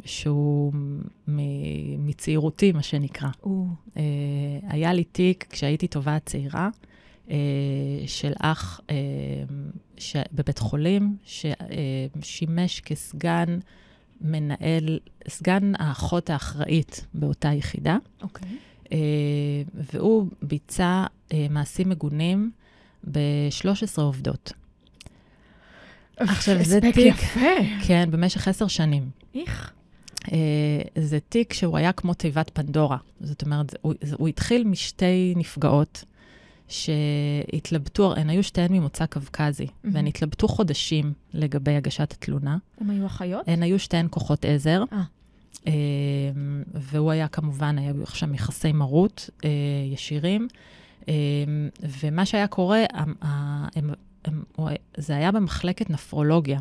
שהוא 0.05 0.73
מ- 1.27 2.07
מצעירותי, 2.07 2.71
מה 2.71 2.83
שנקרא. 2.83 3.29
אה, 3.97 4.01
היה 4.67 4.93
לי 4.93 5.03
תיק 5.03 5.47
כשהייתי 5.49 5.87
תובעת 5.87 6.25
צעירה, 6.25 6.69
של 8.07 8.31
אח 8.39 8.81
אה, 8.89 8.95
ש... 9.97 10.15
בבית 10.33 10.59
חולים, 10.59 11.15
ששימש 11.23 12.79
כסגן 12.79 13.59
מנהל, 14.21 14.99
סגן 15.27 15.71
האחות 15.79 16.29
האחראית 16.29 17.05
באותה 17.13 17.49
יחידה, 17.53 17.97
אוקיי. 18.21 18.49
אה, 18.91 18.97
והוא 19.73 20.27
ביצע 20.41 21.05
אה, 21.33 21.47
מעשים 21.49 21.89
מגונים 21.89 22.51
ב-13 23.11 23.71
עובדות. 24.01 24.53
עכשיו, 26.17 26.63
זה 26.63 26.77
הספק 26.77 26.93
תיק- 26.93 27.05
יפה. 27.07 27.39
כן, 27.87 28.09
במשך 28.11 28.47
עשר 28.47 28.67
שנים. 28.67 29.09
איך? 29.35 29.71
אה, 30.31 30.37
זה 30.97 31.19
תיק 31.19 31.53
שהוא 31.53 31.77
היה 31.77 31.91
כמו 31.91 32.13
תיבת 32.13 32.51
פנדורה. 32.53 32.97
זאת 33.21 33.41
אומרת, 33.41 33.69
זה- 33.69 33.77
הוא, 33.81 33.93
זה- 34.01 34.15
הוא 34.19 34.27
התחיל 34.27 34.63
משתי 34.63 35.33
נפגעות 35.35 36.03
שהתלבטו, 36.71 38.15
הן 38.15 38.29
היו 38.29 38.43
שתיהן 38.43 38.73
ממוצא 38.73 39.05
קווקזי, 39.05 39.67
מהמם. 39.83 39.95
והן 39.95 40.07
התלבטו 40.07 40.47
חודשים 40.47 41.13
לגבי 41.33 41.75
הגשת 41.75 42.11
התלונה. 42.11 42.57
הם 42.81 42.89
היו 42.89 43.05
אחיות? 43.05 43.47
הן 43.47 43.63
היו 43.63 43.79
שתיהן 43.79 44.07
כוחות 44.09 44.45
עזר. 44.45 44.83
אה. 44.93 45.01
אה, 45.67 45.73
והוא 46.73 47.11
היה 47.11 47.27
כמובן, 47.27 47.77
היו 47.77 48.05
שם 48.05 48.33
יחסי 48.33 48.71
מרות 48.71 49.29
אה, 49.45 49.49
ישירים. 49.93 50.47
אה, 51.09 51.13
ומה 52.01 52.25
שהיה 52.25 52.47
קורה, 52.47 52.83
הם, 52.93 53.13
הם, 53.21 53.89
הם, 54.25 54.43
זה 54.97 55.15
היה 55.15 55.31
במחלקת 55.31 55.89
נפרולוגיה, 55.89 56.59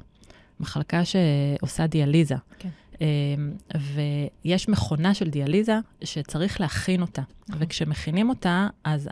מחלקה 0.61 1.03
שעושה 1.05 1.87
דיאליזה. 1.87 2.35
כן. 2.59 2.69
אה, 3.03 3.07
ויש 4.45 4.69
מכונה 4.69 5.15
של 5.15 5.31
דיאליזה 5.31 5.79
שצריך 6.05 6.61
להכין 6.61 7.01
אותה. 7.01 7.23
נכון. 7.49 7.63
וכשמכינים 7.63 8.29
אותה, 8.29 8.69
אז 8.85 9.09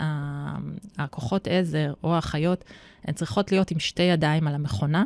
הכוחות 0.99 1.49
עזר 1.51 1.93
או 2.05 2.14
האחיות, 2.14 2.64
הן 3.05 3.14
צריכות 3.14 3.53
להיות 3.53 3.70
עם 3.70 3.78
שתי 3.78 4.03
ידיים 4.03 4.49
על 4.49 4.55
המכונה. 4.55 5.05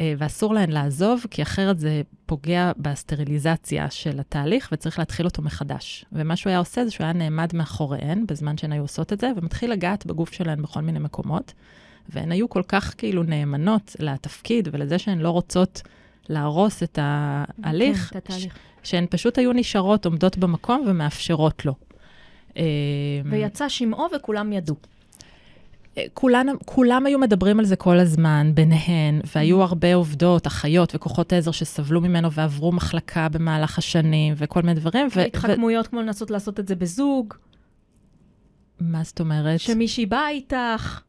אה, 0.00 0.14
ואסור 0.18 0.54
להן 0.54 0.70
לעזוב, 0.70 1.26
כי 1.30 1.42
אחרת 1.42 1.78
זה 1.78 2.02
פוגע 2.26 2.72
בסטריליזציה 2.76 3.90
של 3.90 4.20
התהליך, 4.20 4.68
וצריך 4.72 4.98
להתחיל 4.98 5.26
אותו 5.26 5.42
מחדש. 5.42 6.04
ומה 6.12 6.36
שהוא 6.36 6.50
היה 6.50 6.58
עושה 6.58 6.84
זה 6.84 6.90
שהוא 6.90 7.04
היה 7.04 7.12
נעמד 7.12 7.56
מאחוריהן, 7.56 8.26
בזמן 8.26 8.58
שהן 8.58 8.72
היו 8.72 8.82
עושות 8.82 9.12
את 9.12 9.20
זה, 9.20 9.32
ומתחיל 9.36 9.72
לגעת 9.72 10.06
בגוף 10.06 10.32
שלהן 10.32 10.62
בכל 10.62 10.80
מיני 10.80 10.98
מקומות. 10.98 11.52
והן 12.08 12.32
היו 12.32 12.48
כל 12.48 12.62
כך 12.68 12.94
כאילו 12.98 13.22
נאמנות 13.22 13.96
לתפקיד 13.98 14.68
ולזה 14.72 14.98
שהן 14.98 15.18
לא 15.18 15.30
רוצות 15.30 15.82
להרוס 16.28 16.82
את 16.82 16.98
ההליך, 17.02 18.10
כן, 18.10 18.18
את 18.18 18.24
התהליך. 18.30 18.58
שהן 18.82 19.06
פשוט 19.10 19.38
היו 19.38 19.52
נשארות, 19.52 20.06
עומדות 20.06 20.38
במקום 20.38 20.84
ומאפשרות 20.86 21.64
לו. 21.64 21.74
אה, 22.56 22.62
ויצא 23.24 23.68
שמעו 23.68 24.06
וכולם 24.16 24.52
ידעו. 24.52 24.76
כולן, 26.14 26.46
כולם 26.64 27.06
היו 27.06 27.18
מדברים 27.18 27.58
על 27.58 27.64
זה 27.64 27.76
כל 27.76 27.98
הזמן, 27.98 28.50
ביניהן, 28.54 29.20
והיו 29.34 29.62
הרבה 29.62 29.94
עובדות, 29.94 30.46
אחיות 30.46 30.94
וכוחות 30.94 31.32
עזר 31.32 31.50
שסבלו 31.50 32.00
ממנו 32.00 32.32
ועברו 32.32 32.72
מחלקה 32.72 33.28
במהלך 33.28 33.78
השנים 33.78 34.34
וכל 34.36 34.62
מיני 34.62 34.80
דברים. 34.80 35.08
ו- 35.16 35.20
התחכמויות 35.20 35.86
כמו 35.86 36.02
לנסות 36.02 36.30
לעשות 36.30 36.60
את 36.60 36.68
זה 36.68 36.74
בזוג, 36.74 37.34
מה 38.80 39.04
זאת 39.04 39.20
אומרת? 39.20 39.60
שמישהי 39.60 40.06
באה 40.06 40.28
איתך. 40.28 41.00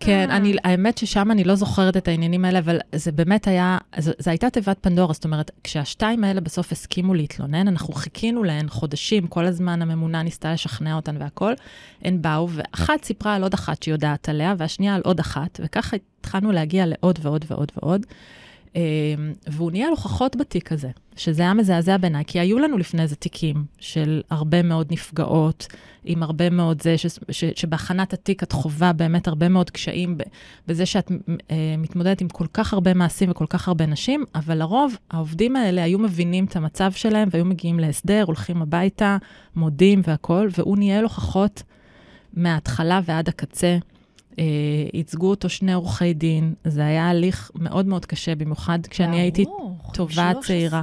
כן, 0.00 0.30
אה. 0.30 0.36
אני, 0.36 0.56
האמת 0.64 0.98
ששם 0.98 1.30
אני 1.30 1.44
לא 1.44 1.54
זוכרת 1.54 1.96
את 1.96 2.08
העניינים 2.08 2.44
האלה, 2.44 2.58
אבל 2.58 2.78
זה 2.94 3.12
באמת 3.12 3.46
היה, 3.46 3.78
זו, 3.98 4.12
זו 4.18 4.30
הייתה 4.30 4.50
תיבת 4.50 4.78
פנדורה, 4.80 5.12
זאת 5.12 5.24
אומרת, 5.24 5.50
כשהשתיים 5.64 6.24
האלה 6.24 6.40
בסוף 6.40 6.72
הסכימו 6.72 7.14
להתלונן, 7.14 7.68
אנחנו 7.68 7.94
חיכינו 7.94 8.44
להן 8.44 8.68
חודשים, 8.68 9.26
כל 9.26 9.46
הזמן 9.46 9.82
הממונה 9.82 10.22
ניסתה 10.22 10.52
לשכנע 10.52 10.94
אותן 10.94 11.16
והכול, 11.20 11.54
הן 12.02 12.22
באו, 12.22 12.48
ואחת 12.50 13.04
סיפרה 13.04 13.34
על 13.34 13.42
עוד 13.42 13.54
אחת 13.54 13.82
שהיא 13.82 13.94
יודעת 13.94 14.28
עליה, 14.28 14.54
והשנייה 14.58 14.94
על 14.94 15.02
עוד 15.04 15.20
אחת, 15.20 15.60
וככה 15.64 15.96
התחלנו 16.20 16.52
להגיע 16.52 16.86
לעוד 16.86 17.18
ועוד 17.22 17.44
ועוד 17.48 17.72
ועוד. 17.76 18.06
אה, 18.76 18.82
והוא 19.46 19.70
ניהל 19.70 19.90
הוכחות 19.90 20.36
בתיק 20.36 20.72
הזה, 20.72 20.90
שזה 21.16 21.42
היה 21.42 21.54
מזעזע 21.54 21.96
בעיניי, 21.96 22.24
כי 22.26 22.40
היו 22.40 22.58
לנו 22.58 22.78
לפני 22.78 23.06
זה 23.06 23.16
תיקים 23.16 23.64
של 23.78 24.22
הרבה 24.30 24.62
מאוד 24.62 24.92
נפגעות, 24.92 25.66
עם 26.04 26.22
הרבה 26.22 26.50
מאוד 26.50 26.82
זה, 26.82 26.98
ש, 26.98 27.06
ש, 27.30 27.44
שבהכנת 27.56 28.12
התיק 28.12 28.42
את 28.42 28.52
חווה 28.52 28.92
באמת 28.92 29.28
הרבה 29.28 29.48
מאוד 29.48 29.70
קשיים 29.70 30.18
בזה 30.68 30.86
שאת 30.86 31.10
אה, 31.50 31.74
מתמודדת 31.78 32.20
עם 32.20 32.28
כל 32.28 32.46
כך 32.52 32.72
הרבה 32.72 32.94
מעשים 32.94 33.30
וכל 33.30 33.46
כך 33.48 33.68
הרבה 33.68 33.86
נשים, 33.86 34.24
אבל 34.34 34.58
לרוב 34.58 34.96
העובדים 35.10 35.56
האלה 35.56 35.82
היו 35.82 35.98
מבינים 35.98 36.44
את 36.44 36.56
המצב 36.56 36.92
שלהם 36.92 37.28
והיו 37.32 37.44
מגיעים 37.44 37.78
להסדר, 37.78 38.24
הולכים 38.26 38.62
הביתה, 38.62 39.16
מודים 39.56 40.00
והכול, 40.06 40.48
והוא 40.58 40.78
ניהל 40.78 41.02
הוכחות 41.02 41.62
מההתחלה 42.34 43.00
ועד 43.04 43.28
הקצה. 43.28 43.78
אה, 44.38 44.44
ייצגו 44.92 45.30
אותו 45.30 45.48
שני 45.48 45.72
עורכי 45.72 46.14
דין, 46.14 46.54
זה 46.64 46.86
היה 46.86 47.08
הליך 47.08 47.50
מאוד 47.54 47.86
מאוד 47.86 48.06
קשה, 48.06 48.34
במיוחד 48.34 48.78
כשאני 48.86 49.20
הייתי 49.20 49.44
13. 49.94 50.42
צעירה. 50.42 50.82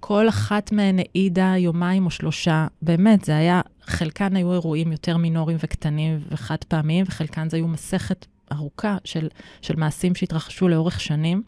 כל 0.00 0.28
אחת 0.28 0.72
מהן 0.72 0.98
העידה 0.98 1.54
יומיים 1.58 2.06
או 2.06 2.10
שלושה. 2.10 2.66
באמת, 2.82 3.24
זה 3.24 3.36
היה, 3.36 3.60
חלקן 3.82 4.36
היו 4.36 4.52
אירועים 4.52 4.92
יותר 4.92 5.16
מינוריים 5.16 5.58
וקטנים 5.62 6.18
וחד 6.30 6.56
פעמיים, 6.68 7.04
וחלקן 7.08 7.48
זה 7.48 7.56
היו 7.56 7.68
מסכת 7.68 8.26
ארוכה 8.52 8.96
של, 9.04 9.28
של 9.62 9.76
מעשים 9.76 10.14
שהתרחשו 10.14 10.68
לאורך 10.68 11.00
שנים. 11.00 11.42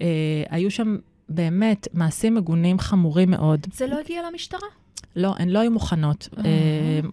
אה, 0.00 0.06
היו 0.50 0.70
שם 0.70 0.96
באמת 1.28 1.88
מעשים 1.92 2.34
מגונים 2.34 2.78
חמורים 2.78 3.30
מאוד. 3.30 3.66
זה 3.72 3.86
לא 3.86 3.98
הגיע 4.00 4.22
למשטרה? 4.30 4.68
לא, 5.16 5.34
הן 5.38 5.48
לא 5.48 5.58
היו 5.58 5.70
מוכנות. 5.70 6.28
אה. 6.38 6.44
אה, 6.44 6.50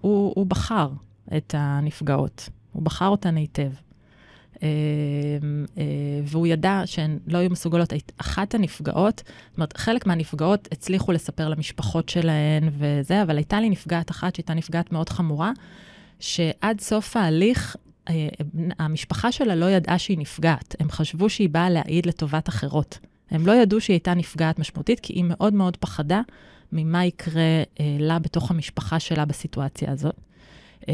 הוא, 0.01 0.33
הוא 0.35 0.45
בחר 0.45 0.89
את 1.37 1.55
הנפגעות, 1.57 2.49
הוא 2.73 2.83
בחר 2.83 3.07
אותן 3.07 3.37
היטב. 3.37 3.71
אה, 4.63 4.67
אה, 5.77 5.83
והוא 6.23 6.47
ידע 6.47 6.81
שהן 6.85 7.19
לא 7.27 7.37
היו 7.37 7.49
מסוגלות. 7.49 7.93
אחת 8.17 8.55
הנפגעות, 8.55 9.23
זאת 9.25 9.57
אומרת, 9.57 9.77
חלק 9.77 10.05
מהנפגעות 10.05 10.67
הצליחו 10.71 11.11
לספר 11.11 11.49
למשפחות 11.49 12.09
שלהן 12.09 12.69
וזה, 12.77 13.21
אבל 13.21 13.37
הייתה 13.37 13.61
לי 13.61 13.69
נפגעת 13.69 14.11
אחת 14.11 14.35
שהייתה 14.35 14.53
נפגעת 14.53 14.91
מאוד 14.91 15.09
חמורה, 15.09 15.51
שעד 16.19 16.81
סוף 16.81 17.17
ההליך, 17.17 17.75
אה, 18.09 18.27
המשפחה 18.79 19.31
שלה 19.31 19.55
לא 19.55 19.65
ידעה 19.65 19.99
שהיא 19.99 20.17
נפגעת. 20.17 20.75
הם 20.79 20.91
חשבו 20.91 21.29
שהיא 21.29 21.49
באה 21.49 21.69
להעיד 21.69 22.05
לטובת 22.05 22.49
אחרות. 22.49 22.99
הם 23.31 23.47
לא 23.47 23.51
ידעו 23.51 23.81
שהיא 23.81 23.93
הייתה 23.93 24.13
נפגעת 24.13 24.59
משמעותית, 24.59 24.99
כי 24.99 25.13
היא 25.13 25.23
מאוד 25.27 25.53
מאוד 25.53 25.77
פחדה 25.77 26.21
ממה 26.71 27.05
יקרה 27.05 27.41
אה, 27.79 27.97
לה 27.99 28.19
בתוך 28.19 28.51
המשפחה 28.51 28.99
שלה 28.99 29.25
בסיטואציה 29.25 29.91
הזאת. 29.91 30.15
אה, 30.89 30.93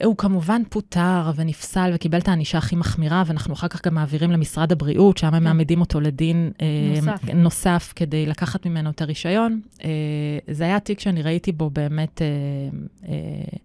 והוא 0.00 0.16
כמובן 0.16 0.62
פוטר 0.70 1.30
ונפסל 1.36 1.90
וקיבל 1.94 2.18
את 2.18 2.28
הענישה 2.28 2.58
הכי 2.58 2.76
מחמירה, 2.76 3.22
ואנחנו 3.26 3.54
אחר 3.54 3.68
כך 3.68 3.86
גם 3.86 3.94
מעבירים 3.94 4.30
למשרד 4.30 4.72
הבריאות, 4.72 5.18
שם 5.18 5.26
הם 5.26 5.34
כן. 5.34 5.44
מעמידים 5.44 5.80
אותו 5.80 6.00
לדין 6.00 6.52
אה, 6.60 6.66
נוסף. 6.96 7.24
נוסף 7.34 7.92
כדי 7.96 8.26
לקחת 8.26 8.66
ממנו 8.66 8.90
את 8.90 9.02
הרישיון. 9.02 9.60
אה, 9.84 9.88
זה 10.50 10.64
היה 10.64 10.80
תיק 10.80 11.00
שאני 11.00 11.22
ראיתי 11.22 11.52
בו 11.52 11.70
באמת... 11.70 12.22
אה, 12.22 12.26
אה, 13.08 13.58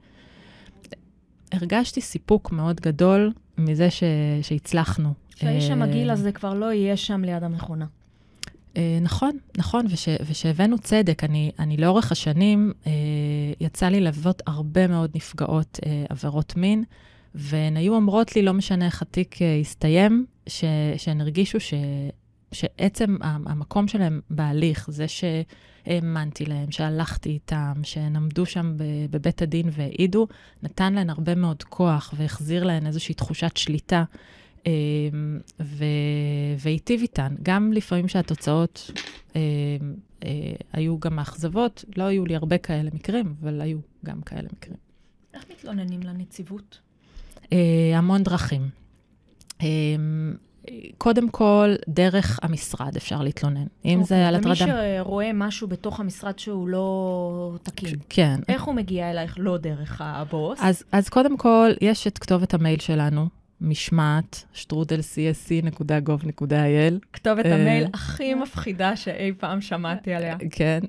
הרגשתי 1.52 2.02
סיפוק 2.02 2.52
מאוד 2.52 2.82
גדול 2.82 3.34
מזה 3.58 3.90
ש, 3.90 4.04
שהצלחנו. 4.42 5.14
שהאיש 5.36 5.70
המגעיל 5.70 6.10
הזה 6.10 6.32
כבר 6.32 6.54
לא 6.54 6.74
יהיה 6.74 6.98
שם 6.98 7.24
ליד 7.24 7.44
המכונה. 7.44 7.86
אה, 8.78 9.00
נכון, 9.02 9.38
נכון, 9.58 9.86
וש, 9.90 10.08
ושהבאנו 10.28 10.78
צדק. 10.80 11.24
אני, 11.24 11.52
אני 11.60 11.78
לאורך 11.78 12.12
השנים, 12.12 12.74
אה, 12.88 12.92
יצא 13.60 13.88
לי 13.88 14.00
ללוות 14.00 14.42
הרבה 14.48 14.88
מאוד 14.88 15.12
נפגעות 15.16 15.80
אה, 15.86 16.06
עבירות 16.10 16.56
מין, 16.56 16.84
והן 17.36 17.78
היו 17.78 17.96
אומרות 17.96 18.36
לי, 18.36 18.42
לא 18.42 18.54
משנה 18.54 18.86
איך 18.86 19.02
התיק 19.02 19.42
אה, 19.42 19.58
הסתיים, 19.62 20.26
ש, 20.48 20.64
שהן 20.98 21.22
הרגישו 21.22 21.60
ש, 21.60 21.74
שעצם 22.52 23.18
המקום 23.22 23.88
שלהם 23.88 24.22
בהליך, 24.30 24.90
זה 24.92 25.06
שהאמנתי 25.08 26.46
להם, 26.46 26.72
שהלכתי 26.72 27.30
איתם, 27.30 27.74
שהן 27.84 28.16
עמדו 28.16 28.46
שם 28.46 28.74
בבית 29.10 29.42
הדין 29.42 29.70
והעידו, 29.72 30.28
נתן 30.64 30.94
להן 30.94 31.10
הרבה 31.10 31.36
מאוד 31.36 31.64
כוח 31.64 32.14
והחזיר 32.18 32.64
להן 32.64 32.88
איזושהי 32.88 33.16
תחושת 33.16 33.58
שליטה. 33.58 34.04
והיטיב 36.60 37.02
איתן. 37.02 37.36
גם 37.44 37.74
לפעמים 37.74 38.08
שהתוצאות 38.08 38.92
היו 40.74 41.00
גם 41.00 41.16
מאכזבות, 41.16 41.86
לא 41.98 42.04
היו 42.04 42.26
לי 42.26 42.36
הרבה 42.36 42.58
כאלה 42.58 42.90
מקרים, 42.94 43.36
אבל 43.42 43.62
היו 43.62 43.80
גם 44.06 44.22
כאלה 44.22 44.48
מקרים. 44.54 44.78
איך 45.34 45.46
מתלוננים 45.52 46.00
לנציבות? 46.04 46.80
אה, 47.54 47.92
המון 47.96 48.24
דרכים. 48.24 48.70
אה, 49.62 49.68
קודם 50.98 51.30
כל, 51.30 51.74
דרך 51.88 52.40
המשרד 52.42 52.96
אפשר 52.96 53.22
להתלונן. 53.22 53.66
אם 53.86 54.00
okay, 54.02 54.04
זה 54.04 54.16
אוקיי, 54.16 54.26
על 54.26 54.36
הטרדה... 54.36 54.64
ומי 54.64 54.74
שרואה 55.00 55.34
משהו 55.34 55.68
בתוך 55.68 56.00
המשרד 56.00 56.40
שהוא 56.40 56.68
לא 56.68 57.58
תקין, 57.64 58.00
כן. 58.10 58.40
איך 58.48 58.64
הוא 58.64 58.76
מגיע 58.76 59.12
אלייך 59.12 59.36
לא 59.40 59.58
דרך 59.58 60.02
הבוס? 60.02 60.60
אז, 60.62 60.84
אז 60.92 61.10
קודם 61.10 61.38
כל, 61.38 61.70
יש 61.82 62.08
את 62.08 62.18
כתובת 62.18 62.54
המייל 62.54 62.80
שלנו, 62.80 63.28
משמעת, 63.62 64.46
שטרודל.csc.gov.il. 64.54 66.94
כתובת 67.14 67.46
המייל 67.46 67.88
הכי 67.94 68.34
מפחידה 68.34 68.96
שאי 68.96 69.32
פעם 69.38 69.62
שמעתי 69.62 70.14
עליה. 70.14 70.38
כן, 70.50 70.80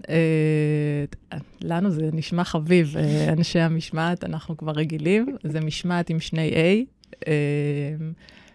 לנו 1.62 1.90
זה 1.90 2.10
נשמע 2.12 2.44
חביב, 2.44 2.94
אנשי 3.28 3.60
המשמעת, 3.60 4.24
אנחנו 4.24 4.56
כבר 4.56 4.72
רגילים, 4.72 5.36
זה 5.44 5.60
משמעת 5.60 6.10
עם 6.10 6.20
שני 6.20 6.50
A, 6.50 6.54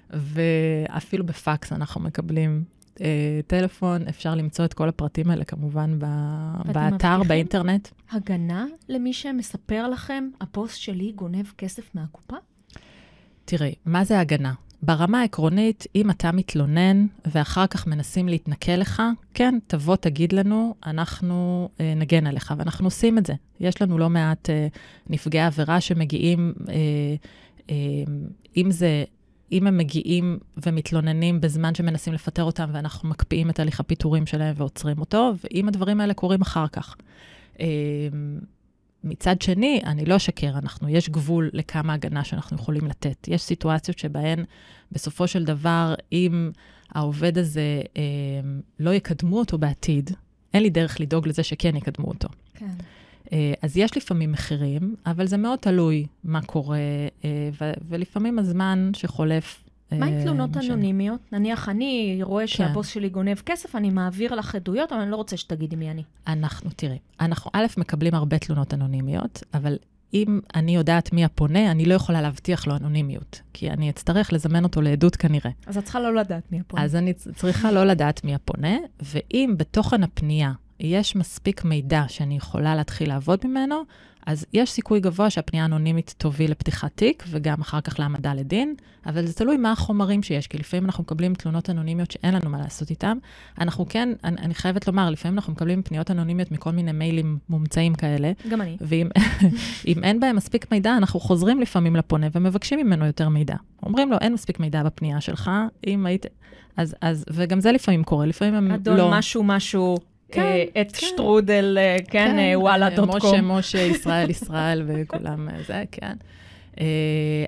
ואפילו 0.09 1.25
בפקס 1.25 1.73
אנחנו 1.73 2.01
מקבלים 2.01 2.63
טלפון, 3.47 4.07
אפשר 4.07 4.35
למצוא 4.35 4.65
את 4.65 4.73
כל 4.73 4.89
הפרטים 4.89 5.29
האלה 5.29 5.43
כמובן 5.43 5.99
באתר, 6.73 7.23
באינטרנט. 7.27 7.87
הגנה 8.11 8.65
למי 8.89 9.13
שמספר 9.13 9.87
לכם, 9.87 10.29
הפוסט 10.41 10.77
שלי 10.77 11.11
גונב 11.15 11.45
כסף 11.57 11.95
מהקופה? 11.95 12.35
תראי, 13.49 13.73
מה 13.85 14.03
זה 14.03 14.19
הגנה? 14.19 14.53
ברמה 14.81 15.21
העקרונית, 15.21 15.85
אם 15.95 16.09
אתה 16.09 16.31
מתלונן 16.31 17.05
ואחר 17.25 17.67
כך 17.67 17.87
מנסים 17.87 18.27
להתנכל 18.27 18.71
לך, 18.71 19.01
כן, 19.33 19.59
תבוא, 19.67 19.95
תגיד 19.95 20.33
לנו, 20.33 20.75
אנחנו 20.85 21.69
אה, 21.79 21.93
נגן 21.95 22.27
עליך, 22.27 22.53
ואנחנו 22.57 22.87
עושים 22.87 23.17
את 23.17 23.25
זה. 23.25 23.33
יש 23.59 23.81
לנו 23.81 23.97
לא 23.97 24.09
מעט 24.09 24.49
אה, 24.49 24.67
נפגעי 25.09 25.41
עבירה 25.41 25.81
שמגיעים, 25.81 26.53
אה, 26.69 26.73
אה, 27.69 27.75
אם 28.57 28.71
זה, 28.71 29.03
אם 29.51 29.67
הם 29.67 29.77
מגיעים 29.77 30.39
ומתלוננים 30.65 31.41
בזמן 31.41 31.75
שמנסים 31.75 32.13
לפטר 32.13 32.43
אותם, 32.43 32.69
ואנחנו 32.73 33.09
מקפיאים 33.09 33.49
את 33.49 33.59
הליך 33.59 33.79
הפיטורים 33.79 34.25
שלהם 34.25 34.53
ועוצרים 34.57 34.99
אותו, 34.99 35.33
ואם 35.43 35.67
הדברים 35.67 36.01
האלה 36.01 36.13
קורים 36.13 36.41
אחר 36.41 36.67
כך. 36.67 36.95
אה, 37.59 37.67
מצד 39.09 39.41
שני, 39.41 39.81
אני 39.85 40.05
לא 40.05 40.15
אשקר, 40.15 40.49
אנחנו, 40.57 40.89
יש 40.89 41.09
גבול 41.09 41.49
לכמה 41.53 41.93
הגנה 41.93 42.23
שאנחנו 42.23 42.57
יכולים 42.57 42.85
לתת. 42.85 43.27
יש 43.27 43.41
סיטואציות 43.41 43.99
שבהן 43.99 44.43
בסופו 44.91 45.27
של 45.27 45.43
דבר, 45.43 45.93
אם 46.11 46.51
העובד 46.91 47.37
הזה 47.37 47.81
אה, 47.97 48.01
לא 48.79 48.93
יקדמו 48.93 49.39
אותו 49.39 49.57
בעתיד, 49.57 50.11
אין 50.53 50.63
לי 50.63 50.69
דרך 50.69 50.99
לדאוג 50.99 51.27
לזה 51.27 51.43
שכן 51.43 51.75
יקדמו 51.75 52.07
אותו. 52.07 52.27
כן. 52.53 52.65
אה, 53.31 53.53
אז 53.61 53.77
יש 53.77 53.97
לפעמים 53.97 54.31
מחירים, 54.31 54.95
אבל 55.05 55.27
זה 55.27 55.37
מאוד 55.37 55.59
תלוי 55.59 56.05
מה 56.23 56.41
קורה, 56.41 56.77
אה, 57.25 57.49
ו- 57.61 57.73
ולפעמים 57.87 58.39
הזמן 58.39 58.91
שחולף 58.95 59.63
מה 59.91 60.05
עם 60.05 60.23
תלונות 60.23 60.57
אנונימיות? 60.57 61.19
נניח 61.31 61.69
אני 61.69 62.19
רואה 62.21 62.43
כן. 62.43 62.47
שהבוס 62.47 62.87
שלי 62.87 63.09
גונב 63.09 63.37
כסף, 63.45 63.75
אני 63.75 63.89
מעביר 63.89 64.35
לך 64.35 64.55
עדויות, 64.55 64.91
אבל 64.91 65.01
אני 65.01 65.11
לא 65.11 65.15
רוצה 65.15 65.37
שתגידי 65.37 65.75
מי 65.75 65.91
אני. 65.91 66.03
אנחנו, 66.27 66.69
תראי, 66.75 66.97
אנחנו 67.19 67.51
א', 67.53 67.65
מקבלים 67.77 68.13
הרבה 68.13 68.39
תלונות 68.39 68.73
אנונימיות, 68.73 69.43
אבל 69.53 69.77
אם 70.13 70.39
אני 70.55 70.75
יודעת 70.75 71.13
מי 71.13 71.25
הפונה, 71.25 71.71
אני 71.71 71.85
לא 71.85 71.93
יכולה 71.93 72.21
להבטיח 72.21 72.67
לו 72.67 72.75
אנונימיות, 72.75 73.41
כי 73.53 73.69
אני 73.69 73.89
אצטרך 73.89 74.33
לזמן 74.33 74.63
אותו 74.63 74.81
לעדות 74.81 75.15
כנראה. 75.15 75.51
אז 75.67 75.77
את 75.77 75.83
צריכה 75.83 75.99
לא 75.99 76.15
לדעת 76.15 76.51
מי 76.51 76.59
הפונה. 76.59 76.83
אז 76.83 76.95
אני 76.95 77.13
צריכה 77.13 77.71
לא 77.71 77.83
לדעת 77.83 78.23
מי 78.23 78.35
הפונה, 78.35 78.77
ואם 79.01 79.55
בתוכן 79.57 80.03
הפנייה 80.03 80.51
יש 80.79 81.15
מספיק 81.15 81.65
מידע 81.65 82.03
שאני 82.07 82.37
יכולה 82.37 82.75
להתחיל 82.75 83.09
לעבוד 83.09 83.39
ממנו, 83.45 83.83
אז 84.27 84.45
יש 84.53 84.71
סיכוי 84.71 84.99
גבוה 84.99 85.29
שהפנייה 85.29 85.63
האנונימית 85.63 86.15
תוביל 86.17 86.51
לפתיחת 86.51 86.91
תיק, 86.95 87.23
וגם 87.29 87.61
אחר 87.61 87.81
כך 87.81 87.99
להעמדה 87.99 88.33
לדין, 88.33 88.75
אבל 89.05 89.25
זה 89.25 89.33
תלוי 89.33 89.57
מה 89.57 89.71
החומרים 89.71 90.23
שיש, 90.23 90.47
כי 90.47 90.57
לפעמים 90.57 90.85
אנחנו 90.85 91.03
מקבלים 91.03 91.33
תלונות 91.33 91.69
אנונימיות 91.69 92.11
שאין 92.11 92.33
לנו 92.33 92.49
מה 92.49 92.57
לעשות 92.57 92.89
איתן. 92.89 93.17
אנחנו 93.59 93.85
כן, 93.89 94.09
אני, 94.23 94.37
אני 94.37 94.53
חייבת 94.53 94.87
לומר, 94.87 95.09
לפעמים 95.09 95.37
אנחנו 95.37 95.53
מקבלים 95.53 95.83
פניות 95.83 96.11
אנונימיות 96.11 96.51
מכל 96.51 96.71
מיני 96.71 96.91
מיילים 96.91 97.37
מומצאים 97.49 97.95
כאלה. 97.95 98.31
גם 98.49 98.61
אני. 98.61 98.77
ואם 98.81 99.09
אין 100.03 100.19
בהם 100.19 100.35
מספיק 100.35 100.71
מידע, 100.71 100.97
אנחנו 100.97 101.19
חוזרים 101.19 101.61
לפעמים 101.61 101.95
לפונה 101.95 102.27
ומבקשים 102.31 102.79
ממנו 102.79 103.05
יותר 103.05 103.29
מידע. 103.29 103.55
אומרים 103.83 104.11
לו, 104.11 104.17
אין 104.21 104.33
מספיק 104.33 104.59
מידע 104.59 104.83
בפנייה 104.83 105.21
שלך, 105.21 105.51
אם 105.87 106.05
היית... 106.05 106.25
אז, 106.77 106.95
אז, 107.01 107.25
וגם 107.33 107.59
זה 107.59 107.71
לפעמים 107.71 108.03
קורה, 108.03 108.25
לפעמים 108.25 108.53
הם 108.55 108.71
אדון, 108.71 108.97
לא... 108.97 109.01
אדון 109.01 109.17
משהו, 109.17 109.43
משהו. 109.43 109.97
כן, 110.31 110.41
אה, 110.41 110.81
את 110.81 110.95
כן. 110.95 111.07
שטרודל, 111.07 111.77
אה, 111.79 111.97
כן, 111.97 112.05
כן 112.09 112.39
אה, 112.39 112.59
וואלה 112.59 112.95
דוט 112.95 113.09
קום. 113.09 113.33
משה, 113.33 113.41
משה, 113.41 113.81
ישראל, 113.81 114.29
ישראל 114.29 114.83
וכולם 114.87 115.47
זה, 115.67 115.83
כן. 115.91 116.15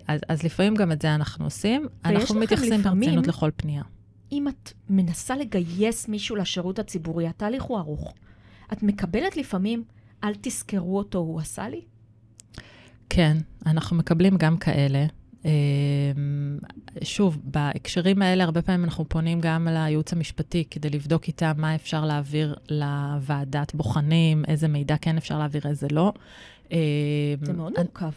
אז, 0.07 0.19
אז 0.29 0.43
לפעמים 0.43 0.75
גם 0.75 0.91
את 0.91 1.01
זה 1.01 1.15
אנחנו 1.15 1.45
עושים. 1.45 1.87
אנחנו 2.05 2.39
מתייחסים 2.39 2.81
ברצינות 2.81 3.27
לכל 3.27 3.49
פנייה. 3.55 3.83
אם 4.31 4.47
את 4.47 4.71
מנסה 4.89 5.35
לגייס 5.35 6.07
מישהו 6.07 6.35
לשירות 6.35 6.79
הציבורי, 6.79 7.27
התהליך 7.27 7.63
הוא 7.63 7.79
ארוך. 7.79 8.13
את 8.73 8.83
מקבלת 8.83 9.37
לפעמים, 9.37 9.83
אל 10.23 10.33
תזכרו 10.41 10.97
אותו, 10.97 11.19
הוא 11.19 11.39
עשה 11.39 11.69
לי? 11.69 11.81
כן, 13.09 13.37
אנחנו 13.65 13.97
מקבלים 13.97 14.37
גם 14.37 14.57
כאלה. 14.57 15.05
אמ, 15.45 15.51
שוב, 17.03 17.37
בהקשרים 17.43 18.21
האלה, 18.21 18.43
הרבה 18.43 18.61
פעמים 18.61 18.83
אנחנו 18.83 19.09
פונים 19.09 19.41
גם 19.41 19.67
לייעוץ 19.67 20.13
המשפטי 20.13 20.63
כדי 20.71 20.89
לבדוק 20.89 21.27
איתם 21.27 21.51
מה 21.57 21.75
אפשר 21.75 22.05
להעביר 22.05 22.55
לוועדת 22.69 23.75
בוחנים, 23.75 24.45
איזה 24.47 24.67
מידע 24.67 24.95
כן 25.01 25.17
אפשר 25.17 25.39
להעביר, 25.39 25.61
איזה 25.65 25.87
לא. 25.91 26.13
אמ, 26.71 26.77
זה 27.41 27.53
מאוד 27.53 27.73
מורכב. 27.77 28.11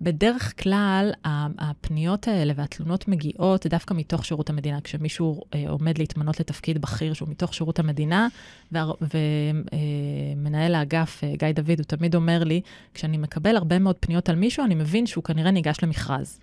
בדרך 0.00 0.62
כלל, 0.62 1.10
הפניות 1.58 2.28
האלה 2.28 2.52
והתלונות 2.56 3.08
מגיעות 3.08 3.66
דווקא 3.66 3.94
מתוך 3.94 4.24
שירות 4.24 4.50
המדינה. 4.50 4.80
כשמישהו 4.80 5.42
אה, 5.54 5.64
עומד 5.68 5.98
להתמנות 5.98 6.40
לתפקיד 6.40 6.80
בכיר 6.80 7.12
שהוא 7.12 7.28
מתוך 7.28 7.54
שירות 7.54 7.78
המדינה, 7.78 8.28
ומנהל 8.72 10.74
אה, 10.74 10.78
האגף, 10.78 11.24
אה, 11.24 11.32
גיא 11.36 11.52
דוד, 11.52 11.78
הוא 11.78 11.86
תמיד 11.86 12.14
אומר 12.14 12.44
לי, 12.44 12.60
כשאני 12.94 13.18
מקבל 13.18 13.56
הרבה 13.56 13.78
מאוד 13.78 13.96
פניות 14.00 14.28
על 14.28 14.36
מישהו, 14.36 14.64
אני 14.64 14.74
מבין 14.74 15.06
שהוא 15.06 15.24
כנראה 15.24 15.50
ניגש 15.50 15.76
למכרז. 15.82 16.40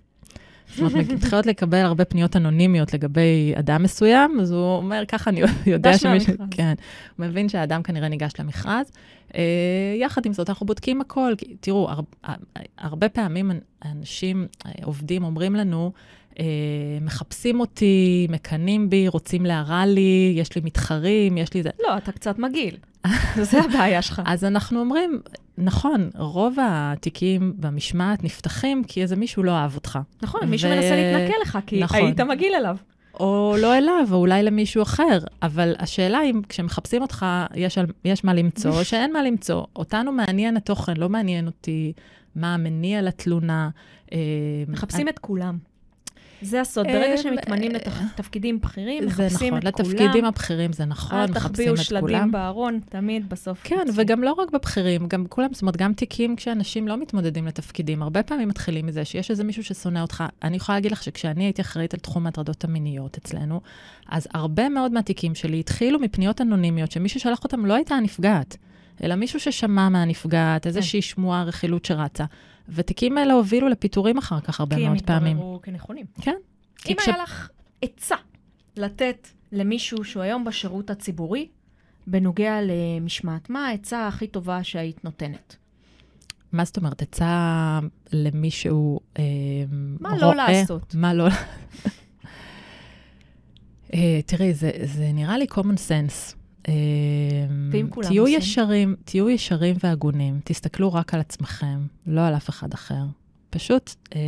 זאת 0.68 0.92
אומרת, 0.92 1.08
מתחילות 1.08 1.46
לקבל 1.46 1.78
הרבה 1.78 2.04
פניות 2.04 2.36
אנונימיות 2.36 2.94
לגבי 2.94 3.52
אדם 3.58 3.82
מסוים, 3.82 4.40
אז 4.40 4.52
הוא 4.52 4.76
אומר, 4.76 5.02
ככה 5.08 5.30
אני 5.30 5.40
יודע 5.66 5.98
שמישהו... 5.98 6.34
כן, 6.50 6.74
הוא 7.16 7.26
מבין 7.26 7.48
שהאדם 7.48 7.82
כנראה 7.82 8.08
ניגש 8.08 8.32
למכרז. 8.38 8.92
Uh, 9.28 9.36
יחד 10.00 10.26
עם 10.26 10.32
זאת, 10.32 10.48
אנחנו 10.48 10.66
בודקים 10.66 11.00
הכל. 11.00 11.32
תראו, 11.60 11.90
הר, 11.90 12.00
הרבה 12.78 13.08
פעמים 13.08 13.50
אנשים, 13.84 14.46
אה, 14.66 14.72
עובדים, 14.84 15.24
אומרים 15.24 15.54
לנו, 15.54 15.92
uh, 16.30 16.36
מחפשים 17.00 17.60
אותי, 17.60 18.26
מקנאים 18.30 18.90
בי, 18.90 19.08
רוצים 19.08 19.46
להרע 19.46 19.86
לי, 19.86 20.34
יש 20.36 20.54
לי 20.54 20.60
מתחרים, 20.64 21.38
יש 21.38 21.54
לי 21.54 21.62
זה. 21.62 21.70
לא, 21.82 21.96
אתה 21.96 22.12
קצת 22.12 22.38
מגעיל. 22.38 22.76
זה 23.50 23.60
הבעיה 23.60 24.02
שלך. 24.02 24.22
אז 24.26 24.44
אנחנו 24.44 24.80
אומרים, 24.80 25.20
נכון, 25.58 26.10
רוב 26.14 26.56
התיקים 26.62 27.52
במשמעת 27.56 28.24
נפתחים 28.24 28.84
כי 28.84 29.02
איזה 29.02 29.16
מישהו 29.16 29.42
לא 29.42 29.50
אהב 29.50 29.74
אותך. 29.74 29.98
נכון, 30.22 30.40
ו... 30.44 30.46
מישהו 30.46 30.70
מנסה 30.70 30.96
להתנכל 30.96 31.34
לך, 31.42 31.58
כי 31.66 31.80
נכון. 31.80 32.00
היית 32.00 32.20
מגעיל 32.20 32.54
אליו. 32.54 32.76
או 33.20 33.56
לא 33.58 33.78
אליו, 33.78 34.06
או 34.10 34.16
אולי 34.16 34.42
למישהו 34.42 34.82
אחר. 34.82 35.18
אבל 35.42 35.74
השאלה 35.78 36.22
אם 36.22 36.40
כשמחפשים 36.48 37.02
אותך, 37.02 37.26
יש, 37.54 37.78
על, 37.78 37.86
יש 38.04 38.24
מה 38.24 38.34
למצוא, 38.34 38.70
או 38.70 38.84
שאין 38.90 39.12
מה 39.12 39.22
למצוא. 39.22 39.62
אותנו 39.76 40.12
מעניין 40.12 40.56
התוכן, 40.56 40.96
לא 40.96 41.08
מעניין 41.08 41.46
אותי 41.46 41.92
מה 42.36 42.54
המניע 42.54 43.02
לתלונה. 43.02 43.68
אה, 44.12 44.18
מחפשים 44.68 45.08
את 45.08 45.18
כולם. 45.18 45.58
זה 46.42 46.60
הסוד. 46.60 46.86
ברגע 46.86 47.16
שמתמנים 47.16 47.72
אה, 47.74 47.80
לתפקידים 48.14 48.60
בכירים, 48.60 49.06
מחפשים 49.06 49.56
את 49.56 49.62
כולם. 49.62 49.72
זה 49.72 49.82
נכון, 49.82 49.84
לתפקידים 49.94 50.24
הבכירים 50.24 50.72
זה 50.72 50.84
נכון, 50.84 51.18
מחפשים 51.18 51.36
את 51.36 51.38
כולם. 51.38 51.44
אל 51.44 51.50
תחביאו 51.50 51.76
שלדים 51.76 52.32
בארון, 52.32 52.80
תמיד 52.88 53.28
בסוף. 53.28 53.60
כן, 53.64 53.86
וגם 53.94 54.22
לא 54.22 54.32
רק 54.32 54.50
בבכירים, 54.50 55.06
גם 55.08 55.26
כולם, 55.28 55.48
זאת 55.52 55.62
אומרת, 55.62 55.76
גם 55.76 55.92
תיקים 55.92 56.36
כשאנשים 56.36 56.88
לא 56.88 56.96
מתמודדים 56.96 57.46
לתפקידים, 57.46 58.02
הרבה 58.02 58.22
פעמים 58.22 58.48
מתחילים 58.48 58.86
מזה 58.86 59.04
שיש 59.04 59.30
איזה 59.30 59.44
מישהו 59.44 59.64
ששונא 59.64 59.98
אותך. 59.98 60.24
אני 60.42 60.56
יכולה 60.56 60.78
להגיד 60.78 60.92
לך 60.92 61.02
שכשאני 61.02 61.44
הייתי 61.44 61.62
אחראית 61.62 61.94
על 61.94 62.00
תחום 62.00 62.26
ההטרדות 62.26 62.64
המיניות 62.64 63.16
אצלנו, 63.16 63.60
אז 64.08 64.28
הרבה 64.34 64.68
מאוד 64.68 64.92
מהתיקים 64.92 65.34
שלי 65.34 65.60
התחילו 65.60 65.98
מפניות 65.98 66.40
אנונימיות, 66.40 66.92
שמי 66.92 67.08
ששלח 67.08 67.44
אותם 67.44 67.66
לא 67.66 67.74
הייתה 67.74 67.94
הנפגעת. 67.94 68.56
אלא 69.02 69.14
מישהו 69.14 69.40
ששמע 69.40 69.88
מהנפגעת, 69.88 70.66
איזושהי 70.66 71.00
כן. 71.00 71.06
שמועה, 71.06 71.44
רכילות 71.44 71.84
שרצה. 71.84 72.24
ותיקים 72.68 73.18
אלה 73.18 73.32
הובילו 73.32 73.68
לפיטורים 73.68 74.18
אחר 74.18 74.40
כך 74.40 74.60
הרבה 74.60 74.76
מאוד 74.76 75.02
פעמים. 75.02 75.22
כי 75.22 75.30
הם 75.30 75.36
התבררו 75.36 75.60
כנכונים. 75.62 76.06
כן. 76.20 76.36
אם 76.88 76.96
כש- 76.98 77.08
היה 77.08 77.16
לך 77.22 77.48
עצה 77.82 78.16
לתת 78.76 79.28
למישהו 79.52 80.04
שהוא 80.04 80.22
היום 80.22 80.44
בשירות 80.44 80.90
הציבורי, 80.90 81.48
בנוגע 82.06 82.58
למשמעת, 82.62 83.50
מה 83.50 83.66
העצה 83.66 84.08
הכי 84.08 84.26
טובה 84.26 84.64
שהיית 84.64 85.04
נותנת? 85.04 85.56
מה 86.52 86.64
זאת 86.64 86.76
אומרת? 86.76 87.02
עצה 87.02 87.78
למישהו 88.12 89.00
אה, 89.18 89.22
מה 90.00 90.08
רואה... 90.08 90.20
לא 90.20 90.34
לעשות? 90.34 90.94
מה 90.94 91.14
לא... 91.14 91.28
אה, 93.94 94.20
תראי, 94.26 94.54
זה, 94.54 94.70
זה 94.84 95.10
נראה 95.14 95.38
לי 95.38 95.46
common 95.50 95.78
sense. 95.88 96.34
אה, 96.68 96.74
כולם 97.90 98.08
תהיו 98.08 98.22
עושים? 98.22 98.38
ישרים, 98.38 98.96
תהיו 99.04 99.30
ישרים 99.30 99.76
והגונים, 99.84 100.40
תסתכלו 100.44 100.92
רק 100.92 101.14
על 101.14 101.20
עצמכם, 101.20 101.86
לא 102.06 102.26
על 102.26 102.36
אף 102.36 102.48
אחד 102.48 102.72
אחר. 102.74 103.04
פשוט 103.50 103.94
אה, 104.14 104.20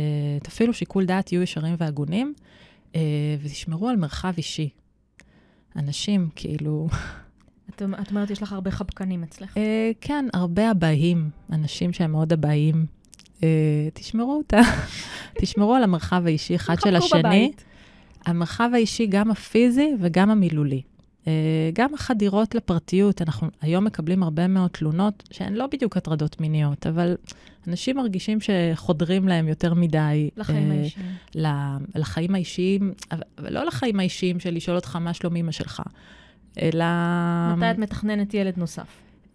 תפעילו 0.43 0.73
שיקול 0.73 1.05
דעת, 1.05 1.25
תהיו 1.25 1.41
ישרים 1.41 1.75
והגונים, 1.77 2.33
אה, 2.95 3.01
ותשמרו 3.41 3.89
על 3.89 3.95
מרחב 3.95 4.33
אישי. 4.37 4.69
אנשים, 5.75 6.29
כאילו, 6.35 6.87
את, 7.69 7.81
את 8.01 8.09
אומרת, 8.09 8.29
יש 8.29 8.43
לך 8.43 8.53
הרבה 8.53 8.71
חבקנים 8.71 9.23
אצלך. 9.23 9.57
אה, 9.57 9.91
כן, 10.01 10.25
הרבה 10.33 10.71
אבאים, 10.71 11.29
אנשים 11.51 11.93
שהם 11.93 12.11
מאוד 12.11 12.33
אבאים. 12.33 12.85
אה, 13.43 13.87
תשמרו 13.93 14.37
אותה, 14.37 14.59
תשמרו 15.41 15.75
על 15.75 15.83
המרחב 15.83 16.23
האישי 16.25 16.55
אחד 16.55 16.75
של 16.79 16.95
השני. 16.95 17.19
בבית. 17.19 17.63
המרחב 18.25 18.69
האישי, 18.73 19.07
גם 19.07 19.31
הפיזי 19.31 19.91
וגם 19.99 20.29
המילולי. 20.29 20.81
אה, 21.27 21.31
גם 21.73 21.93
החדירות 21.93 22.55
לפרטיות, 22.55 23.21
אנחנו 23.21 23.47
היום 23.61 23.85
מקבלים 23.85 24.23
הרבה 24.23 24.47
מאוד 24.47 24.69
תלונות 24.69 25.23
שהן 25.31 25.53
לא 25.53 25.67
בדיוק 25.67 25.97
הטרדות 25.97 26.41
מיניות, 26.41 26.87
אבל 26.87 27.15
אנשים 27.67 27.97
מרגישים 27.97 28.37
שחודרים 28.41 29.27
להם 29.27 29.47
יותר 29.47 29.73
מדי. 29.73 30.29
לחיים 30.37 30.71
אה, 30.71 30.77
האישיים. 30.77 31.05
ל- 31.35 31.99
לחיים 31.99 32.35
האישיים, 32.35 32.93
אבל 33.11 33.53
לא 33.53 33.65
לחיים 33.65 33.99
האישיים 33.99 34.39
של 34.39 34.53
לשאול 34.53 34.75
אותך 34.75 34.95
מה 34.95 35.13
שלום 35.13 35.35
אמא 35.35 35.51
שלך, 35.51 35.81
אלא... 36.61 36.85
מתי 37.57 37.71
את 37.71 37.77
מתכננת 37.77 38.33
ילד 38.33 38.53
נוסף? 38.57 38.87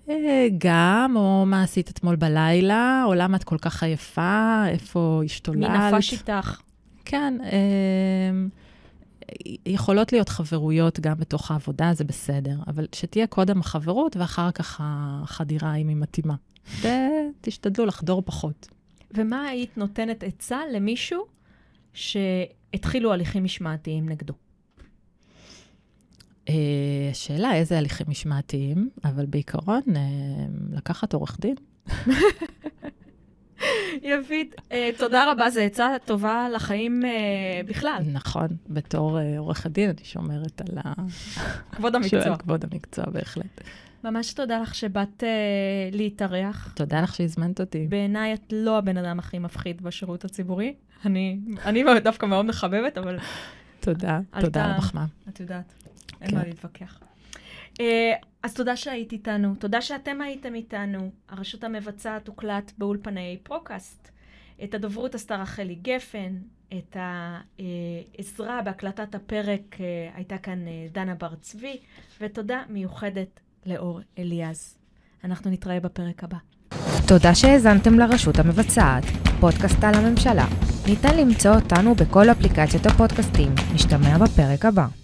אה, 0.08 0.46
גם, 0.58 1.12
או 1.16 1.44
מה 1.46 1.62
עשית 1.62 1.90
אתמול 1.90 2.16
בלילה, 2.16 3.02
או 3.06 3.14
למה 3.14 3.36
את 3.36 3.44
כל 3.44 3.58
כך 3.58 3.82
עייפה, 3.82 4.64
איפה 4.68 5.22
השתוללת. 5.24 5.70
מי 5.70 5.78
נפש 5.78 6.12
איתך? 6.12 6.60
כן, 7.04 7.38
אה, 7.44 7.50
יכולות 9.66 10.12
להיות 10.12 10.28
חברויות 10.28 11.00
גם 11.00 11.18
בתוך 11.18 11.50
העבודה, 11.50 11.90
זה 11.94 12.04
בסדר, 12.04 12.56
אבל 12.66 12.86
שתהיה 12.92 13.26
קודם 13.26 13.60
החברות 13.60 14.16
ואחר 14.16 14.50
כך 14.50 14.80
החדירה, 14.84 15.74
אם 15.74 15.88
היא 15.88 15.96
מתאימה. 15.96 16.34
ותשתדלו 16.80 17.86
לחדור 17.86 18.22
פחות. 18.24 18.68
ומה 19.14 19.42
היית 19.42 19.76
נותנת 19.76 20.24
עצה 20.24 20.58
למישהו 20.72 21.24
שהתחילו 21.92 23.12
הליכים 23.12 23.44
משמעתיים 23.44 24.08
נגדו? 24.08 24.34
אה, 26.48 26.54
השאלה 27.10 27.54
איזה 27.54 27.78
הליכים 27.78 28.06
משמעתיים, 28.08 28.90
אבל 29.04 29.26
בעיקרון, 29.26 29.82
אה, 29.96 30.02
לקחת 30.72 31.14
עורך 31.14 31.38
דין. 31.40 31.54
יפית, 34.02 34.54
אה, 34.72 34.90
תודה 34.98 35.32
רבה, 35.32 35.50
זו 35.50 35.60
עצה 35.60 35.96
טובה 36.04 36.48
לחיים 36.54 37.04
אה, 37.04 37.10
בכלל. 37.66 38.02
נכון, 38.12 38.48
בתור 38.68 39.18
אה, 39.20 39.38
עורכת 39.38 39.70
דין 39.70 39.90
אני 39.90 40.04
שומרת 40.04 40.60
על 40.60 40.78
ה... 40.84 40.92
כבוד 41.72 41.94
המקצוע. 41.94 42.36
כבוד 42.36 42.64
המקצוע, 42.64 43.04
בהחלט. 43.12 43.60
ממש 44.04 44.32
תודה 44.32 44.58
לך 44.58 44.74
שבאת 44.74 45.24
אה, 45.24 45.28
להתארח. 45.92 46.72
תודה 46.74 47.00
לך 47.00 47.14
שהזמנת 47.14 47.60
אותי. 47.60 47.86
בעיניי 47.88 48.34
את 48.34 48.52
לא 48.52 48.78
הבן 48.78 48.96
אדם 48.96 49.18
הכי 49.18 49.38
מפחיד 49.38 49.82
בשירות 49.82 50.24
הציבורי. 50.24 50.74
אני, 51.04 51.38
אני 51.64 51.84
דווקא 52.04 52.26
מאוד 52.26 52.44
מחבבת, 52.44 52.98
אבל 52.98 53.18
תודה, 53.80 54.20
תודה 54.40 54.64
על 54.64 54.70
המחמאה. 54.70 55.04
את 55.28 55.40
יודעת, 55.40 55.74
אין 56.20 56.30
כן. 56.30 56.36
מה 56.36 56.44
להתווכח. 56.44 56.98
אה, 57.82 58.12
אז 58.42 58.54
תודה 58.54 58.76
שהיית 58.76 59.12
איתנו, 59.12 59.54
תודה 59.54 59.80
שאתם 59.80 60.20
הייתם 60.20 60.54
איתנו. 60.54 61.10
הרשות 61.28 61.64
המבצעת 61.64 62.28
הוקלט 62.28 62.72
באולפני 62.78 63.38
פרוקאסט. 63.42 64.08
את 64.64 64.74
הדוברות 64.74 65.14
עשתה 65.14 65.36
רחלי 65.36 65.74
גפן, 65.74 66.32
את 66.78 66.96
העזרה 68.18 68.62
בהקלטת 68.62 69.14
הפרק 69.14 69.80
אה, 69.80 70.10
הייתה 70.14 70.38
כאן 70.38 70.68
אה, 70.68 70.86
דנה 70.92 71.14
בר 71.14 71.34
צבי, 71.40 71.76
ותודה 72.20 72.62
מיוחדת 72.68 73.40
לאור 73.66 74.00
אליעז. 74.18 74.78
אנחנו 75.24 75.50
נתראה 75.50 75.80
בפרק 75.80 76.24
הבא. 76.24 76.36
תודה 77.08 77.34
שהאזנתם 77.34 77.98
לרשות 77.98 78.38
המבצעת, 78.38 79.04
פודקאסט 79.40 79.84
על 79.84 79.94
הממשלה. 79.94 80.46
ניתן 80.86 81.18
למצוא 81.18 81.54
אותנו 81.54 81.94
בכל 81.94 82.30
אפליקציות 82.30 82.86
הפודקאסטים. 82.86 83.54
נשתמע 83.74 84.18
בפרק 84.18 84.64
הבא. 84.64 85.01